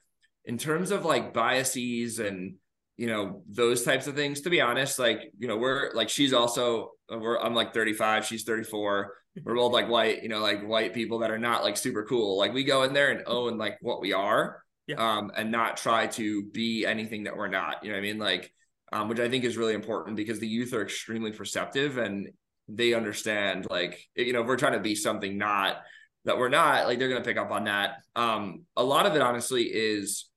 in 0.45 0.58
terms 0.58 0.91
of 0.91 1.06
like 1.06 1.34
biases 1.34 2.19
and 2.19 2.56
you 2.97 3.08
know 3.08 3.41
those 3.50 3.84
types 3.84 4.08
of 4.08 4.15
things 4.15 4.41
to 4.41 4.50
be 4.50 4.62
honest 4.62 5.00
like 5.00 5.32
you 5.39 5.47
know 5.47 5.58
we're 5.58 5.91
like 5.93 6.10
she's 6.10 6.34
also 6.34 6.91
we're 7.19 7.39
i'm 7.39 7.54
like 7.54 7.74
35 7.74 8.26
she's 8.26 8.43
34 8.43 9.13
we're 9.43 9.56
both 9.56 9.71
like 9.71 9.88
white 9.88 10.24
you 10.24 10.30
know 10.30 10.39
like 10.39 10.67
white 10.67 10.93
people 10.93 11.19
that 11.19 11.32
are 11.32 11.38
not 11.38 11.63
like 11.63 11.78
super 11.78 12.04
cool. 12.04 12.38
Like 12.38 12.54
we 12.54 12.63
go 12.63 12.84
in 12.84 12.93
there 12.93 13.12
and 13.12 13.24
own 13.26 13.58
like 13.58 13.78
what 13.82 14.02
we 14.02 14.13
are 14.13 14.63
yeah. 14.88 14.95
um 14.97 15.32
and 15.36 15.52
not 15.52 15.78
try 15.78 16.08
to 16.08 16.43
be 16.52 16.86
anything 16.86 17.24
that 17.24 17.38
we're 17.38 17.47
not 17.47 17.84
you 17.84 17.89
know 17.89 17.95
what 17.95 18.00
i 18.00 18.04
mean? 18.04 18.19
Like 18.19 18.54
um 18.91 19.08
which 19.08 19.19
i 19.19 19.30
think 19.30 19.45
is 19.45 19.58
really 19.58 19.74
important 19.74 20.17
because 20.17 20.39
the 20.39 20.47
youth 20.47 20.74
are 20.74 20.82
extremely 20.82 21.32
perceptive 21.32 21.97
and 21.97 22.30
they 22.67 22.93
understand 22.93 23.67
like 23.69 24.06
you 24.15 24.34
know 24.34 24.41
if 24.41 24.47
we're 24.47 24.58
trying 24.58 24.74
to 24.74 24.80
be 24.80 24.95
something 24.95 25.38
not 25.38 25.78
that 26.26 26.38
we're 26.38 26.50
not 26.50 26.86
like 26.86 27.00
they're 27.00 27.10
going 27.10 27.21
to 27.21 27.28
pick 27.28 27.38
up 27.38 27.52
on 27.52 27.63
that. 27.63 27.95
Um 28.15 28.65
a 28.76 28.84
lot 28.84 29.06
of 29.06 29.15
it 29.15 29.21
honestly 29.21 29.63
is 29.63 30.30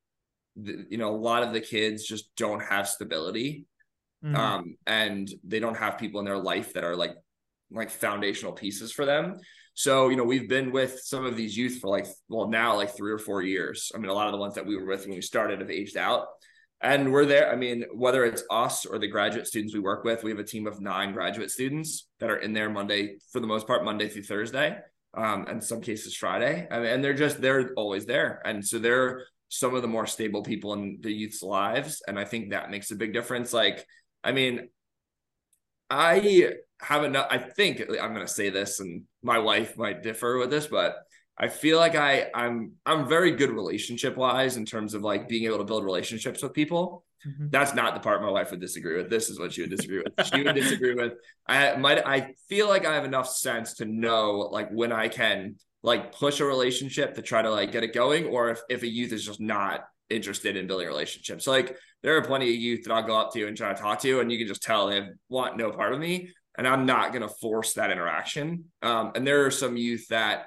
you 0.57 0.99
know 0.99 1.11
a 1.11 1.17
lot 1.17 1.43
of 1.43 1.53
the 1.53 1.61
kids 1.61 2.07
just 2.07 2.35
don't 2.37 2.63
have 2.63 2.89
stability 2.89 3.67
mm-hmm. 4.25 4.37
um 4.37 4.77
and 4.87 5.31
they 5.45 5.61
don't 5.61 5.77
have 5.77 5.99
people 5.99 6.21
in 6.21 6.27
their 6.27 6.39
life 6.39 6.73
that 6.73 6.85
are 6.85 6.97
like 6.97 7.15
like 7.71 7.91
foundational 7.91 8.53
pieces 8.53 8.93
for 8.93 9.05
them 9.05 9.37
so 9.75 10.09
you 10.09 10.17
know 10.17 10.25
we've 10.25 10.49
been 10.49 10.71
with 10.71 11.01
some 11.01 11.25
of 11.25 11.37
these 11.37 11.57
youth 11.57 11.79
for 11.81 11.89
like 11.89 12.07
well 12.29 12.49
now 12.49 12.77
like 12.77 12.97
three 12.97 13.13
or 13.13 13.19
four 13.19 13.43
years 13.43 13.93
i 13.95 13.99
mean 13.99 14.11
a 14.11 14.15
lot 14.15 14.27
of 14.27 14.33
the 14.33 14.39
ones 14.39 14.55
that 14.55 14.67
we 14.67 14.77
were 14.77 14.87
with 14.87 15.07
when 15.07 15.15
we 15.15 15.21
started 15.21 15.61
have 15.61 15.71
aged 15.71 15.97
out 15.97 16.27
and 16.85 17.11
we're 17.11 17.25
there. 17.25 17.51
I 17.51 17.57
mean, 17.57 17.87
whether 17.95 18.25
it's 18.25 18.45
us 18.51 18.85
or 18.85 18.99
the 18.99 19.09
graduate 19.09 19.47
students 19.47 19.75
we 19.75 19.81
work 19.81 20.05
with, 20.05 20.23
we 20.23 20.31
have 20.31 20.39
a 20.39 20.45
team 20.45 20.67
of 20.67 20.83
nine 20.83 21.13
graduate 21.13 21.51
students 21.51 22.09
that 22.21 22.31
are 22.31 22.37
in 22.37 22.53
there 22.53 22.69
Monday, 22.69 23.17
for 23.33 23.41
the 23.41 23.47
most 23.47 23.67
part, 23.67 23.85
Monday 23.85 24.09
through 24.09 24.25
Thursday, 24.25 24.77
um, 25.15 25.47
and 25.49 25.65
some 25.65 25.81
cases 25.81 26.15
Friday. 26.15 26.69
I 26.71 26.79
mean, 26.79 26.87
and 26.89 27.03
they're 27.03 27.15
just 27.15 27.41
they're 27.41 27.73
always 27.77 28.05
there, 28.05 28.43
and 28.45 28.65
so 28.65 28.79
they're 28.79 29.25
some 29.49 29.75
of 29.75 29.83
the 29.83 29.89
more 29.89 30.07
stable 30.07 30.43
people 30.43 30.75
in 30.75 30.99
the 31.01 31.13
youth's 31.13 31.43
lives, 31.43 32.03
and 32.07 32.19
I 32.19 32.27
think 32.27 32.51
that 32.51 32.71
makes 32.71 32.91
a 32.91 32.97
big 32.97 33.15
difference. 33.15 33.55
Like, 33.55 33.87
I 34.25 34.33
mean, 34.33 34.69
I 35.91 36.55
have 36.81 37.05
enough. 37.05 37.29
I 37.31 37.39
think 37.39 37.81
I'm 37.81 38.15
going 38.15 38.27
to 38.27 38.29
say 38.29 38.51
this, 38.51 38.81
and 38.81 39.05
my 39.23 39.39
wife 39.39 39.77
might 39.77 40.03
differ 40.03 40.39
with 40.39 40.51
this, 40.51 40.67
but 40.67 40.97
I 41.37 41.49
feel 41.49 41.79
like 41.79 41.95
I 41.95 42.31
I'm 42.35 42.73
I'm 42.87 43.09
very 43.09 43.33
good 43.33 43.51
relationship 43.51 44.17
wise 44.17 44.57
in 44.57 44.65
terms 44.65 44.95
of 44.95 45.03
like 45.03 45.29
being 45.29 45.45
able 45.45 45.59
to 45.59 45.65
build 45.65 45.85
relationships 45.85 46.43
with 46.43 46.53
people. 46.53 47.05
Mm-hmm. 47.27 47.49
That's 47.51 47.75
not 47.75 47.95
the 47.95 48.01
part 48.01 48.23
my 48.23 48.31
wife 48.31 48.51
would 48.51 48.61
disagree 48.61 48.97
with. 48.97 49.11
This 49.11 49.31
is 49.31 49.39
what 49.39 49.53
she 49.53 49.63
would 49.63 49.71
disagree 49.71 50.03
with. 50.03 50.27
She 50.27 50.43
would 50.43 50.55
disagree 50.55 50.95
with. 50.95 51.15
I 51.47 51.77
might 51.77 52.07
I 52.07 52.35
feel 52.49 52.69
like 52.69 52.87
I 52.87 52.95
have 52.95 53.05
enough 53.05 53.29
sense 53.29 53.75
to 53.75 53.85
know 53.85 54.49
like 54.53 54.71
when 54.71 54.93
I 54.93 55.09
can 55.09 55.57
like 55.83 56.15
push 56.15 56.41
a 56.41 56.45
relationship 56.45 57.15
to 57.15 57.23
try 57.23 57.43
to 57.43 57.51
like 57.51 57.73
get 57.73 57.83
it 57.83 57.93
going, 57.95 58.27
or 58.27 58.51
if, 58.51 58.61
if 58.69 58.83
a 58.83 58.89
youth 58.89 59.13
is 59.13 59.25
just 59.25 59.41
not 59.41 59.85
interested 60.11 60.57
in 60.57 60.67
building 60.67 60.87
relationships. 60.87 61.47
Like 61.47 61.77
there 62.03 62.17
are 62.17 62.23
plenty 62.23 62.49
of 62.49 62.61
youth 62.61 62.85
that 62.85 62.93
I'll 62.93 63.07
go 63.07 63.19
up 63.19 63.33
to 63.33 63.47
and 63.47 63.57
try 63.57 63.73
to 63.73 63.81
talk 63.81 64.01
to, 64.01 64.21
and 64.21 64.31
you 64.31 64.39
can 64.39 64.47
just 64.47 64.63
tell 64.63 64.89
they 64.89 65.03
want 65.29 65.57
no 65.57 65.71
part 65.71 65.93
of 65.93 66.01
me. 66.01 66.31
And 66.57 66.69
I'm 66.69 66.87
not 66.87 67.13
gonna 67.13 67.29
force 67.29 67.75
that 67.75 67.91
interaction. 67.91 68.67
Um, 68.83 69.13
and 69.15 69.27
there 69.27 69.45
are 69.47 69.51
some 69.51 69.77
youth 69.77 70.09
that 70.09 70.47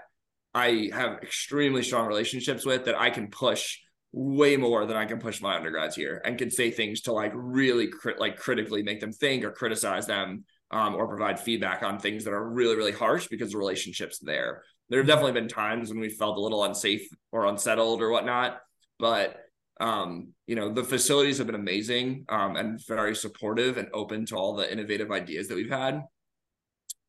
I 0.53 0.89
have 0.93 1.19
extremely 1.21 1.83
strong 1.83 2.07
relationships 2.07 2.65
with 2.65 2.85
that 2.85 2.99
I 2.99 3.09
can 3.09 3.27
push 3.29 3.79
way 4.13 4.57
more 4.57 4.85
than 4.85 4.97
I 4.97 5.05
can 5.05 5.19
push 5.19 5.41
my 5.41 5.55
undergrads 5.55 5.95
here 5.95 6.21
and 6.25 6.37
can 6.37 6.49
say 6.49 6.71
things 6.71 7.01
to 7.01 7.11
like 7.11 7.31
really 7.35 7.89
like 8.17 8.37
critically 8.37 8.81
make 8.81 8.99
them 8.99 9.11
think 9.11 9.43
or 9.43 9.51
criticize 9.51 10.07
them 10.07 10.45
um, 10.71 10.95
or 10.95 11.07
provide 11.07 11.39
feedback 11.39 11.83
on 11.83 11.99
things 11.99 12.23
that 12.23 12.33
are 12.33 12.49
really, 12.49 12.75
really 12.75 12.91
harsh 12.91 13.27
because 13.27 13.51
the 13.51 13.57
relationship's 13.57 14.19
there. 14.19 14.63
There 14.89 14.99
have 14.99 15.07
definitely 15.07 15.33
been 15.33 15.47
times 15.47 15.89
when 15.89 15.99
we 15.99 16.09
felt 16.09 16.37
a 16.37 16.41
little 16.41 16.63
unsafe 16.63 17.07
or 17.31 17.45
unsettled 17.45 18.01
or 18.01 18.09
whatnot, 18.09 18.59
but 18.99 19.37
um, 19.79 20.33
you 20.47 20.55
know, 20.55 20.71
the 20.71 20.83
facilities 20.83 21.37
have 21.37 21.47
been 21.47 21.55
amazing 21.55 22.25
um, 22.29 22.55
and 22.55 22.85
very 22.87 23.15
supportive 23.15 23.77
and 23.77 23.89
open 23.93 24.25
to 24.27 24.35
all 24.35 24.55
the 24.55 24.71
innovative 24.71 25.11
ideas 25.11 25.47
that 25.47 25.55
we've 25.55 25.69
had. 25.69 26.03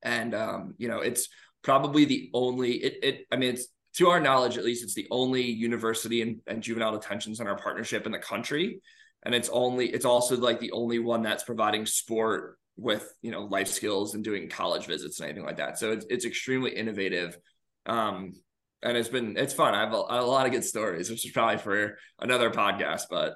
And 0.03 0.35
um, 0.35 0.75
you 0.79 0.89
know, 0.89 1.01
it's 1.01 1.29
probably 1.63 2.05
the 2.05 2.31
only 2.35 2.73
it, 2.73 2.99
it 3.03 3.27
I 3.33 3.37
mean 3.37 3.55
it's 3.55 3.69
to 3.95 4.09
our 4.09 4.21
knowledge 4.21 4.57
at 4.57 4.65
least 4.65 4.85
it's 4.85 4.95
the 4.95 5.09
only 5.11 5.43
university 5.43 6.23
and, 6.23 6.41
and 6.47 6.63
juvenile 6.63 6.93
detention 6.93 7.35
center 7.35 7.57
partnership 7.57 8.07
in 8.07 8.13
the 8.13 8.19
country. 8.19 8.81
And 9.25 9.35
it's 9.35 9.49
only 9.49 9.89
it's 9.89 10.05
also 10.05 10.37
like 10.37 10.61
the 10.61 10.73
only 10.73 10.99
one 10.99 11.23
that's 11.23 11.45
providing 11.45 11.87
sport 11.87 12.59
with 12.77 13.13
you 13.23 13.33
know 13.33 13.45
life 13.45 13.69
skills 13.69 14.15
and 14.15 14.23
doing 14.23 14.49
college 14.49 14.87
visits 14.87 15.19
and 15.19 15.29
anything 15.29 15.45
like 15.45 15.57
that. 15.57 15.79
So 15.79 15.93
it's, 15.93 16.07
it's 16.11 16.25
extremely 16.25 16.71
innovative. 16.71 17.39
Um 17.87 18.35
and 18.83 18.97
it's 18.97 19.09
been 19.09 19.37
it's 19.37 19.55
fun 19.55 19.75
i 19.75 19.81
have 19.81 19.93
a, 19.93 19.97
a 19.97 20.23
lot 20.23 20.47
of 20.47 20.53
good 20.53 20.65
stories 20.65 21.11
which 21.11 21.25
is 21.25 21.33
probably 21.33 21.59
for 21.59 21.99
another 22.21 22.51
podcast 22.51 23.03
but 23.11 23.35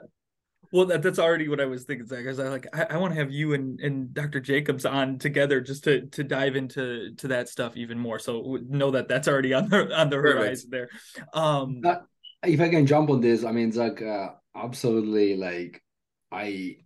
well, 0.73 0.87
that, 0.87 1.03
that's 1.03 1.19
already 1.19 1.49
what 1.49 1.61
I 1.61 1.67
was 1.67 1.85
thinking, 1.85 2.07
Zach. 2.07 2.21
Because 2.21 2.41
I 2.41 2.45
was 2.45 2.53
like, 2.53 2.67
I, 2.73 2.95
I 2.95 2.97
want 2.97 3.13
to 3.13 3.21
have 3.21 3.31
you 3.31 3.53
and, 3.53 3.79
and 3.81 4.15
Dr. 4.15 4.41
Jacobs 4.41 4.87
on 4.87 5.19
together 5.19 5.61
just 5.61 5.85
to 5.85 6.07
to 6.07 6.25
dive 6.25 6.57
into 6.57 7.15
to 7.17 7.29
that 7.29 7.51
stuff 7.51 7.77
even 7.77 7.99
more. 7.99 8.19
So 8.19 8.59
know 8.67 8.91
that 8.93 9.07
that's 9.07 9.29
already 9.29 9.53
on 9.53 9.69
the 9.69 9.95
on 9.95 10.09
the 10.09 10.17
horizon 10.17 10.71
there. 10.71 10.89
Um, 11.35 11.83
uh, 11.85 11.97
if 12.45 12.61
I 12.61 12.71
can 12.71 12.87
jump 12.87 13.11
on 13.11 13.21
this, 13.21 13.45
I 13.45 13.53
mean, 13.53 13.71
Zach, 13.71 14.01
uh, 14.01 14.31
absolutely. 14.57 15.37
Like, 15.37 15.83
I, 16.31 16.77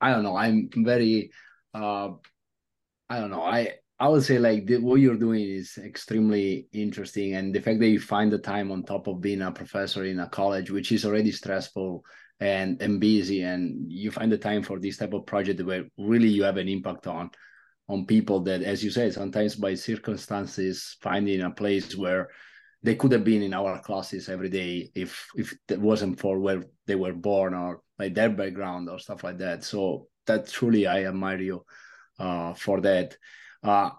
I 0.00 0.10
don't 0.10 0.24
know. 0.24 0.36
I'm 0.36 0.68
very, 0.74 1.30
uh, 1.74 2.08
I 3.08 3.20
don't 3.20 3.30
know. 3.30 3.42
I 3.42 3.74
I 3.98 4.08
would 4.08 4.24
say 4.24 4.38
like 4.38 4.66
the, 4.66 4.78
what 4.78 5.00
you're 5.00 5.16
doing 5.16 5.42
is 5.42 5.78
extremely 5.78 6.68
interesting, 6.72 7.34
and 7.34 7.54
the 7.54 7.60
fact 7.60 7.80
that 7.80 7.88
you 7.88 8.00
find 8.00 8.30
the 8.30 8.38
time 8.38 8.70
on 8.70 8.82
top 8.82 9.06
of 9.06 9.20
being 9.20 9.42
a 9.42 9.50
professor 9.50 10.04
in 10.04 10.20
a 10.20 10.28
college, 10.28 10.70
which 10.70 10.92
is 10.92 11.04
already 11.04 11.32
stressful 11.32 12.04
and 12.40 12.80
and 12.82 13.00
busy 13.00 13.42
and 13.42 13.90
you 13.90 14.10
find 14.10 14.30
the 14.30 14.36
time 14.36 14.62
for 14.62 14.78
this 14.78 14.98
type 14.98 15.14
of 15.14 15.24
project 15.24 15.62
where 15.62 15.84
really 15.96 16.28
you 16.28 16.42
have 16.42 16.58
an 16.58 16.68
impact 16.68 17.06
on 17.06 17.30
on 17.88 18.04
people 18.04 18.40
that 18.40 18.62
as 18.62 18.84
you 18.84 18.90
said 18.90 19.12
sometimes 19.12 19.54
by 19.54 19.74
circumstances 19.74 20.96
finding 21.00 21.40
a 21.40 21.50
place 21.50 21.96
where 21.96 22.28
they 22.82 22.94
could 22.94 23.10
have 23.12 23.24
been 23.24 23.42
in 23.42 23.54
our 23.54 23.80
classes 23.80 24.28
every 24.28 24.50
day 24.50 24.90
if 24.94 25.26
if 25.36 25.54
it 25.68 25.80
wasn't 25.80 26.18
for 26.20 26.38
where 26.38 26.62
they 26.86 26.94
were 26.94 27.14
born 27.14 27.54
or 27.54 27.80
like 27.98 28.14
their 28.14 28.30
background 28.30 28.88
or 28.90 28.98
stuff 28.98 29.24
like 29.24 29.38
that. 29.38 29.64
So 29.64 30.08
that 30.26 30.48
truly 30.48 30.86
i 30.86 31.04
admire 31.04 31.40
you 31.40 31.64
uh, 32.18 32.52
for 32.54 32.80
that 32.80 33.16
uh, 33.66 33.90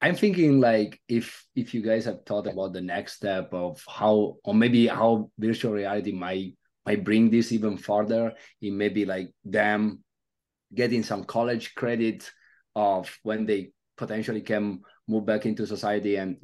i'm 0.00 0.14
thinking 0.14 0.60
like 0.60 1.00
if 1.08 1.44
if 1.54 1.74
you 1.74 1.82
guys 1.82 2.04
have 2.04 2.24
thought 2.26 2.46
about 2.46 2.72
the 2.72 2.80
next 2.80 3.14
step 3.14 3.52
of 3.52 3.82
how 3.88 4.36
or 4.44 4.54
maybe 4.54 4.86
how 4.86 5.30
virtual 5.38 5.72
reality 5.72 6.12
might 6.12 6.54
might 6.86 7.04
bring 7.04 7.30
this 7.30 7.52
even 7.52 7.76
further 7.76 8.32
in 8.60 8.76
maybe 8.76 9.04
like 9.04 9.30
them 9.44 10.02
getting 10.74 11.02
some 11.02 11.24
college 11.24 11.74
credit 11.74 12.30
of 12.76 13.16
when 13.22 13.46
they 13.46 13.70
potentially 13.96 14.40
can 14.40 14.80
move 15.08 15.24
back 15.24 15.46
into 15.46 15.66
society 15.66 16.16
and 16.16 16.36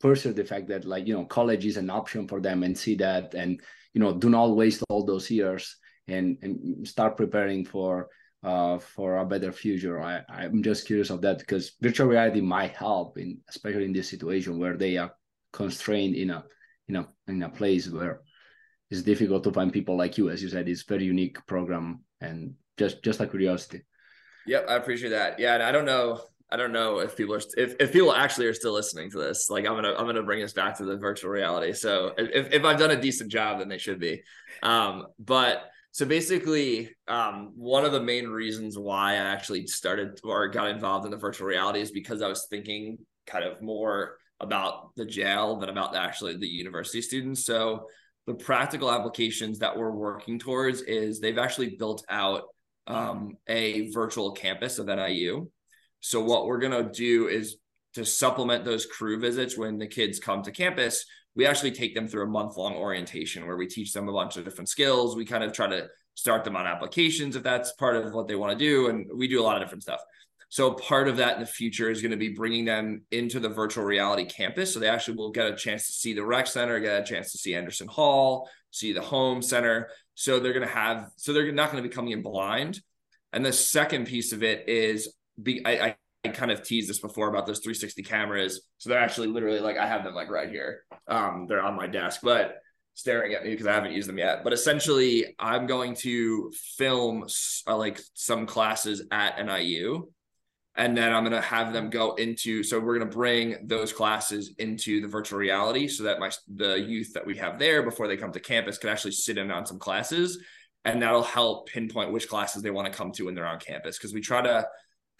pursue 0.00 0.32
the 0.32 0.44
fact 0.44 0.68
that 0.68 0.84
like 0.84 1.06
you 1.06 1.14
know 1.14 1.24
college 1.24 1.66
is 1.66 1.76
an 1.76 1.90
option 1.90 2.28
for 2.28 2.40
them 2.40 2.62
and 2.62 2.76
see 2.76 2.94
that 2.94 3.34
and 3.34 3.60
you 3.94 4.00
know 4.00 4.12
do 4.14 4.28
not 4.28 4.54
waste 4.54 4.82
all 4.88 5.04
those 5.04 5.30
years 5.30 5.76
and 6.06 6.38
and 6.42 6.86
start 6.86 7.16
preparing 7.16 7.64
for 7.64 8.08
uh 8.42 8.78
for 8.78 9.16
a 9.18 9.24
better 9.24 9.52
future. 9.52 10.00
I 10.00 10.22
i'm 10.28 10.62
just 10.62 10.86
curious 10.86 11.10
of 11.10 11.22
that 11.22 11.38
because 11.38 11.72
virtual 11.80 12.06
reality 12.06 12.40
might 12.40 12.76
help 12.76 13.18
in 13.18 13.38
especially 13.48 13.84
in 13.84 13.92
this 13.92 14.08
situation 14.08 14.58
where 14.58 14.76
they 14.76 14.96
are 14.96 15.12
constrained 15.52 16.14
in 16.14 16.30
a 16.30 16.44
in 16.88 16.96
a 16.96 17.08
in 17.26 17.42
a 17.42 17.48
place 17.48 17.88
where 17.88 18.20
it's 18.90 19.02
difficult 19.02 19.44
to 19.44 19.52
find 19.52 19.72
people 19.72 19.96
like 19.96 20.16
you. 20.16 20.30
As 20.30 20.42
you 20.42 20.48
said 20.48 20.68
it's 20.68 20.82
very 20.82 21.04
unique 21.04 21.44
program 21.46 22.04
and 22.20 22.54
just 22.76 23.02
just 23.02 23.20
a 23.20 23.26
curiosity. 23.26 23.82
Yep 24.46 24.66
i 24.68 24.76
appreciate 24.76 25.10
that. 25.10 25.38
Yeah 25.38 25.54
and 25.54 25.62
i 25.62 25.72
don't 25.72 25.84
know 25.84 26.20
i 26.50 26.56
don't 26.56 26.72
know 26.72 27.00
if 27.00 27.16
people 27.16 27.34
are 27.34 27.42
if, 27.56 27.74
if 27.80 27.92
people 27.92 28.12
actually 28.12 28.46
are 28.46 28.54
still 28.54 28.72
listening 28.72 29.10
to 29.10 29.18
this 29.18 29.50
like 29.50 29.66
i'm 29.66 29.74
gonna 29.74 29.94
i'm 29.98 30.06
gonna 30.06 30.22
bring 30.22 30.42
us 30.42 30.52
back 30.52 30.78
to 30.78 30.84
the 30.84 30.96
virtual 30.96 31.30
reality. 31.30 31.72
So 31.72 32.14
if, 32.16 32.52
if 32.52 32.64
i've 32.64 32.78
done 32.78 32.92
a 32.92 33.00
decent 33.00 33.32
job 33.32 33.58
then 33.58 33.68
they 33.68 33.78
should 33.78 33.98
be. 33.98 34.22
Um 34.62 35.08
but 35.18 35.70
so 35.98 36.06
basically 36.06 36.90
um 37.08 37.50
one 37.56 37.84
of 37.84 37.90
the 37.90 38.00
main 38.00 38.28
reasons 38.28 38.78
why 38.78 39.14
i 39.14 39.16
actually 39.16 39.66
started 39.66 40.20
or 40.22 40.46
got 40.46 40.68
involved 40.68 41.04
in 41.04 41.10
the 41.10 41.16
virtual 41.16 41.48
reality 41.48 41.80
is 41.80 41.90
because 41.90 42.22
i 42.22 42.28
was 42.28 42.46
thinking 42.48 42.96
kind 43.26 43.44
of 43.44 43.60
more 43.60 44.16
about 44.38 44.94
the 44.94 45.04
jail 45.04 45.56
than 45.58 45.68
about 45.68 45.96
actually 45.96 46.36
the 46.36 46.46
university 46.46 47.02
students 47.02 47.44
so 47.44 47.84
the 48.28 48.34
practical 48.34 48.92
applications 48.92 49.58
that 49.58 49.76
we're 49.76 49.90
working 49.90 50.38
towards 50.38 50.82
is 50.82 51.18
they've 51.18 51.38
actually 51.38 51.76
built 51.78 52.04
out 52.10 52.42
um, 52.86 53.38
a 53.48 53.90
virtual 53.90 54.32
campus 54.32 54.78
of 54.78 54.86
NIU. 54.86 55.50
So 56.00 56.22
what 56.22 56.46
we're 56.46 56.58
gonna 56.58 56.92
do 56.92 57.28
is 57.28 57.56
to 57.94 58.04
supplement 58.04 58.66
those 58.66 58.84
crew 58.84 59.18
visits 59.18 59.56
when 59.56 59.78
the 59.78 59.86
kids 59.86 60.20
come 60.20 60.42
to 60.42 60.52
campus, 60.52 61.06
we 61.38 61.46
actually 61.46 61.70
take 61.70 61.94
them 61.94 62.08
through 62.08 62.24
a 62.24 62.26
month 62.26 62.56
long 62.56 62.74
orientation 62.74 63.46
where 63.46 63.56
we 63.56 63.68
teach 63.68 63.92
them 63.92 64.08
a 64.08 64.12
bunch 64.12 64.36
of 64.36 64.44
different 64.44 64.68
skills. 64.68 65.14
We 65.14 65.24
kind 65.24 65.44
of 65.44 65.52
try 65.52 65.68
to 65.68 65.86
start 66.14 66.42
them 66.42 66.56
on 66.56 66.66
applications 66.66 67.36
if 67.36 67.44
that's 67.44 67.72
part 67.74 67.94
of 67.94 68.12
what 68.12 68.26
they 68.26 68.34
want 68.34 68.58
to 68.58 68.64
do, 68.64 68.88
and 68.88 69.06
we 69.14 69.28
do 69.28 69.40
a 69.40 69.44
lot 69.44 69.56
of 69.56 69.62
different 69.62 69.84
stuff. 69.84 70.00
So 70.48 70.72
part 70.72 71.06
of 71.06 71.18
that 71.18 71.34
in 71.34 71.40
the 71.40 71.46
future 71.46 71.90
is 71.90 72.02
going 72.02 72.10
to 72.10 72.16
be 72.16 72.30
bringing 72.30 72.64
them 72.64 73.02
into 73.12 73.38
the 73.38 73.48
virtual 73.48 73.84
reality 73.84 74.24
campus. 74.24 74.74
So 74.74 74.80
they 74.80 74.88
actually 74.88 75.16
will 75.16 75.30
get 75.30 75.46
a 75.46 75.54
chance 75.54 75.86
to 75.86 75.92
see 75.92 76.12
the 76.12 76.24
rec 76.24 76.48
center, 76.48 76.80
get 76.80 77.02
a 77.02 77.04
chance 77.04 77.30
to 77.32 77.38
see 77.38 77.54
Anderson 77.54 77.86
Hall, 77.86 78.50
see 78.72 78.92
the 78.92 79.00
Holmes 79.00 79.48
Center. 79.48 79.90
So 80.14 80.40
they're 80.40 80.52
going 80.52 80.66
to 80.66 80.74
have, 80.74 81.08
so 81.16 81.32
they're 81.32 81.52
not 81.52 81.70
going 81.70 81.80
to 81.80 81.88
be 81.88 81.94
coming 81.94 82.12
in 82.12 82.22
blind. 82.22 82.80
And 83.32 83.46
the 83.46 83.52
second 83.52 84.08
piece 84.08 84.32
of 84.32 84.42
it 84.42 84.68
is 84.68 85.14
be, 85.40 85.64
I, 85.64 85.70
I, 85.70 85.96
I 86.24 86.28
kind 86.28 86.50
of 86.50 86.62
teased 86.62 86.88
this 86.88 86.98
before 86.98 87.28
about 87.28 87.46
those 87.46 87.60
360 87.60 88.02
cameras. 88.02 88.62
So 88.78 88.90
they're 88.90 88.98
actually 88.98 89.28
literally 89.28 89.60
like, 89.60 89.76
I 89.76 89.86
have 89.86 90.04
them 90.04 90.14
like 90.14 90.30
right 90.30 90.50
here. 90.50 90.82
Um, 91.06 91.46
they're 91.48 91.62
on 91.62 91.76
my 91.76 91.86
desk, 91.86 92.20
but 92.22 92.56
staring 92.94 93.34
at 93.34 93.44
me 93.44 93.50
because 93.50 93.66
I 93.66 93.72
haven't 93.72 93.92
used 93.92 94.08
them 94.08 94.18
yet. 94.18 94.42
But 94.42 94.52
essentially, 94.52 95.36
I'm 95.38 95.66
going 95.66 95.94
to 95.96 96.52
film 96.76 97.26
uh, 97.66 97.76
like 97.76 98.00
some 98.14 98.46
classes 98.46 99.02
at 99.10 99.44
NIU 99.44 100.08
and 100.78 100.96
then 100.96 101.12
I'm 101.12 101.24
going 101.24 101.32
to 101.32 101.40
have 101.40 101.72
them 101.72 101.90
go 101.90 102.14
into. 102.14 102.62
So 102.62 102.78
we're 102.78 102.96
going 102.96 103.10
to 103.10 103.14
bring 103.14 103.66
those 103.66 103.92
classes 103.92 104.54
into 104.58 105.00
the 105.00 105.08
virtual 105.08 105.38
reality, 105.38 105.88
so 105.88 106.04
that 106.04 106.20
my 106.20 106.30
the 106.54 106.80
youth 106.80 107.12
that 107.14 107.26
we 107.26 107.36
have 107.36 107.58
there 107.58 107.82
before 107.82 108.06
they 108.06 108.16
come 108.16 108.32
to 108.32 108.40
campus 108.40 108.78
can 108.78 108.88
actually 108.88 109.10
sit 109.10 109.38
in 109.38 109.50
on 109.50 109.66
some 109.66 109.80
classes, 109.80 110.38
and 110.84 111.02
that'll 111.02 111.24
help 111.24 111.68
pinpoint 111.68 112.12
which 112.12 112.28
classes 112.28 112.62
they 112.62 112.70
want 112.70 112.90
to 112.90 112.96
come 112.96 113.10
to 113.12 113.24
when 113.24 113.34
they're 113.34 113.46
on 113.46 113.58
campus. 113.58 113.98
Because 113.98 114.14
we 114.14 114.20
try 114.20 114.40
to 114.40 114.68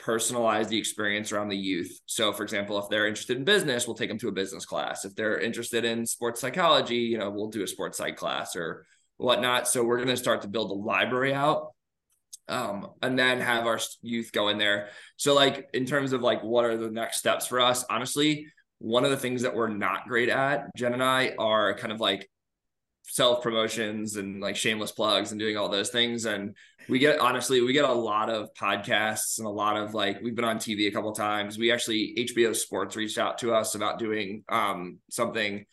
personalize 0.00 0.68
the 0.68 0.78
experience 0.78 1.32
around 1.32 1.48
the 1.48 1.56
youth. 1.56 2.00
So, 2.06 2.32
for 2.32 2.42
example, 2.42 2.78
if 2.78 2.88
they're 2.88 3.06
interested 3.06 3.36
in 3.36 3.44
business, 3.44 3.86
we'll 3.86 3.96
take 3.96 4.08
them 4.08 4.18
to 4.18 4.28
a 4.28 4.32
business 4.32 4.64
class. 4.64 5.04
If 5.04 5.14
they're 5.14 5.38
interested 5.38 5.84
in 5.84 6.06
sports 6.06 6.40
psychology, 6.40 6.96
you 6.96 7.18
know, 7.18 7.30
we'll 7.30 7.50
do 7.50 7.62
a 7.62 7.66
sports 7.66 7.98
psych 7.98 8.16
class 8.16 8.56
or 8.56 8.86
whatnot. 9.16 9.68
So 9.68 9.84
we're 9.84 9.96
going 9.96 10.08
to 10.08 10.16
start 10.16 10.42
to 10.42 10.48
build 10.48 10.70
a 10.70 10.74
library 10.74 11.34
out 11.34 11.72
um, 12.48 12.88
and 13.02 13.18
then 13.18 13.40
have 13.40 13.66
our 13.66 13.80
youth 14.00 14.30
go 14.32 14.48
in 14.48 14.58
there. 14.58 14.88
So, 15.16 15.34
like, 15.34 15.68
in 15.74 15.84
terms 15.84 16.12
of 16.12 16.22
like 16.22 16.42
what 16.42 16.64
are 16.64 16.76
the 16.76 16.90
next 16.90 17.18
steps 17.18 17.46
for 17.46 17.60
us, 17.60 17.84
honestly, 17.90 18.46
one 18.78 19.04
of 19.04 19.10
the 19.10 19.16
things 19.16 19.42
that 19.42 19.54
we're 19.54 19.68
not 19.68 20.06
great 20.06 20.28
at, 20.28 20.74
Jen 20.76 20.94
and 20.94 21.02
I, 21.02 21.34
are 21.38 21.74
kind 21.74 21.92
of 21.92 22.00
like 22.00 22.30
self 23.08 23.42
promotions 23.42 24.16
and 24.16 24.40
like 24.40 24.56
shameless 24.56 24.92
plugs 24.92 25.32
and 25.32 25.40
doing 25.40 25.56
all 25.56 25.68
those 25.68 25.90
things. 25.90 26.26
And 26.26 26.56
we 26.88 26.98
get 26.98 27.18
honestly, 27.18 27.60
we 27.60 27.72
get 27.72 27.84
a 27.84 27.92
lot 27.92 28.30
of 28.30 28.52
podcasts 28.54 29.38
and 29.38 29.46
a 29.46 29.50
lot 29.50 29.76
of 29.76 29.94
like 29.94 30.20
we've 30.22 30.34
been 30.34 30.44
on 30.44 30.58
TV 30.58 30.88
a 30.88 30.90
couple 30.90 31.12
times. 31.12 31.58
We 31.58 31.72
actually 31.72 32.14
HBO 32.18 32.54
Sports 32.54 32.96
reached 32.96 33.18
out 33.18 33.38
to 33.38 33.54
us 33.54 33.74
about 33.74 33.98
doing 33.98 34.44
um, 34.48 34.98
something, 35.10 35.64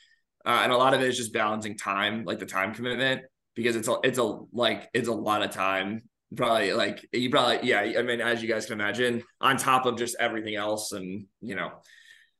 uh, 0.45 0.61
and 0.63 0.71
a 0.71 0.77
lot 0.77 0.93
of 0.93 1.01
it 1.01 1.07
is 1.07 1.17
just 1.17 1.33
balancing 1.33 1.77
time, 1.77 2.25
like 2.25 2.39
the 2.39 2.45
time 2.45 2.73
commitment, 2.73 3.21
because 3.55 3.75
it's 3.75 3.87
a 3.87 3.97
it's 4.03 4.17
a 4.17 4.39
like 4.51 4.89
it's 4.93 5.07
a 5.07 5.13
lot 5.13 5.43
of 5.43 5.51
time 5.51 6.03
probably 6.35 6.73
like 6.73 7.07
you 7.13 7.29
probably 7.29 7.67
yeah 7.67 7.79
i 7.97 8.01
mean 8.01 8.19
as 8.19 8.41
you 8.41 8.47
guys 8.47 8.65
can 8.65 8.73
imagine 8.73 9.23
on 9.39 9.57
top 9.57 9.85
of 9.85 9.97
just 9.97 10.15
everything 10.19 10.55
else 10.55 10.91
and 10.91 11.27
you 11.41 11.55
know 11.55 11.71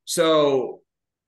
so 0.06 0.82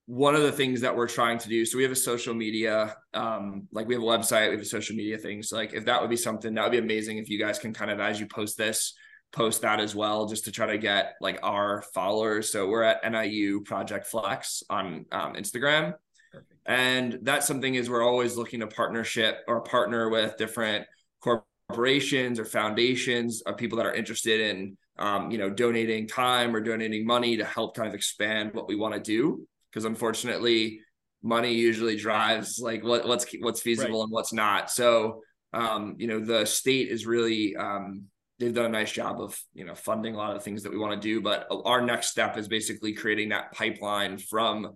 one 0.08 0.36
of 0.36 0.42
the 0.42 0.52
things 0.52 0.80
that 0.82 0.96
we're 0.96 1.08
trying 1.08 1.38
to 1.38 1.50
do 1.50 1.66
so 1.66 1.78
we 1.78 1.84
have 1.84 1.92
a 1.92 1.96
social 1.96 2.34
media 2.34 2.96
um 3.14 3.68
like 3.74 3.88
we 3.88 3.94
have 3.94 4.02
a 4.02 4.06
website 4.06 4.48
we 4.48 4.56
have 4.56 4.62
a 4.62 4.66
social 4.66 4.96
media 4.96 5.18
thing. 5.18 5.44
So 5.44 5.58
like 5.58 5.74
if 5.74 5.84
that 5.86 6.00
would 6.00 6.10
be 6.10 6.16
something 6.16 6.54
that 6.54 6.64
would 6.64 6.72
be 6.72 6.78
amazing 6.78 7.18
if 7.18 7.30
you 7.30 7.38
guys 7.38 7.60
can 7.60 7.74
kind 7.74 7.92
of 7.92 8.00
as 8.00 8.18
you 8.20 8.26
post 8.26 8.58
this 8.58 8.94
post 9.34 9.62
that 9.64 9.82
as 9.82 9.94
well 9.94 10.26
just 10.26 10.46
to 10.46 10.52
try 10.52 10.66
to 10.68 10.78
get 10.78 11.16
like 11.20 11.40
our 11.44 11.84
followers. 11.94 12.50
So 12.54 12.70
we're 12.70 12.84
at 12.84 13.04
niu 13.12 13.62
project 13.62 14.08
flex 14.08 14.64
on 14.70 15.06
um, 15.12 15.34
instagram. 15.34 15.94
Perfect. 16.32 16.54
and 16.66 17.20
that's 17.24 17.46
something 17.46 17.76
is 17.76 17.90
we're 17.90 18.04
always 18.04 18.38
looking 18.38 18.62
to 18.62 18.68
partnership 18.68 19.40
or 19.46 19.60
partner 19.62 20.10
with 20.10 20.38
different 20.38 20.86
corporations 21.22 22.40
or 22.40 22.46
foundations 22.46 23.42
of 23.42 23.58
people 23.58 23.78
that 23.78 23.86
are 23.86 23.94
interested 23.94 24.40
in 24.40 24.78
um, 25.00 25.32
you 25.32 25.38
know 25.38 25.50
donating 25.50 26.08
time 26.08 26.56
or 26.56 26.62
donating 26.62 27.06
money 27.06 27.36
to 27.36 27.44
help 27.44 27.76
kind 27.76 27.90
of 27.90 27.94
expand 27.94 28.54
what 28.54 28.70
we 28.70 28.76
want 28.76 28.94
to 28.94 29.02
do 29.02 29.46
because 29.78 29.86
unfortunately 29.86 30.80
money 31.22 31.54
usually 31.54 31.96
drives 31.96 32.58
like 32.58 32.84
what, 32.84 33.08
what's 33.08 33.28
what's 33.42 33.62
feasible 33.62 34.00
right. 34.00 34.04
and 34.06 34.12
what's 34.12 34.34
not 34.34 34.72
so 34.72 35.22
um, 35.54 35.94
you 36.00 36.08
know 36.08 36.20
the 36.20 36.46
state 36.48 36.88
is 36.90 37.06
really 37.06 37.56
um, 37.56 38.06
they've 38.40 38.56
done 38.56 38.66
a 38.66 38.70
nice 38.70 38.92
job 38.92 39.22
of 39.22 39.40
you 39.54 39.64
know 39.64 39.76
funding 39.76 40.16
a 40.16 40.18
lot 40.18 40.32
of 40.32 40.38
the 40.38 40.44
things 40.44 40.64
that 40.64 40.72
we 40.72 40.80
want 40.80 41.00
to 41.00 41.08
do 41.08 41.22
but 41.22 41.46
our 41.64 41.80
next 41.80 42.08
step 42.08 42.40
is 42.40 42.48
basically 42.48 42.92
creating 42.92 43.30
that 43.30 43.52
pipeline 43.52 44.18
from 44.18 44.76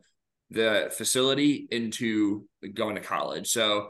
the 0.52 0.94
facility 0.96 1.68
into 1.72 2.46
going 2.76 2.94
to 2.94 3.02
college 3.02 3.48
so 3.50 3.90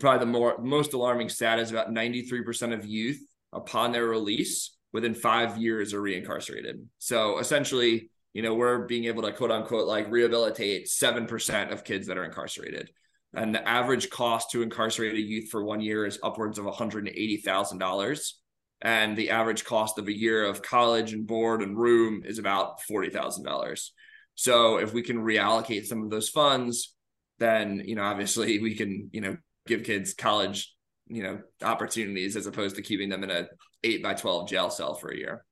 probably 0.00 0.18
the 0.18 0.26
more 0.26 0.58
most 0.58 0.92
alarming 0.92 1.28
stat 1.28 1.60
is 1.60 1.70
about 1.70 1.94
93% 1.94 2.74
of 2.74 2.84
youth 2.84 3.20
upon 3.52 3.92
their 3.92 4.06
release 4.06 4.76
within 4.92 5.14
five 5.14 5.56
years 5.56 5.94
are 5.94 6.02
reincarcerated. 6.02 6.84
So 6.98 7.38
essentially, 7.38 8.10
you 8.32 8.42
know, 8.42 8.54
we're 8.54 8.86
being 8.86 9.04
able 9.04 9.22
to 9.22 9.32
quote 9.32 9.50
unquote 9.50 9.86
like 9.86 10.10
rehabilitate 10.10 10.86
7% 10.86 11.72
of 11.72 11.84
kids 11.84 12.06
that 12.06 12.18
are 12.18 12.24
incarcerated. 12.24 12.90
And 13.34 13.54
the 13.54 13.66
average 13.66 14.10
cost 14.10 14.50
to 14.52 14.62
incarcerate 14.62 15.14
a 15.14 15.20
youth 15.20 15.50
for 15.50 15.64
one 15.64 15.80
year 15.80 16.06
is 16.06 16.18
upwards 16.22 16.58
of 16.58 16.64
$180,000. 16.64 18.32
And 18.80 19.16
the 19.16 19.30
average 19.30 19.64
cost 19.64 19.98
of 19.98 20.08
a 20.08 20.16
year 20.16 20.44
of 20.44 20.62
college 20.62 21.12
and 21.12 21.26
board 21.26 21.62
and 21.62 21.76
room 21.76 22.22
is 22.24 22.38
about 22.38 22.80
$40,000. 22.90 23.88
So 24.34 24.78
if 24.78 24.92
we 24.94 25.02
can 25.02 25.18
reallocate 25.18 25.86
some 25.86 26.02
of 26.02 26.10
those 26.10 26.28
funds, 26.28 26.94
then, 27.38 27.82
you 27.84 27.96
know, 27.96 28.02
obviously 28.02 28.58
we 28.62 28.74
can, 28.74 29.10
you 29.12 29.20
know, 29.20 29.36
give 29.66 29.82
kids 29.82 30.14
college, 30.14 30.74
you 31.08 31.22
know, 31.22 31.40
opportunities 31.62 32.36
as 32.36 32.46
opposed 32.46 32.76
to 32.76 32.82
keeping 32.82 33.08
them 33.08 33.24
in 33.24 33.30
a 33.30 33.48
eight 33.84 34.02
by 34.02 34.14
12 34.14 34.48
jail 34.48 34.70
cell 34.70 34.94
for 34.94 35.10
a 35.10 35.16
year. 35.16 35.44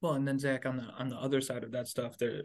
Well, 0.00 0.12
and 0.12 0.28
then 0.28 0.38
Zach, 0.38 0.64
on 0.64 0.76
the 0.76 0.84
on 0.96 1.08
the 1.08 1.16
other 1.16 1.40
side 1.40 1.64
of 1.64 1.72
that 1.72 1.88
stuff, 1.88 2.16
the 2.18 2.42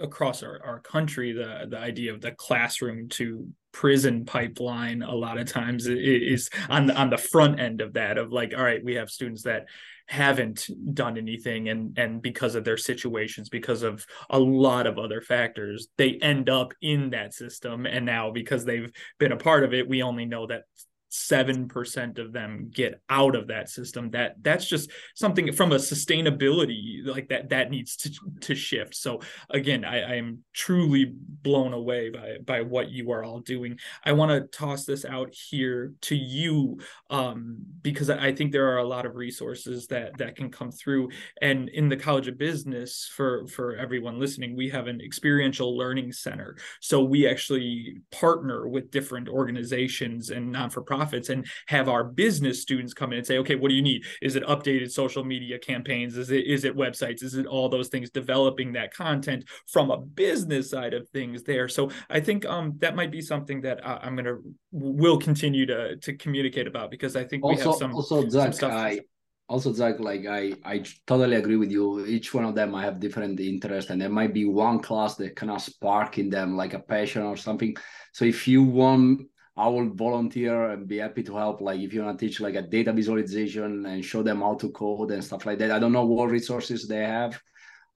across 0.00 0.42
our, 0.42 0.60
our 0.64 0.80
country, 0.80 1.32
the 1.32 1.66
the 1.68 1.78
idea 1.78 2.12
of 2.12 2.20
the 2.20 2.32
classroom 2.32 3.08
to 3.10 3.48
prison 3.70 4.24
pipeline 4.24 5.02
a 5.02 5.14
lot 5.14 5.38
of 5.38 5.46
times 5.46 5.86
is 5.86 6.50
on 6.68 6.86
the 6.86 6.96
on 6.96 7.10
the 7.10 7.18
front 7.18 7.60
end 7.60 7.80
of 7.80 7.92
that 7.92 8.18
of 8.18 8.32
like, 8.32 8.52
all 8.56 8.64
right, 8.64 8.84
we 8.84 8.96
have 8.96 9.10
students 9.10 9.44
that 9.44 9.66
haven't 10.08 10.68
done 10.92 11.16
anything 11.16 11.68
and 11.68 11.96
and 11.98 12.20
because 12.20 12.56
of 12.56 12.64
their 12.64 12.78
situations 12.78 13.48
because 13.48 13.82
of 13.82 14.04
a 14.30 14.38
lot 14.38 14.86
of 14.86 14.98
other 14.98 15.20
factors 15.20 15.88
they 15.98 16.18
end 16.20 16.48
up 16.48 16.72
in 16.82 17.10
that 17.10 17.32
system. 17.32 17.86
And 17.86 18.06
now 18.06 18.32
because 18.32 18.64
they've 18.64 18.90
been 19.18 19.32
a 19.32 19.36
part 19.36 19.62
of 19.62 19.72
it 19.72 19.88
we 19.88 20.02
only 20.02 20.24
know 20.24 20.48
that 20.48 20.62
7% 21.10 22.18
of 22.18 22.32
them 22.32 22.70
get 22.72 23.00
out 23.08 23.34
of 23.34 23.48
that 23.48 23.70
system. 23.70 24.10
That 24.10 24.36
that's 24.42 24.66
just 24.66 24.90
something 25.14 25.50
from 25.52 25.72
a 25.72 25.76
sustainability 25.76 27.04
like 27.04 27.28
that 27.28 27.48
that 27.48 27.70
needs 27.70 27.96
to 27.96 28.10
to 28.42 28.54
shift. 28.54 28.94
So 28.94 29.20
again 29.50 29.84
i 29.84 30.00
i 30.00 30.14
am 30.14 30.44
truly 30.52 31.12
blown 31.14 31.72
away 31.72 32.10
by 32.10 32.36
by 32.44 32.60
what 32.60 32.90
you 32.90 33.10
are 33.10 33.24
all 33.24 33.40
doing. 33.40 33.78
I 34.04 34.12
want 34.12 34.30
to 34.30 34.58
toss 34.58 34.84
this 34.84 35.04
out 35.04 35.32
here 35.32 35.94
to 36.02 36.14
you 36.14 36.78
um 37.10 37.58
because 37.82 38.10
i 38.10 38.32
think 38.32 38.52
there 38.52 38.68
are 38.72 38.78
a 38.78 38.86
lot 38.86 39.06
of 39.06 39.16
resources 39.16 39.86
that 39.86 40.16
that 40.18 40.36
can 40.36 40.50
come 40.50 40.70
through. 40.70 41.08
And 41.40 41.68
in 41.70 41.88
the 41.88 41.96
college 41.96 42.28
of 42.28 42.36
business 42.36 43.10
for 43.14 43.46
for 43.48 43.76
everyone 43.76 44.18
listening 44.18 44.56
we 44.56 44.68
have 44.70 44.88
an 44.88 45.00
experiential 45.00 45.76
learning 45.76 46.12
center. 46.12 46.56
So 46.80 47.02
we 47.02 47.26
actually 47.26 47.98
partner 48.10 48.68
with 48.68 48.90
different 48.90 49.28
organizations 49.28 50.30
and 50.30 50.52
non-for-profit 50.52 50.97
nonprofits 50.98 51.30
and 51.30 51.46
have 51.66 51.88
our 51.88 52.04
business 52.04 52.60
students 52.62 52.94
come 52.94 53.12
in 53.12 53.18
and 53.18 53.26
say, 53.26 53.38
okay, 53.38 53.54
what 53.54 53.68
do 53.68 53.74
you 53.74 53.82
need? 53.82 54.04
Is 54.22 54.36
it 54.36 54.44
updated 54.44 54.90
social 54.90 55.24
media 55.24 55.58
campaigns? 55.58 56.16
Is 56.16 56.30
it 56.30 56.46
is 56.46 56.64
it 56.64 56.76
websites? 56.76 57.22
Is 57.22 57.34
it 57.34 57.46
all 57.46 57.68
those 57.68 57.88
things? 57.88 58.10
Developing 58.10 58.72
that 58.72 58.94
content 58.94 59.44
from 59.66 59.90
a 59.90 59.98
business 59.98 60.70
side 60.70 60.94
of 60.94 61.08
things 61.10 61.42
there. 61.42 61.68
So 61.68 61.90
I 62.10 62.20
think 62.20 62.44
um, 62.46 62.74
that 62.78 62.96
might 62.96 63.10
be 63.10 63.20
something 63.20 63.60
that 63.62 63.86
I, 63.86 64.06
am 64.06 64.16
gonna 64.16 64.36
will 64.70 65.18
continue 65.18 65.66
to 65.66 65.96
to 65.96 66.14
communicate 66.14 66.66
about 66.66 66.90
because 66.90 67.16
I 67.16 67.24
think 67.24 67.44
we 67.44 67.54
also, 67.54 67.70
have 67.70 67.78
some 67.78 67.94
also 67.94 68.28
Zach, 68.28 68.44
some 68.46 68.52
stuff. 68.52 68.72
I, 68.72 69.00
also 69.48 69.72
Zach, 69.72 69.98
like 69.98 70.26
I 70.26 70.54
I 70.64 70.84
totally 71.06 71.36
agree 71.36 71.56
with 71.56 71.70
you. 71.70 72.04
Each 72.04 72.34
one 72.34 72.44
of 72.44 72.54
them 72.54 72.74
I 72.74 72.82
have 72.82 73.00
different 73.00 73.40
interest, 73.40 73.90
and 73.90 74.00
there 74.00 74.10
might 74.10 74.34
be 74.34 74.44
one 74.44 74.80
class 74.80 75.16
that 75.16 75.36
kind 75.36 75.50
of 75.50 75.62
spark 75.62 76.18
in 76.18 76.28
them 76.28 76.56
like 76.56 76.74
a 76.74 76.78
passion 76.80 77.22
or 77.22 77.36
something. 77.36 77.74
So 78.12 78.24
if 78.24 78.46
you 78.46 78.62
want 78.62 79.22
I 79.58 79.66
will 79.66 79.90
volunteer 79.90 80.70
and 80.70 80.86
be 80.86 80.98
happy 80.98 81.24
to 81.24 81.36
help. 81.36 81.60
Like 81.60 81.80
if 81.80 81.92
you 81.92 82.04
want 82.04 82.16
to 82.16 82.26
teach 82.26 82.38
like 82.38 82.54
a 82.54 82.62
data 82.62 82.92
visualization 82.92 83.84
and 83.86 84.04
show 84.04 84.22
them 84.22 84.40
how 84.40 84.54
to 84.54 84.70
code 84.70 85.10
and 85.10 85.22
stuff 85.22 85.46
like 85.46 85.58
that. 85.58 85.72
I 85.72 85.80
don't 85.80 85.92
know 85.92 86.06
what 86.06 86.30
resources 86.30 86.86
they 86.86 87.04
have, 87.04 87.40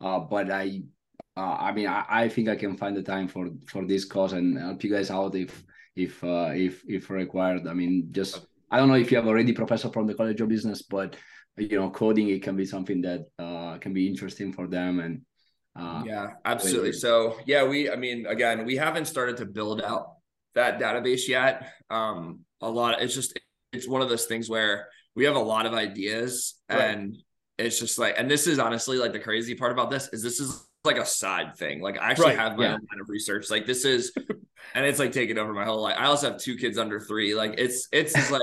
uh, 0.00 0.18
but 0.18 0.50
I, 0.50 0.82
uh, 1.36 1.56
I 1.60 1.72
mean, 1.72 1.86
I, 1.86 2.04
I, 2.08 2.28
think 2.28 2.48
I 2.48 2.56
can 2.56 2.76
find 2.76 2.96
the 2.96 3.02
time 3.02 3.28
for 3.28 3.48
for 3.68 3.86
this 3.86 4.04
cause 4.04 4.32
and 4.32 4.58
help 4.58 4.82
you 4.82 4.90
guys 4.90 5.10
out 5.10 5.36
if 5.36 5.62
if 5.94 6.22
uh, 6.24 6.50
if 6.52 6.82
if 6.88 7.08
required. 7.10 7.68
I 7.68 7.74
mean, 7.74 8.08
just 8.10 8.44
I 8.68 8.78
don't 8.78 8.88
know 8.88 8.96
if 8.96 9.12
you 9.12 9.16
have 9.18 9.28
already 9.28 9.52
professor 9.52 9.88
from 9.88 10.08
the 10.08 10.14
College 10.14 10.40
of 10.40 10.48
Business, 10.48 10.82
but 10.82 11.14
you 11.56 11.78
know, 11.78 11.90
coding 11.90 12.28
it 12.30 12.42
can 12.42 12.56
be 12.56 12.66
something 12.66 13.02
that 13.02 13.20
uh, 13.38 13.78
can 13.78 13.92
be 13.92 14.08
interesting 14.08 14.52
for 14.52 14.66
them 14.66 14.98
and. 14.98 15.22
Uh, 15.74 16.02
yeah, 16.04 16.26
absolutely. 16.44 16.92
So 16.92 17.38
yeah, 17.46 17.64
we, 17.64 17.90
I 17.90 17.96
mean, 17.96 18.26
again, 18.26 18.66
we 18.66 18.76
haven't 18.76 19.06
started 19.06 19.38
to 19.38 19.46
build 19.46 19.80
out 19.80 20.16
that 20.54 20.78
database 20.78 21.28
yet. 21.28 21.72
Um, 21.90 22.40
a 22.60 22.68
lot. 22.68 23.00
It's 23.02 23.14
just 23.14 23.38
it's 23.72 23.88
one 23.88 24.02
of 24.02 24.08
those 24.08 24.26
things 24.26 24.48
where 24.48 24.88
we 25.14 25.24
have 25.24 25.36
a 25.36 25.40
lot 25.40 25.66
of 25.66 25.74
ideas, 25.74 26.54
right. 26.70 26.80
and 26.80 27.16
it's 27.58 27.78
just 27.78 27.98
like, 27.98 28.14
and 28.18 28.30
this 28.30 28.46
is 28.46 28.58
honestly 28.58 28.98
like 28.98 29.12
the 29.12 29.18
crazy 29.18 29.54
part 29.54 29.72
about 29.72 29.90
this 29.90 30.08
is 30.12 30.22
this 30.22 30.40
is 30.40 30.66
like 30.84 30.98
a 30.98 31.06
side 31.06 31.56
thing. 31.56 31.80
Like 31.80 31.98
I 31.98 32.10
actually 32.10 32.28
right. 32.28 32.38
have 32.38 32.56
my 32.56 32.64
yeah. 32.64 32.72
own 32.74 32.86
kind 32.90 33.00
of 33.00 33.08
research. 33.08 33.50
Like 33.50 33.66
this 33.66 33.84
is, 33.84 34.12
and 34.74 34.86
it's 34.86 34.98
like 34.98 35.12
taking 35.12 35.38
over 35.38 35.52
my 35.52 35.64
whole 35.64 35.82
life. 35.82 35.96
I 35.98 36.06
also 36.06 36.30
have 36.30 36.40
two 36.40 36.56
kids 36.56 36.78
under 36.78 37.00
three. 37.00 37.34
Like 37.34 37.54
it's 37.58 37.88
it's 37.92 38.12
just 38.12 38.30
like. 38.30 38.42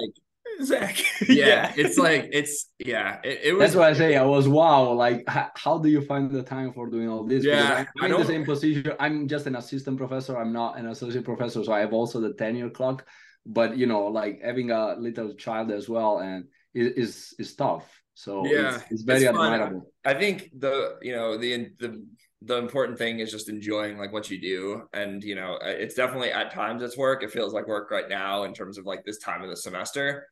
Zach. 0.63 0.97
yeah, 1.27 1.27
yeah, 1.29 1.73
it's 1.77 1.97
like 1.97 2.29
it's 2.33 2.67
yeah. 2.79 3.19
It, 3.23 3.39
it 3.43 3.53
was. 3.53 3.61
That's 3.61 3.75
why 3.75 3.89
I 3.89 3.93
say 3.93 4.17
I 4.17 4.25
was 4.25 4.47
wow. 4.47 4.91
Like, 4.91 5.23
how, 5.27 5.49
how 5.55 5.77
do 5.77 5.87
you 5.89 6.01
find 6.01 6.29
the 6.29 6.43
time 6.43 6.73
for 6.73 6.89
doing 6.89 7.07
all 7.07 7.23
this? 7.23 7.45
Yeah, 7.45 7.85
I'm 7.99 8.11
in 8.11 8.19
the 8.19 8.25
same 8.25 8.45
position. 8.45 8.91
I'm 8.99 9.27
just 9.27 9.47
an 9.47 9.55
assistant 9.55 9.97
professor. 9.97 10.37
I'm 10.37 10.51
not 10.51 10.77
an 10.77 10.87
associate 10.87 11.23
professor, 11.23 11.63
so 11.63 11.71
I 11.71 11.79
have 11.79 11.93
also 11.93 12.19
the 12.19 12.33
tenure 12.33 12.69
clock. 12.69 13.05
But 13.45 13.77
you 13.77 13.87
know, 13.87 14.07
like 14.07 14.41
having 14.43 14.71
a 14.71 14.95
little 14.97 15.33
child 15.35 15.71
as 15.71 15.87
well, 15.87 16.19
and 16.19 16.45
it 16.73 16.97
is 16.97 17.33
is 17.39 17.55
tough. 17.55 17.87
So 18.15 18.45
yeah, 18.45 18.75
it's, 18.75 18.91
it's 18.91 19.01
very 19.03 19.23
it's 19.23 19.29
admirable. 19.29 19.93
I 20.03 20.13
think 20.13 20.49
the 20.57 20.97
you 21.01 21.15
know 21.15 21.37
the 21.37 21.69
the 21.79 22.05
the 22.41 22.57
important 22.57 22.97
thing 22.97 23.19
is 23.19 23.31
just 23.31 23.49
enjoying 23.49 23.97
like 23.97 24.13
what 24.13 24.31
you 24.31 24.39
do 24.39 24.83
and 24.93 25.21
you 25.25 25.35
know 25.35 25.57
it's 25.61 25.93
definitely 25.93 26.31
at 26.31 26.53
times 26.53 26.81
it's 26.81 26.95
work 26.95 27.21
it 27.21 27.29
feels 27.29 27.51
like 27.51 27.67
work 27.67 27.91
right 27.91 28.07
now 28.07 28.43
in 28.43 28.53
terms 28.53 28.77
of 28.77 28.85
like 28.85 29.03
this 29.03 29.17
time 29.17 29.43
of 29.43 29.49
the 29.49 29.57
semester 29.57 30.25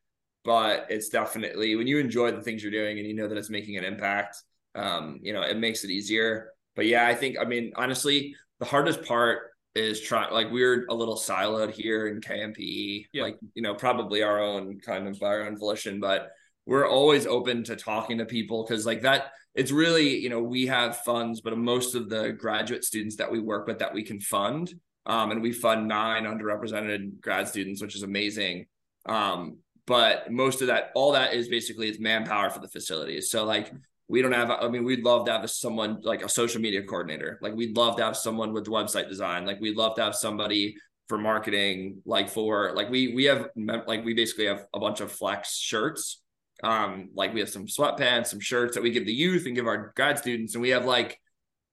but 0.47 0.87
it's 0.89 1.09
definitely 1.09 1.75
when 1.75 1.87
you 1.87 1.99
enjoy 1.99 2.31
the 2.31 2.41
things 2.41 2.63
you're 2.63 2.71
doing 2.71 2.97
and 2.97 3.07
you 3.07 3.13
know 3.13 3.27
that 3.27 3.37
it's 3.37 3.49
making 3.49 3.77
an 3.77 3.83
impact 3.83 4.41
um, 4.75 5.19
you 5.21 5.33
know 5.33 5.41
it 5.41 5.57
makes 5.57 5.83
it 5.83 5.91
easier 5.91 6.51
but 6.75 6.85
yeah 6.87 7.05
i 7.05 7.13
think 7.13 7.37
i 7.39 7.43
mean 7.43 7.71
honestly 7.75 8.33
the 8.59 8.65
hardest 8.65 9.03
part 9.03 9.51
is 9.75 10.01
trying 10.01 10.33
like 10.33 10.49
we're 10.51 10.85
a 10.89 10.93
little 10.93 11.15
siloed 11.15 11.71
here 11.71 12.07
in 12.07 12.19
KNPE, 12.19 13.05
Yeah. 13.13 13.23
like 13.23 13.37
you 13.53 13.61
know, 13.61 13.75
probably 13.75 14.23
our 14.23 14.41
own 14.41 14.79
kind 14.79 15.07
of 15.07 15.19
by 15.19 15.27
our 15.27 15.43
own 15.43 15.55
volition, 15.55 15.99
but 15.99 16.31
we're 16.65 16.87
always 16.87 17.27
open 17.27 17.63
to 17.65 17.75
talking 17.75 18.17
to 18.17 18.25
people 18.25 18.63
because 18.63 18.87
like 18.87 19.01
that 19.03 19.31
it's 19.55 19.71
really 19.71 20.17
you 20.17 20.29
know 20.29 20.41
we 20.41 20.65
have 20.67 20.97
funds 20.97 21.41
but 21.41 21.57
most 21.57 21.95
of 21.95 22.09
the 22.09 22.31
graduate 22.31 22.83
students 22.83 23.15
that 23.17 23.31
we 23.31 23.39
work 23.39 23.67
with 23.67 23.79
that 23.79 23.93
we 23.93 24.03
can 24.03 24.19
fund 24.19 24.73
um, 25.05 25.31
and 25.31 25.41
we 25.41 25.51
fund 25.53 25.87
nine 25.87 26.23
underrepresented 26.25 27.21
grad 27.21 27.47
students 27.47 27.81
which 27.81 27.95
is 27.95 28.03
amazing 28.03 28.65
um, 29.07 29.57
but 29.87 30.31
most 30.31 30.61
of 30.61 30.67
that 30.67 30.91
all 30.93 31.13
that 31.13 31.33
is 31.33 31.47
basically 31.47 31.87
it's 31.87 31.99
manpower 31.99 32.49
for 32.49 32.59
the 32.59 32.67
facilities 32.67 33.31
so 33.31 33.43
like 33.43 33.71
we 34.07 34.21
don't 34.21 34.31
have 34.31 34.51
i 34.51 34.67
mean 34.67 34.83
we'd 34.83 35.03
love 35.03 35.25
to 35.25 35.31
have 35.31 35.49
someone 35.49 35.99
like 36.03 36.23
a 36.23 36.29
social 36.29 36.61
media 36.61 36.83
coordinator 36.83 37.39
like 37.41 37.55
we'd 37.55 37.75
love 37.75 37.95
to 37.97 38.03
have 38.03 38.15
someone 38.15 38.53
with 38.53 38.65
website 38.65 39.09
design 39.09 39.45
like 39.45 39.59
we'd 39.59 39.77
love 39.77 39.95
to 39.95 40.03
have 40.03 40.15
somebody 40.15 40.75
for 41.07 41.17
marketing 41.17 42.01
like 42.05 42.29
for 42.29 42.73
like 42.75 42.89
we 42.89 43.15
we 43.15 43.23
have 43.23 43.49
like 43.87 44.03
we 44.03 44.13
basically 44.13 44.45
have 44.45 44.65
a 44.73 44.79
bunch 44.79 44.99
of 45.01 45.11
flex 45.11 45.57
shirts 45.57 46.21
um, 46.63 47.09
like 47.13 47.33
we 47.33 47.39
have 47.39 47.49
some 47.49 47.67
sweatpants, 47.67 48.27
some 48.27 48.39
shirts 48.39 48.75
that 48.75 48.83
we 48.83 48.91
give 48.91 49.05
the 49.05 49.13
youth 49.13 49.45
and 49.45 49.55
give 49.55 49.67
our 49.67 49.93
grad 49.95 50.17
students, 50.17 50.55
and 50.55 50.61
we 50.61 50.69
have 50.69 50.85
like 50.85 51.19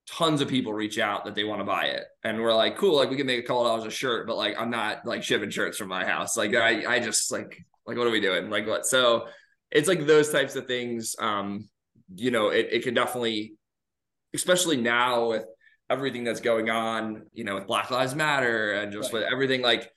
tons 0.06 0.42
of 0.42 0.48
people 0.48 0.74
reach 0.74 0.98
out 0.98 1.24
that 1.24 1.34
they 1.34 1.44
want 1.44 1.60
to 1.60 1.64
buy 1.64 1.84
it. 1.86 2.04
And 2.22 2.40
we're 2.40 2.54
like, 2.54 2.76
cool, 2.76 2.96
like 2.96 3.08
we 3.08 3.16
can 3.16 3.26
make 3.26 3.38
a 3.38 3.46
couple 3.46 3.64
dollars 3.64 3.84
a 3.84 3.90
shirt, 3.90 4.26
but 4.26 4.36
like 4.36 4.56
I'm 4.58 4.70
not 4.70 5.06
like 5.06 5.22
shipping 5.22 5.50
shirts 5.50 5.78
from 5.78 5.88
my 5.88 6.04
house. 6.04 6.36
Like 6.36 6.54
I 6.54 6.84
I 6.86 7.00
just 7.00 7.32
like 7.32 7.64
like 7.86 7.96
what 7.96 8.06
are 8.06 8.10
we 8.10 8.20
doing? 8.20 8.50
Like 8.50 8.66
what? 8.66 8.86
So 8.86 9.26
it's 9.70 9.88
like 9.88 10.06
those 10.06 10.30
types 10.30 10.56
of 10.56 10.66
things. 10.66 11.16
Um, 11.18 11.68
you 12.14 12.30
know, 12.30 12.48
it, 12.48 12.68
it 12.70 12.82
can 12.82 12.94
definitely, 12.94 13.54
especially 14.34 14.76
now 14.76 15.28
with 15.30 15.44
everything 15.90 16.24
that's 16.24 16.40
going 16.40 16.70
on, 16.70 17.22
you 17.32 17.44
know, 17.44 17.54
with 17.56 17.66
Black 17.66 17.90
Lives 17.90 18.14
Matter 18.14 18.72
and 18.72 18.92
just 18.92 19.12
Right. 19.12 19.20
with 19.20 19.32
everything, 19.32 19.62
like 19.62 19.90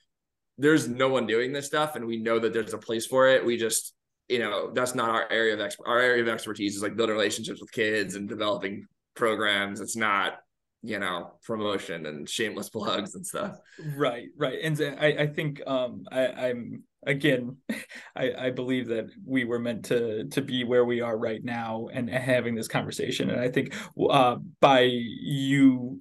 there's 0.58 0.88
no 0.88 1.08
one 1.08 1.26
doing 1.26 1.52
this 1.52 1.66
stuff, 1.66 1.96
and 1.96 2.04
we 2.06 2.16
know 2.16 2.38
that 2.38 2.52
there's 2.52 2.74
a 2.74 2.78
place 2.78 3.06
for 3.06 3.28
it. 3.28 3.44
We 3.44 3.56
just 3.56 3.94
you 4.28 4.40
know 4.40 4.70
that's 4.74 4.94
not 4.94 5.08
our 5.08 5.26
area 5.30 5.54
of 5.54 5.60
exp- 5.60 5.86
our 5.86 5.98
area 5.98 6.22
of 6.22 6.28
expertise 6.28 6.76
is 6.76 6.82
like 6.82 6.96
building 6.96 7.16
relationships 7.16 7.62
with 7.62 7.72
kids 7.72 8.14
and 8.14 8.28
developing 8.28 8.86
programs 9.14 9.80
it's 9.80 9.96
not 9.96 10.34
you 10.82 10.98
know 10.98 11.32
promotion 11.46 12.04
and 12.04 12.28
shameless 12.28 12.68
plugs 12.68 13.14
and 13.14 13.26
stuff 13.26 13.56
Right, 13.96 14.26
right, 14.36 14.58
and 14.62 14.78
I, 15.00 15.06
I 15.20 15.26
think 15.28 15.62
um, 15.66 16.04
I, 16.12 16.26
I'm 16.26 16.82
again, 17.06 17.56
I, 18.16 18.32
I 18.38 18.50
believe 18.50 18.88
that 18.88 19.06
we 19.24 19.44
were 19.44 19.58
meant 19.58 19.86
to 19.86 20.24
to 20.28 20.42
be 20.42 20.64
where 20.64 20.84
we 20.84 21.00
are 21.00 21.16
right 21.16 21.42
now 21.42 21.88
and 21.92 22.08
having 22.08 22.54
this 22.54 22.68
conversation, 22.68 23.30
and 23.30 23.40
I 23.40 23.48
think 23.48 23.74
uh, 24.10 24.36
by 24.60 24.80
you 24.90 26.00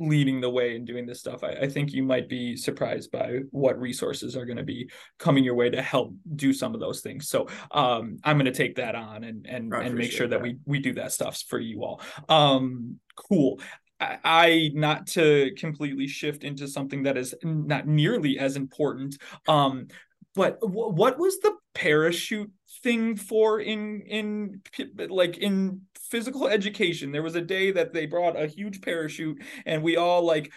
leading 0.00 0.40
the 0.40 0.48
way 0.48 0.74
and 0.74 0.86
doing 0.86 1.04
this 1.04 1.20
stuff, 1.20 1.44
I, 1.44 1.50
I 1.50 1.68
think 1.68 1.92
you 1.92 2.02
might 2.02 2.28
be 2.28 2.56
surprised 2.56 3.10
by 3.10 3.40
what 3.50 3.78
resources 3.78 4.34
are 4.34 4.46
going 4.46 4.56
to 4.56 4.64
be 4.64 4.90
coming 5.18 5.44
your 5.44 5.54
way 5.54 5.68
to 5.68 5.82
help 5.82 6.14
do 6.36 6.54
some 6.54 6.74
of 6.74 6.80
those 6.80 7.02
things. 7.02 7.28
So 7.28 7.48
um, 7.70 8.16
I'm 8.24 8.36
going 8.36 8.46
to 8.46 8.52
take 8.52 8.76
that 8.76 8.94
on 8.94 9.24
and 9.24 9.46
and 9.46 9.72
and 9.72 9.94
make 9.94 10.10
sure 10.10 10.26
that 10.26 10.38
that. 10.38 10.42
we 10.42 10.56
we 10.64 10.78
do 10.80 10.94
that 10.94 11.12
stuff 11.12 11.42
for 11.48 11.60
you 11.60 11.84
all. 11.84 12.00
Um, 12.28 12.98
cool. 13.14 13.60
I, 14.00 14.18
I 14.24 14.70
not 14.72 15.06
to 15.08 15.52
completely 15.58 16.08
shift 16.08 16.42
into 16.42 16.66
something 16.66 17.02
that 17.02 17.18
is 17.18 17.34
not 17.42 17.86
nearly 17.86 18.38
as 18.38 18.56
important. 18.56 19.18
Um, 19.46 19.88
but 20.34 20.60
w- 20.60 20.92
what 20.92 21.18
was 21.18 21.38
the 21.40 21.54
parachute 21.74 22.50
thing 22.82 23.16
for 23.16 23.60
in 23.60 24.02
in 24.02 24.62
like 25.08 25.38
in 25.38 25.82
physical 26.10 26.48
education? 26.48 27.12
There 27.12 27.22
was 27.22 27.34
a 27.36 27.40
day 27.40 27.70
that 27.72 27.92
they 27.92 28.06
brought 28.06 28.40
a 28.40 28.46
huge 28.46 28.80
parachute 28.80 29.42
and 29.66 29.82
we 29.82 29.96
all 29.96 30.24
like 30.24 30.52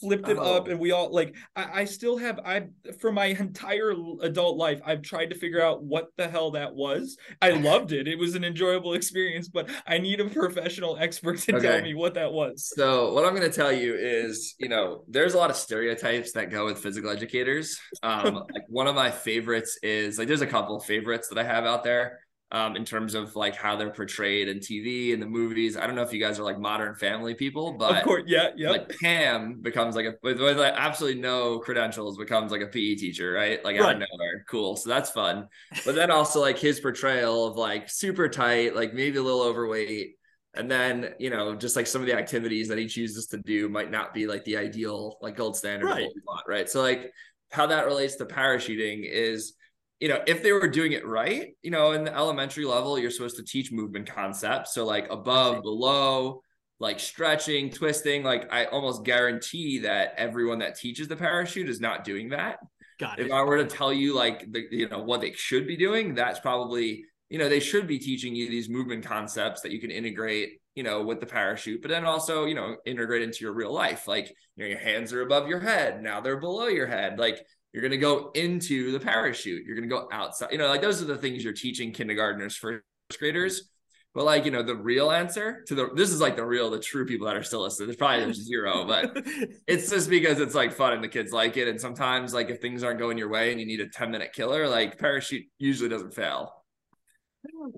flipped 0.00 0.28
it 0.28 0.38
up 0.38 0.66
Oh. 0.68 0.70
and 0.70 0.78
we 0.78 0.92
all 0.92 1.12
like 1.12 1.34
I, 1.56 1.80
I 1.80 1.84
still 1.84 2.16
have 2.18 2.38
I 2.44 2.66
for 3.00 3.10
my 3.12 3.26
entire 3.26 3.92
adult 4.22 4.56
life 4.56 4.80
I've 4.84 5.02
tried 5.02 5.30
to 5.30 5.36
figure 5.36 5.60
out 5.60 5.82
what 5.82 6.08
the 6.16 6.28
hell 6.28 6.52
that 6.52 6.74
was. 6.74 7.16
I 7.42 7.50
loved 7.70 7.92
it. 7.92 8.06
It 8.08 8.18
was 8.18 8.34
an 8.34 8.44
enjoyable 8.44 8.94
experience, 8.94 9.48
but 9.48 9.68
I 9.86 9.98
need 9.98 10.20
a 10.20 10.28
professional 10.28 10.96
expert 10.98 11.38
to 11.40 11.60
tell 11.60 11.82
me 11.82 11.94
what 11.94 12.14
that 12.14 12.32
was. 12.32 12.72
so 12.76 13.12
what 13.12 13.24
i'm 13.24 13.34
going 13.34 13.48
to 13.50 13.54
tell 13.54 13.72
you 13.72 13.94
is 13.94 14.54
you 14.58 14.68
know 14.68 15.04
there's 15.08 15.34
a 15.34 15.38
lot 15.38 15.50
of 15.50 15.56
stereotypes 15.56 16.32
that 16.32 16.50
go 16.50 16.64
with 16.64 16.78
physical 16.78 17.10
educators 17.10 17.78
um 18.02 18.34
like 18.54 18.64
one 18.68 18.86
of 18.86 18.94
my 18.94 19.10
favorites 19.10 19.78
is 19.82 20.18
like 20.18 20.28
there's 20.28 20.40
a 20.42 20.46
couple 20.46 20.76
of 20.76 20.84
favorites 20.84 21.28
that 21.28 21.38
i 21.38 21.42
have 21.44 21.64
out 21.64 21.84
there 21.84 22.20
um 22.50 22.76
in 22.76 22.84
terms 22.84 23.14
of 23.14 23.36
like 23.36 23.54
how 23.54 23.76
they're 23.76 23.90
portrayed 23.90 24.48
in 24.48 24.58
tv 24.58 25.12
and 25.12 25.20
the 25.20 25.26
movies 25.26 25.76
i 25.76 25.86
don't 25.86 25.94
know 25.94 26.02
if 26.02 26.12
you 26.12 26.20
guys 26.20 26.38
are 26.38 26.44
like 26.44 26.58
modern 26.58 26.94
family 26.94 27.34
people 27.34 27.76
but 27.78 27.98
of 27.98 28.04
course, 28.04 28.24
yeah, 28.26 28.48
yeah. 28.56 28.70
like 28.70 28.88
Cam 29.00 29.60
becomes 29.60 29.94
like 29.96 30.06
a 30.06 30.14
with, 30.22 30.40
with 30.40 30.58
like 30.58 30.74
absolutely 30.76 31.20
no 31.20 31.58
credentials 31.58 32.16
becomes 32.16 32.50
like 32.50 32.60
a 32.62 32.66
PE 32.66 32.94
teacher, 32.96 33.32
right? 33.32 33.62
Like 33.64 33.76
out 33.76 33.82
Right. 33.84 33.96
of 33.96 33.98
nowhere. 34.00 34.44
Cool. 34.48 34.76
So 34.76 34.88
that's 34.88 35.10
fun. 35.10 35.48
But 35.84 35.94
then 35.94 36.10
also 36.10 36.40
like 36.40 36.58
his 36.58 36.80
portrayal 36.80 37.46
of 37.46 37.56
like 37.56 37.88
super 37.88 38.28
tight, 38.28 38.74
like 38.74 38.94
maybe 38.94 39.18
a 39.18 39.22
little 39.22 39.42
overweight. 39.42 40.16
And 40.54 40.70
then, 40.70 41.14
you 41.18 41.30
know, 41.30 41.54
just 41.54 41.76
like 41.76 41.86
some 41.86 42.00
of 42.00 42.06
the 42.06 42.16
activities 42.16 42.68
that 42.68 42.78
he 42.78 42.86
chooses 42.86 43.26
to 43.28 43.38
do 43.38 43.68
might 43.68 43.90
not 43.90 44.12
be 44.14 44.26
like 44.26 44.44
the 44.44 44.56
ideal, 44.56 45.18
like 45.20 45.36
gold 45.36 45.56
standard 45.56 45.86
Right. 45.86 46.08
want, 46.26 46.44
right? 46.48 46.68
So 46.68 46.80
like 46.82 47.12
how 47.50 47.66
that 47.66 47.86
relates 47.86 48.16
to 48.16 48.26
parachuting 48.26 49.08
is 49.08 49.54
you 50.00 50.08
know, 50.08 50.22
if 50.26 50.42
they 50.42 50.52
were 50.52 50.68
doing 50.68 50.92
it 50.92 51.06
right, 51.06 51.54
you 51.62 51.70
know, 51.70 51.92
in 51.92 52.04
the 52.04 52.14
elementary 52.14 52.64
level, 52.64 52.98
you're 52.98 53.10
supposed 53.10 53.36
to 53.36 53.44
teach 53.44 53.72
movement 53.72 54.08
concepts. 54.08 54.72
So 54.74 54.84
like 54.84 55.10
above, 55.10 55.62
below, 55.62 56.42
like 56.80 57.00
stretching, 57.00 57.70
twisting. 57.70 58.22
Like 58.22 58.52
I 58.52 58.66
almost 58.66 59.04
guarantee 59.04 59.80
that 59.80 60.14
everyone 60.16 60.60
that 60.60 60.76
teaches 60.76 61.08
the 61.08 61.16
parachute 61.16 61.68
is 61.68 61.80
not 61.80 62.04
doing 62.04 62.28
that. 62.30 62.58
Got 62.98 63.18
it. 63.18 63.26
If. 63.26 63.32
I 63.32 63.42
were 63.42 63.58
to 63.58 63.64
tell 63.64 63.92
you 63.92 64.14
like 64.14 64.50
the 64.52 64.66
you 64.70 64.88
know 64.88 65.02
what 65.02 65.20
they 65.20 65.32
should 65.32 65.66
be 65.66 65.76
doing, 65.76 66.14
that's 66.14 66.40
probably 66.40 67.04
you 67.28 67.38
know 67.38 67.48
they 67.48 67.60
should 67.60 67.86
be 67.86 67.98
teaching 67.98 68.34
you 68.34 68.48
these 68.48 68.68
movement 68.68 69.04
concepts 69.04 69.62
that 69.62 69.72
you 69.72 69.80
can 69.80 69.90
integrate 69.90 70.60
you 70.74 70.82
know 70.82 71.02
with 71.02 71.20
the 71.20 71.26
parachute, 71.26 71.82
but 71.82 71.88
then 71.90 72.04
also 72.04 72.44
you 72.44 72.54
know 72.54 72.76
integrate 72.86 73.22
into 73.22 73.44
your 73.44 73.52
real 73.52 73.72
life. 73.72 74.06
Like 74.06 74.28
you 74.56 74.64
know 74.64 74.68
your 74.68 74.78
hands 74.78 75.12
are 75.12 75.22
above 75.22 75.48
your 75.48 75.60
head, 75.60 76.02
now 76.02 76.20
they're 76.20 76.40
below 76.40 76.66
your 76.66 76.86
head. 76.86 77.18
Like 77.18 77.44
you're 77.72 77.82
gonna 77.82 77.96
go 77.96 78.30
into 78.34 78.92
the 78.92 79.00
parachute, 79.00 79.64
you're 79.66 79.76
gonna 79.76 79.88
go 79.88 80.08
outside. 80.12 80.52
You 80.52 80.58
know 80.58 80.68
like 80.68 80.82
those 80.82 81.02
are 81.02 81.06
the 81.06 81.16
things 81.16 81.44
you're 81.44 81.52
teaching 81.52 81.92
kindergartners, 81.92 82.56
first 82.56 82.82
graders. 83.18 83.70
But 84.14 84.24
like 84.24 84.46
you 84.46 84.50
know 84.50 84.62
the 84.62 84.74
real 84.74 85.10
answer 85.10 85.62
to 85.68 85.74
the 85.74 85.90
this 85.94 86.10
is 86.10 86.20
like 86.20 86.34
the 86.34 86.44
real 86.44 86.70
the 86.70 86.80
true 86.80 87.06
people 87.06 87.26
that 87.26 87.36
are 87.36 87.42
still 87.42 87.62
listening. 87.62 87.88
There's 87.88 87.96
probably 87.96 88.24
there's 88.24 88.44
zero, 88.44 88.84
but 88.84 89.12
it's 89.66 89.90
just 89.90 90.08
because 90.08 90.40
it's 90.40 90.54
like 90.54 90.72
fun 90.72 90.94
and 90.94 91.04
the 91.04 91.08
kids 91.08 91.30
like 91.30 91.56
it. 91.56 91.68
And 91.68 91.80
sometimes, 91.80 92.32
like 92.32 92.48
if 92.48 92.60
things 92.60 92.82
aren't 92.82 92.98
going 92.98 93.18
your 93.18 93.28
way 93.28 93.52
and 93.52 93.60
you 93.60 93.66
need 93.66 93.80
a 93.80 93.88
10 93.88 94.10
minute 94.10 94.32
killer, 94.32 94.66
like 94.66 94.98
parachute 94.98 95.44
usually 95.58 95.90
doesn't 95.90 96.14
fail. 96.14 96.52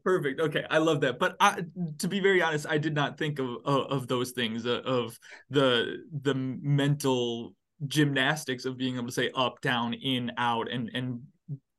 Perfect. 0.04 0.40
Okay, 0.40 0.64
I 0.70 0.78
love 0.78 1.00
that. 1.02 1.18
But 1.18 1.36
I, 1.40 1.62
to 1.98 2.08
be 2.08 2.20
very 2.20 2.40
honest, 2.40 2.66
I 2.68 2.78
did 2.78 2.94
not 2.94 3.18
think 3.18 3.38
of 3.38 3.58
of, 3.64 3.86
of 3.90 4.06
those 4.08 4.30
things 4.30 4.66
uh, 4.66 4.80
of 4.84 5.18
the 5.50 5.98
the 6.22 6.34
mental 6.34 7.54
gymnastics 7.86 8.64
of 8.64 8.76
being 8.76 8.96
able 8.96 9.06
to 9.06 9.12
say 9.12 9.30
up, 9.34 9.60
down, 9.60 9.94
in, 9.94 10.32
out, 10.36 10.70
and 10.70 10.90
and 10.94 11.22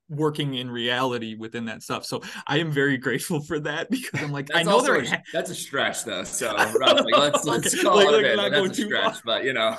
working 0.10 0.56
in 0.56 0.70
reality 0.70 1.36
within 1.36 1.64
that 1.66 1.82
stuff. 1.82 2.06
So 2.06 2.22
I 2.46 2.58
am 2.58 2.70
very 2.70 2.98
grateful 2.98 3.40
for 3.42 3.60
that 3.62 3.90
because 3.92 4.22
I'm 4.22 4.32
like 4.32 4.50
I 4.54 4.64
know 4.64 4.82
there. 4.82 5.04
Ha- 5.06 5.22
that's 5.32 5.50
a 5.52 5.56
stretch 5.56 6.04
though. 6.04 6.24
So 6.24 6.54
like, 6.56 6.74
let's 7.12 7.46
let's 7.46 7.74
Okay, 7.74 7.84
call 7.84 7.96
like- 7.98 8.08
it 8.08 8.12
like 8.12 8.20
a 8.20 8.22
bit. 8.24 8.36
not 8.36 8.52
but 8.52 8.58
go 8.58 8.68
That's 8.68 8.80
a 8.80 8.84
stretch, 8.84 9.24
but 9.24 9.44
you 9.46 9.54
know. 9.54 9.78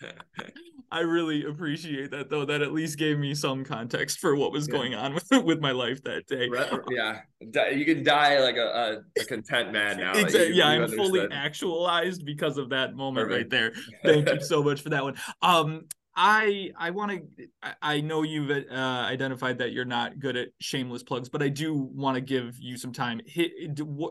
I 0.94 1.00
really 1.00 1.44
appreciate 1.44 2.12
that 2.12 2.30
though. 2.30 2.44
That 2.44 2.62
at 2.62 2.72
least 2.72 2.98
gave 2.98 3.18
me 3.18 3.34
some 3.34 3.64
context 3.64 4.20
for 4.20 4.36
what 4.36 4.52
was 4.52 4.68
Yeah. 4.68 4.72
going 4.74 4.94
on 4.94 5.14
with, 5.30 5.44
with 5.44 5.60
my 5.60 5.72
life 5.72 6.00
that 6.04 6.28
day. 6.28 6.48
Re- 6.48 6.70
Yeah, 6.88 7.70
you 7.72 7.84
can 7.84 8.04
die 8.04 8.38
like 8.38 8.56
a, 8.56 9.02
a, 9.20 9.24
content 9.24 9.72
man 9.72 9.96
now. 9.96 10.12
Exactly. 10.12 10.48
you- 10.48 10.54
Yeah, 10.54 10.72
you 10.76 10.82
I'm 10.84 10.90
fully 10.92 11.26
actualized 11.32 12.24
because 12.24 12.58
of 12.58 12.68
that 12.68 12.94
moment 12.94 13.28
right 13.28 13.50
there. 13.50 13.72
Thank 14.04 14.28
you 14.28 14.40
so 14.40 14.62
much 14.62 14.82
for 14.82 14.90
that 14.90 15.02
one. 15.02 15.16
Um, 15.42 15.86
I 16.16 16.70
I 16.76 16.90
want 16.90 17.10
to. 17.10 17.48
I, 17.82 18.00
know 18.00 18.22
you've 18.22 18.50
uh, 18.50 18.74
identified 18.74 19.58
that 19.58 19.72
you're 19.72 19.84
not 19.84 20.18
good 20.20 20.36
at 20.36 20.48
shameless 20.60 21.02
plugs, 21.02 21.28
but 21.28 21.42
I 21.42 21.48
do 21.48 21.74
want 21.74 22.14
to 22.14 22.20
give 22.20 22.56
you 22.58 22.76
some 22.76 22.92
time. 22.92 23.20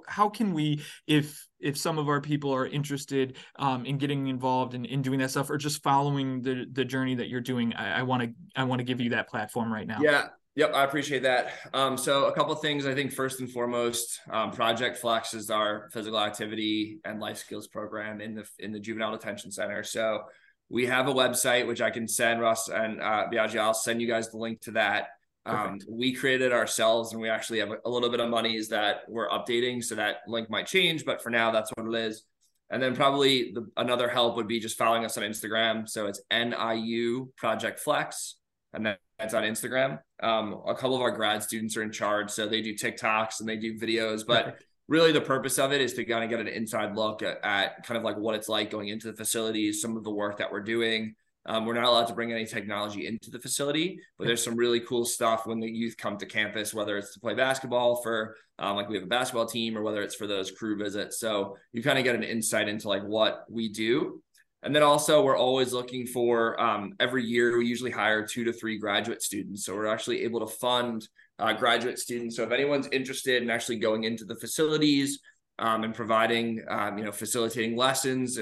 How 0.07 0.27
can 0.29 0.53
we, 0.53 0.81
if 1.07 1.47
if 1.59 1.77
some 1.77 1.97
of 1.97 2.09
our 2.09 2.19
people 2.19 2.53
are 2.53 2.67
interested 2.67 3.37
um, 3.57 3.85
in 3.85 3.97
getting 3.97 4.27
involved 4.27 4.73
in, 4.73 4.83
in 4.85 5.01
doing 5.01 5.19
that 5.19 5.31
stuff, 5.31 5.49
or 5.49 5.57
just 5.57 5.81
following 5.81 6.41
the 6.41 6.65
the 6.71 6.83
journey 6.83 7.15
that 7.15 7.29
you're 7.29 7.41
doing, 7.41 7.73
I 7.73 8.03
want 8.03 8.23
to 8.23 8.33
I 8.55 8.65
want 8.65 8.79
to 8.79 8.83
give 8.83 8.99
you 8.99 9.11
that 9.11 9.29
platform 9.29 9.71
right 9.71 9.87
now. 9.87 9.99
Yeah. 10.01 10.27
Yep, 10.55 10.75
I 10.75 10.83
appreciate 10.83 11.23
that. 11.23 11.51
Um, 11.73 11.97
so 11.97 12.25
a 12.25 12.31
couple 12.31 12.53
things 12.53 12.85
I 12.85 12.93
think 12.93 13.11
first 13.11 13.39
and 13.39 13.49
foremost, 13.49 14.19
um, 14.29 14.51
Project 14.51 14.97
Flex 14.97 15.33
is 15.33 15.49
our 15.49 15.89
physical 15.91 16.19
activity 16.19 16.99
and 17.05 17.19
life 17.19 17.37
skills 17.37 17.67
program 17.67 18.21
in 18.21 18.35
the 18.35 18.47
in 18.59 18.71
the 18.71 18.79
juvenile 18.79 19.13
detention 19.13 19.51
center. 19.51 19.83
So 19.83 20.25
we 20.73 20.87
have 20.87 21.07
a 21.07 21.13
website 21.13 21.67
which 21.67 21.81
I 21.81 21.91
can 21.91 22.07
send 22.07 22.41
Russ 22.41 22.67
and 22.67 22.99
uh, 22.99 23.27
Biaggi. 23.31 23.59
I'll 23.59 23.75
send 23.75 24.01
you 24.01 24.07
guys 24.07 24.31
the 24.31 24.37
link 24.37 24.59
to 24.61 24.71
that. 24.71 25.09
Um, 25.45 25.77
we 25.87 26.13
created 26.13 26.51
ourselves, 26.51 27.13
and 27.13 27.21
we 27.21 27.29
actually 27.29 27.59
have 27.59 27.69
a, 27.85 27.89
little 27.89 28.09
bit 28.09 28.19
of 28.19 28.29
monies 28.31 28.69
that 28.69 29.01
we're 29.07 29.29
updating, 29.29 29.83
so 29.83 29.93
that 29.95 30.21
link 30.25 30.49
might 30.49 30.65
change, 30.65 31.05
but 31.05 31.21
for 31.21 31.29
now, 31.29 31.51
that's 31.51 31.69
what 31.75 31.85
it 31.85 32.05
is. 32.07 32.23
And 32.71 32.81
then 32.81 32.95
probably 32.95 33.51
the, 33.51 33.69
another 33.77 34.09
help 34.09 34.35
would 34.35 34.47
be 34.47 34.59
just 34.59 34.75
following 34.75 35.05
us 35.05 35.15
on 35.15 35.23
Instagram. 35.23 35.87
So 35.87 36.07
it's 36.07 36.21
NIU 36.31 37.31
Project 37.37 37.79
Flex, 37.79 38.37
and 38.73 38.97
that's 39.19 39.35
on 39.35 39.43
Instagram. 39.43 39.99
Um, 40.23 40.59
a 40.65 40.73
couple 40.73 40.95
of 40.95 41.01
our 41.03 41.11
grad 41.11 41.43
students 41.43 41.77
are 41.77 41.83
in 41.83 41.91
charge, 41.91 42.31
so 42.31 42.47
they 42.47 42.61
do 42.61 42.73
TikToks 42.73 43.41
and 43.41 43.47
they 43.47 43.57
do 43.57 43.77
videos. 43.77 44.25
But 44.25 44.57
really, 44.87 45.11
the 45.11 45.21
purpose 45.21 45.59
of 45.59 45.71
it 45.71 45.81
is 45.81 45.93
to 45.93 46.05
kind 46.05 46.23
of 46.23 46.29
get 46.29 46.39
an 46.39 46.47
inside 46.47 46.95
look 46.95 47.21
at, 47.21 47.39
at 47.43 47.85
kind 47.85 47.97
of 47.97 48.03
like 48.03 48.17
what 48.17 48.35
it's 48.35 48.49
like 48.49 48.69
going 48.69 48.89
into 48.89 49.11
the 49.11 49.17
facilities, 49.17 49.81
some 49.81 49.97
of 49.97 50.03
the 50.03 50.11
work 50.11 50.37
that 50.37 50.51
we're 50.51 50.61
doing, 50.61 51.15
um, 51.45 51.65
we're 51.65 51.73
not 51.73 51.85
allowed 51.85 52.07
to 52.07 52.13
bring 52.13 52.31
any 52.31 52.45
technology 52.45 53.05
into 53.05 53.29
the 53.29 53.39
facility, 53.39 53.99
but 54.17 54.27
there's 54.27 54.43
some 54.43 54.55
really 54.55 54.79
cool 54.79 55.03
stuff 55.03 55.45
when 55.45 55.59
the 55.59 55.69
youth 55.69 55.97
come 55.97 56.17
to 56.17 56.25
campus, 56.25 56.73
whether 56.73 56.97
it's 56.97 57.13
to 57.13 57.19
play 57.19 57.33
basketball 57.33 58.01
for 58.01 58.37
um, 58.59 58.77
like 58.77 58.87
we 58.87 58.95
have 58.95 59.03
a 59.03 59.07
basketball 59.07 59.45
team 59.45 59.77
or 59.77 59.83
whether 59.83 60.01
it's 60.01 60.15
for 60.15 60.25
those 60.25 60.51
crew 60.51 60.77
visits. 60.77 61.19
So 61.19 61.57
you 61.73 61.83
kind 61.83 61.97
of 61.97 62.05
get 62.05 62.15
an 62.15 62.23
insight 62.23 62.69
into 62.69 62.87
like 62.87 63.03
what 63.03 63.43
we 63.49 63.69
do. 63.69 64.21
And 64.61 64.73
then 64.73 64.83
also, 64.83 65.21
we're 65.21 65.37
always 65.37 65.73
looking 65.73 66.07
for 66.07 66.59
um, 66.61 66.93
every 67.01 67.25
year, 67.25 67.57
we 67.57 67.65
usually 67.65 67.91
hire 67.91 68.25
two 68.25 68.45
to 68.45 68.53
three 68.53 68.77
graduate 68.77 69.21
students. 69.21 69.65
So 69.65 69.75
we're 69.75 69.87
actually 69.87 70.23
able 70.23 70.39
to 70.39 70.55
fund 70.55 71.05
uh, 71.39 71.53
graduate 71.53 71.99
students. 71.99 72.35
So 72.35 72.43
if 72.43 72.51
anyone's 72.51 72.87
interested 72.91 73.41
in 73.41 73.49
actually 73.49 73.77
going 73.77 74.03
into 74.03 74.25
the 74.25 74.35
facilities 74.35 75.19
um, 75.59 75.83
and 75.83 75.93
providing, 75.93 76.63
um, 76.69 76.97
you 76.97 77.05
know, 77.05 77.11
facilitating 77.11 77.75
lessons 77.77 78.39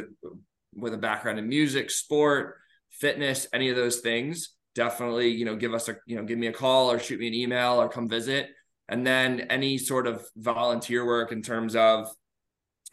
with 0.74 0.94
a 0.94 0.98
background 0.98 1.40
in 1.40 1.48
music, 1.48 1.90
sport, 1.90 2.58
fitness, 2.90 3.48
any 3.54 3.70
of 3.70 3.76
those 3.76 4.00
things, 4.00 4.56
definitely, 4.76 5.30
you 5.30 5.46
know, 5.46 5.56
give 5.56 5.74
us 5.74 5.90
a, 5.90 5.98
you 6.06 6.16
know, 6.16 6.24
give 6.24 6.38
me 6.38 6.48
a 6.48 6.54
call 6.54 6.92
or 6.92 7.00
shoot 7.00 7.20
me 7.20 7.28
an 7.28 7.34
email 7.34 7.82
or 7.82 7.90
come 7.90 8.08
visit. 8.08 8.50
And 8.88 9.08
then 9.08 9.42
any 9.50 9.78
sort 9.78 10.08
of 10.08 10.26
volunteer 10.36 11.06
work 11.06 11.32
in 11.32 11.42
terms 11.42 11.76
of, 11.76 12.10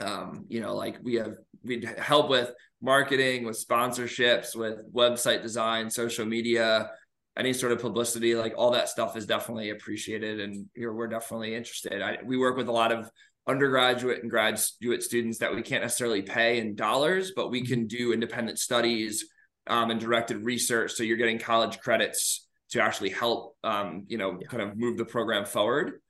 um, 0.00 0.46
you 0.48 0.60
know, 0.60 0.74
like 0.74 0.96
we 1.02 1.16
have, 1.16 1.34
we'd 1.64 1.84
help 1.98 2.30
with 2.30 2.52
marketing, 2.80 3.44
with 3.44 3.64
sponsorships, 3.64 4.54
with 4.54 4.78
website 4.92 5.42
design, 5.42 5.90
social 5.90 6.24
media, 6.24 6.90
any 7.38 7.52
sort 7.52 7.72
of 7.72 7.78
publicity, 7.80 8.34
like 8.34 8.54
all 8.56 8.72
that 8.72 8.88
stuff 8.88 9.16
is 9.16 9.24
definitely 9.24 9.70
appreciated. 9.70 10.40
And 10.40 10.66
you 10.74 10.86
know, 10.86 10.92
we're 10.92 11.06
definitely 11.06 11.54
interested. 11.54 12.02
I, 12.02 12.18
we 12.24 12.36
work 12.36 12.56
with 12.56 12.68
a 12.68 12.72
lot 12.72 12.90
of 12.90 13.10
undergraduate 13.46 14.22
and 14.22 14.30
graduate 14.30 15.02
students 15.02 15.38
that 15.38 15.54
we 15.54 15.62
can't 15.62 15.82
necessarily 15.82 16.22
pay 16.22 16.58
in 16.58 16.74
dollars, 16.74 17.32
but 17.34 17.50
we 17.50 17.64
can 17.64 17.86
do 17.86 18.12
independent 18.12 18.58
studies 18.58 19.26
um, 19.68 19.90
and 19.90 20.00
directed 20.00 20.44
research. 20.44 20.92
So 20.92 21.04
you're 21.04 21.16
getting 21.16 21.38
college 21.38 21.78
credits 21.78 22.46
to 22.70 22.82
actually 22.82 23.10
help, 23.10 23.56
um, 23.64 24.04
you 24.08 24.18
know, 24.18 24.38
yeah. 24.40 24.48
kind 24.48 24.62
of 24.62 24.76
move 24.76 24.98
the 24.98 25.04
program 25.04 25.46
forward. 25.46 26.00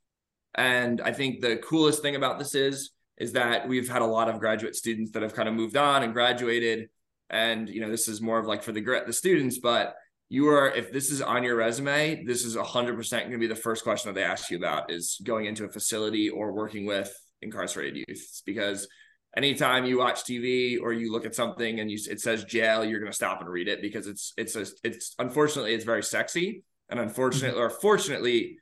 And 0.54 1.00
I 1.00 1.12
think 1.12 1.40
the 1.40 1.58
coolest 1.58 2.02
thing 2.02 2.16
about 2.16 2.38
this 2.38 2.54
is, 2.54 2.90
is 3.18 3.32
that 3.32 3.68
we've 3.68 3.88
had 3.88 4.02
a 4.02 4.06
lot 4.06 4.28
of 4.28 4.40
graduate 4.40 4.74
students 4.74 5.12
that 5.12 5.22
have 5.22 5.34
kind 5.34 5.48
of 5.48 5.54
moved 5.54 5.76
on 5.76 6.02
and 6.02 6.12
graduated. 6.12 6.88
And, 7.30 7.68
you 7.68 7.80
know, 7.80 7.90
this 7.90 8.08
is 8.08 8.20
more 8.20 8.38
of 8.38 8.46
like 8.46 8.62
for 8.62 8.72
the 8.72 9.02
the 9.06 9.12
students, 9.12 9.58
but 9.58 9.94
you 10.30 10.48
are, 10.48 10.70
if 10.70 10.92
this 10.92 11.10
is 11.10 11.22
on 11.22 11.42
your 11.42 11.56
resume, 11.56 12.24
this 12.24 12.44
is 12.44 12.54
hundred 12.56 12.96
percent 12.96 13.24
going 13.24 13.32
to 13.32 13.38
be 13.38 13.46
the 13.46 13.54
first 13.54 13.82
question 13.82 14.12
that 14.12 14.14
they 14.14 14.24
ask 14.24 14.50
you 14.50 14.58
about 14.58 14.90
is 14.90 15.20
going 15.22 15.46
into 15.46 15.64
a 15.64 15.68
facility 15.68 16.28
or 16.28 16.52
working 16.52 16.84
with 16.86 17.14
incarcerated 17.40 18.04
youth 18.08 18.42
because 18.44 18.88
anytime 19.36 19.84
you 19.84 19.98
watch 19.98 20.24
TV 20.24 20.78
or 20.80 20.92
you 20.92 21.12
look 21.12 21.24
at 21.24 21.34
something 21.34 21.80
and 21.80 21.90
you 21.90 21.98
it 22.10 22.20
says 22.20 22.44
jail, 22.44 22.84
you're 22.84 23.00
going 23.00 23.10
to 23.10 23.16
stop 23.16 23.40
and 23.40 23.48
read 23.48 23.68
it 23.68 23.80
because 23.80 24.06
it's 24.06 24.32
it's 24.36 24.56
a, 24.56 24.66
it's 24.84 25.14
unfortunately 25.18 25.74
it's 25.74 25.84
very 25.84 26.02
sexy 26.02 26.62
and 26.88 27.00
unfortunately 27.00 27.58
mm-hmm. 27.58 27.60
or 27.60 27.70
fortunately 27.70 28.58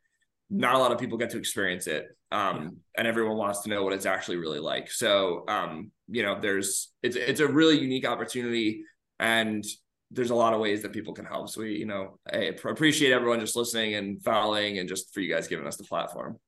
not 0.48 0.76
a 0.76 0.78
lot 0.78 0.92
of 0.92 0.98
people 0.98 1.18
get 1.18 1.30
to 1.30 1.38
experience 1.38 1.86
it 1.88 2.06
um, 2.30 2.56
yeah. 2.62 2.68
and 2.98 3.08
everyone 3.08 3.36
wants 3.36 3.62
to 3.62 3.68
know 3.68 3.82
what 3.82 3.92
it's 3.92 4.06
actually 4.06 4.36
really 4.36 4.60
like 4.60 4.90
so 4.90 5.44
um, 5.48 5.90
you 6.08 6.22
know 6.22 6.38
there's 6.40 6.92
it's 7.02 7.16
it's 7.16 7.40
a 7.40 7.46
really 7.46 7.78
unique 7.78 8.06
opportunity 8.06 8.84
and 9.18 9.64
there's 10.11 10.30
a 10.30 10.34
lot 10.34 10.54
of 10.54 10.61
ways 10.61 10.82
that 10.82 10.92
people 10.92 11.12
can 11.12 11.24
help 11.24 11.48
so 11.48 11.61
we 11.61 11.76
you 11.76 11.86
know 11.86 12.18
I 12.32 12.52
appreciate 12.64 13.12
everyone 13.12 13.40
just 13.40 13.57
listening 13.57 13.94
and 13.94 14.22
following 14.22 14.78
and 14.78 14.88
just 14.88 15.12
for 15.12 15.20
you 15.20 15.32
guys 15.32 15.48
giving 15.48 15.66
us 15.66 15.76
the 15.76 15.84
platform 15.84 16.38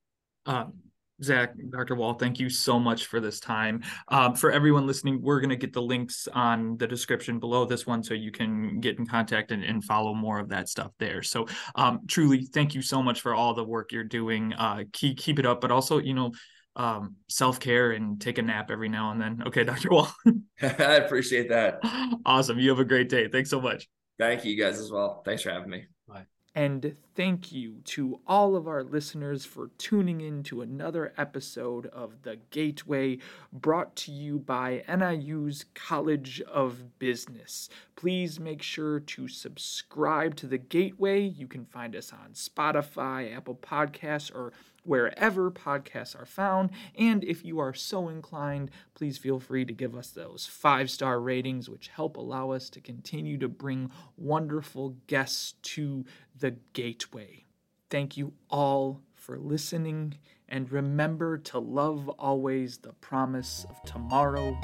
um, 0.45 0.73
Zach, 1.21 1.53
Dr. 1.69 1.95
Wahl, 1.95 2.13
thank 2.13 2.39
you 2.39 2.49
so 2.49 2.79
much 2.79 3.07
for 3.07 3.19
this 3.19 3.39
time. 3.39 3.83
Um, 4.07 4.35
for 4.35 4.51
everyone 4.51 4.87
listening, 4.87 5.21
we're 5.21 5.41
going 5.41 5.49
to 5.49 5.55
get 5.55 5.73
the 5.73 5.81
links 5.81 6.27
on 6.33 6.77
the 6.77 6.87
description 6.87 7.39
below 7.39 7.65
this 7.65 7.85
one 7.85 8.03
so 8.03 8.13
you 8.13 8.31
can 8.31 8.79
get 8.79 8.97
in 8.99 9.05
contact 9.05 9.51
and, 9.51 9.63
and 9.63 9.83
follow 9.83 10.13
more 10.13 10.39
of 10.39 10.49
that 10.49 10.69
stuff 10.69 10.91
there. 10.97 11.21
So, 11.21 11.47
um, 11.75 12.01
truly, 12.07 12.45
thank 12.45 12.73
you 12.73 12.81
so 12.81 13.03
much 13.03 13.21
for 13.21 13.35
all 13.35 13.53
the 13.53 13.63
work 13.63 13.91
you're 13.91 14.03
doing. 14.03 14.53
Uh, 14.53 14.83
keep, 14.93 15.17
keep 15.17 15.39
it 15.39 15.45
up, 15.45 15.61
but 15.61 15.71
also, 15.71 15.99
you 15.99 16.13
know, 16.13 16.31
um, 16.75 17.15
self 17.27 17.59
care 17.59 17.91
and 17.91 18.19
take 18.19 18.37
a 18.37 18.41
nap 18.41 18.71
every 18.71 18.89
now 18.89 19.11
and 19.11 19.21
then. 19.21 19.43
Okay, 19.45 19.63
Dr. 19.65 19.89
Wahl. 19.89 20.13
I 20.61 20.95
appreciate 20.95 21.49
that. 21.49 21.79
Awesome. 22.25 22.59
You 22.59 22.69
have 22.69 22.79
a 22.79 22.85
great 22.85 23.09
day. 23.09 23.27
Thanks 23.27 23.49
so 23.49 23.61
much. 23.61 23.87
Thank 24.17 24.45
you 24.45 24.55
guys 24.57 24.79
as 24.79 24.91
well. 24.91 25.21
Thanks 25.23 25.43
for 25.43 25.49
having 25.49 25.69
me. 25.69 25.85
Bye. 26.07 26.25
And 26.55 26.95
thank 27.15 27.51
you 27.51 27.79
to 27.85 28.19
all 28.27 28.55
of 28.55 28.67
our 28.67 28.83
listeners 28.83 29.45
for 29.45 29.69
tuning 29.77 30.19
in 30.19 30.43
to 30.43 30.61
another 30.61 31.13
episode 31.17 31.85
of 31.87 32.23
The 32.23 32.37
Gateway 32.49 33.19
brought 33.53 33.95
to 33.97 34.11
you 34.11 34.39
by 34.39 34.83
NIU's 34.89 35.65
College 35.75 36.41
of 36.41 36.97
Business. 36.97 37.69
Please 37.95 38.39
make 38.39 38.61
sure 38.61 38.99
to 38.99 39.27
subscribe 39.27 40.35
to 40.37 40.47
The 40.47 40.57
Gateway. 40.57 41.21
You 41.21 41.47
can 41.47 41.65
find 41.65 41.95
us 41.95 42.11
on 42.11 42.33
Spotify, 42.33 43.33
Apple 43.35 43.55
Podcasts, 43.55 44.33
or 44.33 44.51
wherever 44.83 45.51
podcasts 45.51 46.19
are 46.19 46.25
found. 46.25 46.69
And 46.97 47.23
if 47.23 47.43
you 47.45 47.59
are 47.59 47.73
so 47.73 48.09
inclined, 48.09 48.71
please 48.93 49.17
feel 49.17 49.39
free 49.39 49.65
to 49.65 49.73
give 49.73 49.95
us 49.95 50.09
those 50.09 50.45
five 50.45 50.89
star 50.89 51.19
ratings, 51.19 51.69
which 51.69 51.89
help 51.89 52.17
allow 52.17 52.51
us 52.51 52.69
to 52.71 52.81
continue 52.81 53.37
to 53.37 53.49
bring 53.49 53.91
wonderful 54.17 54.95
guests 55.07 55.53
to 55.61 56.05
the 56.37 56.55
gateway. 56.73 57.45
Thank 57.89 58.17
you 58.17 58.33
all 58.49 59.01
for 59.15 59.37
listening, 59.37 60.17
and 60.47 60.71
remember 60.71 61.37
to 61.37 61.59
love 61.59 62.09
always 62.09 62.77
the 62.77 62.93
promise 62.93 63.65
of 63.69 63.81
tomorrow 63.83 64.57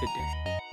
today. 0.00 0.67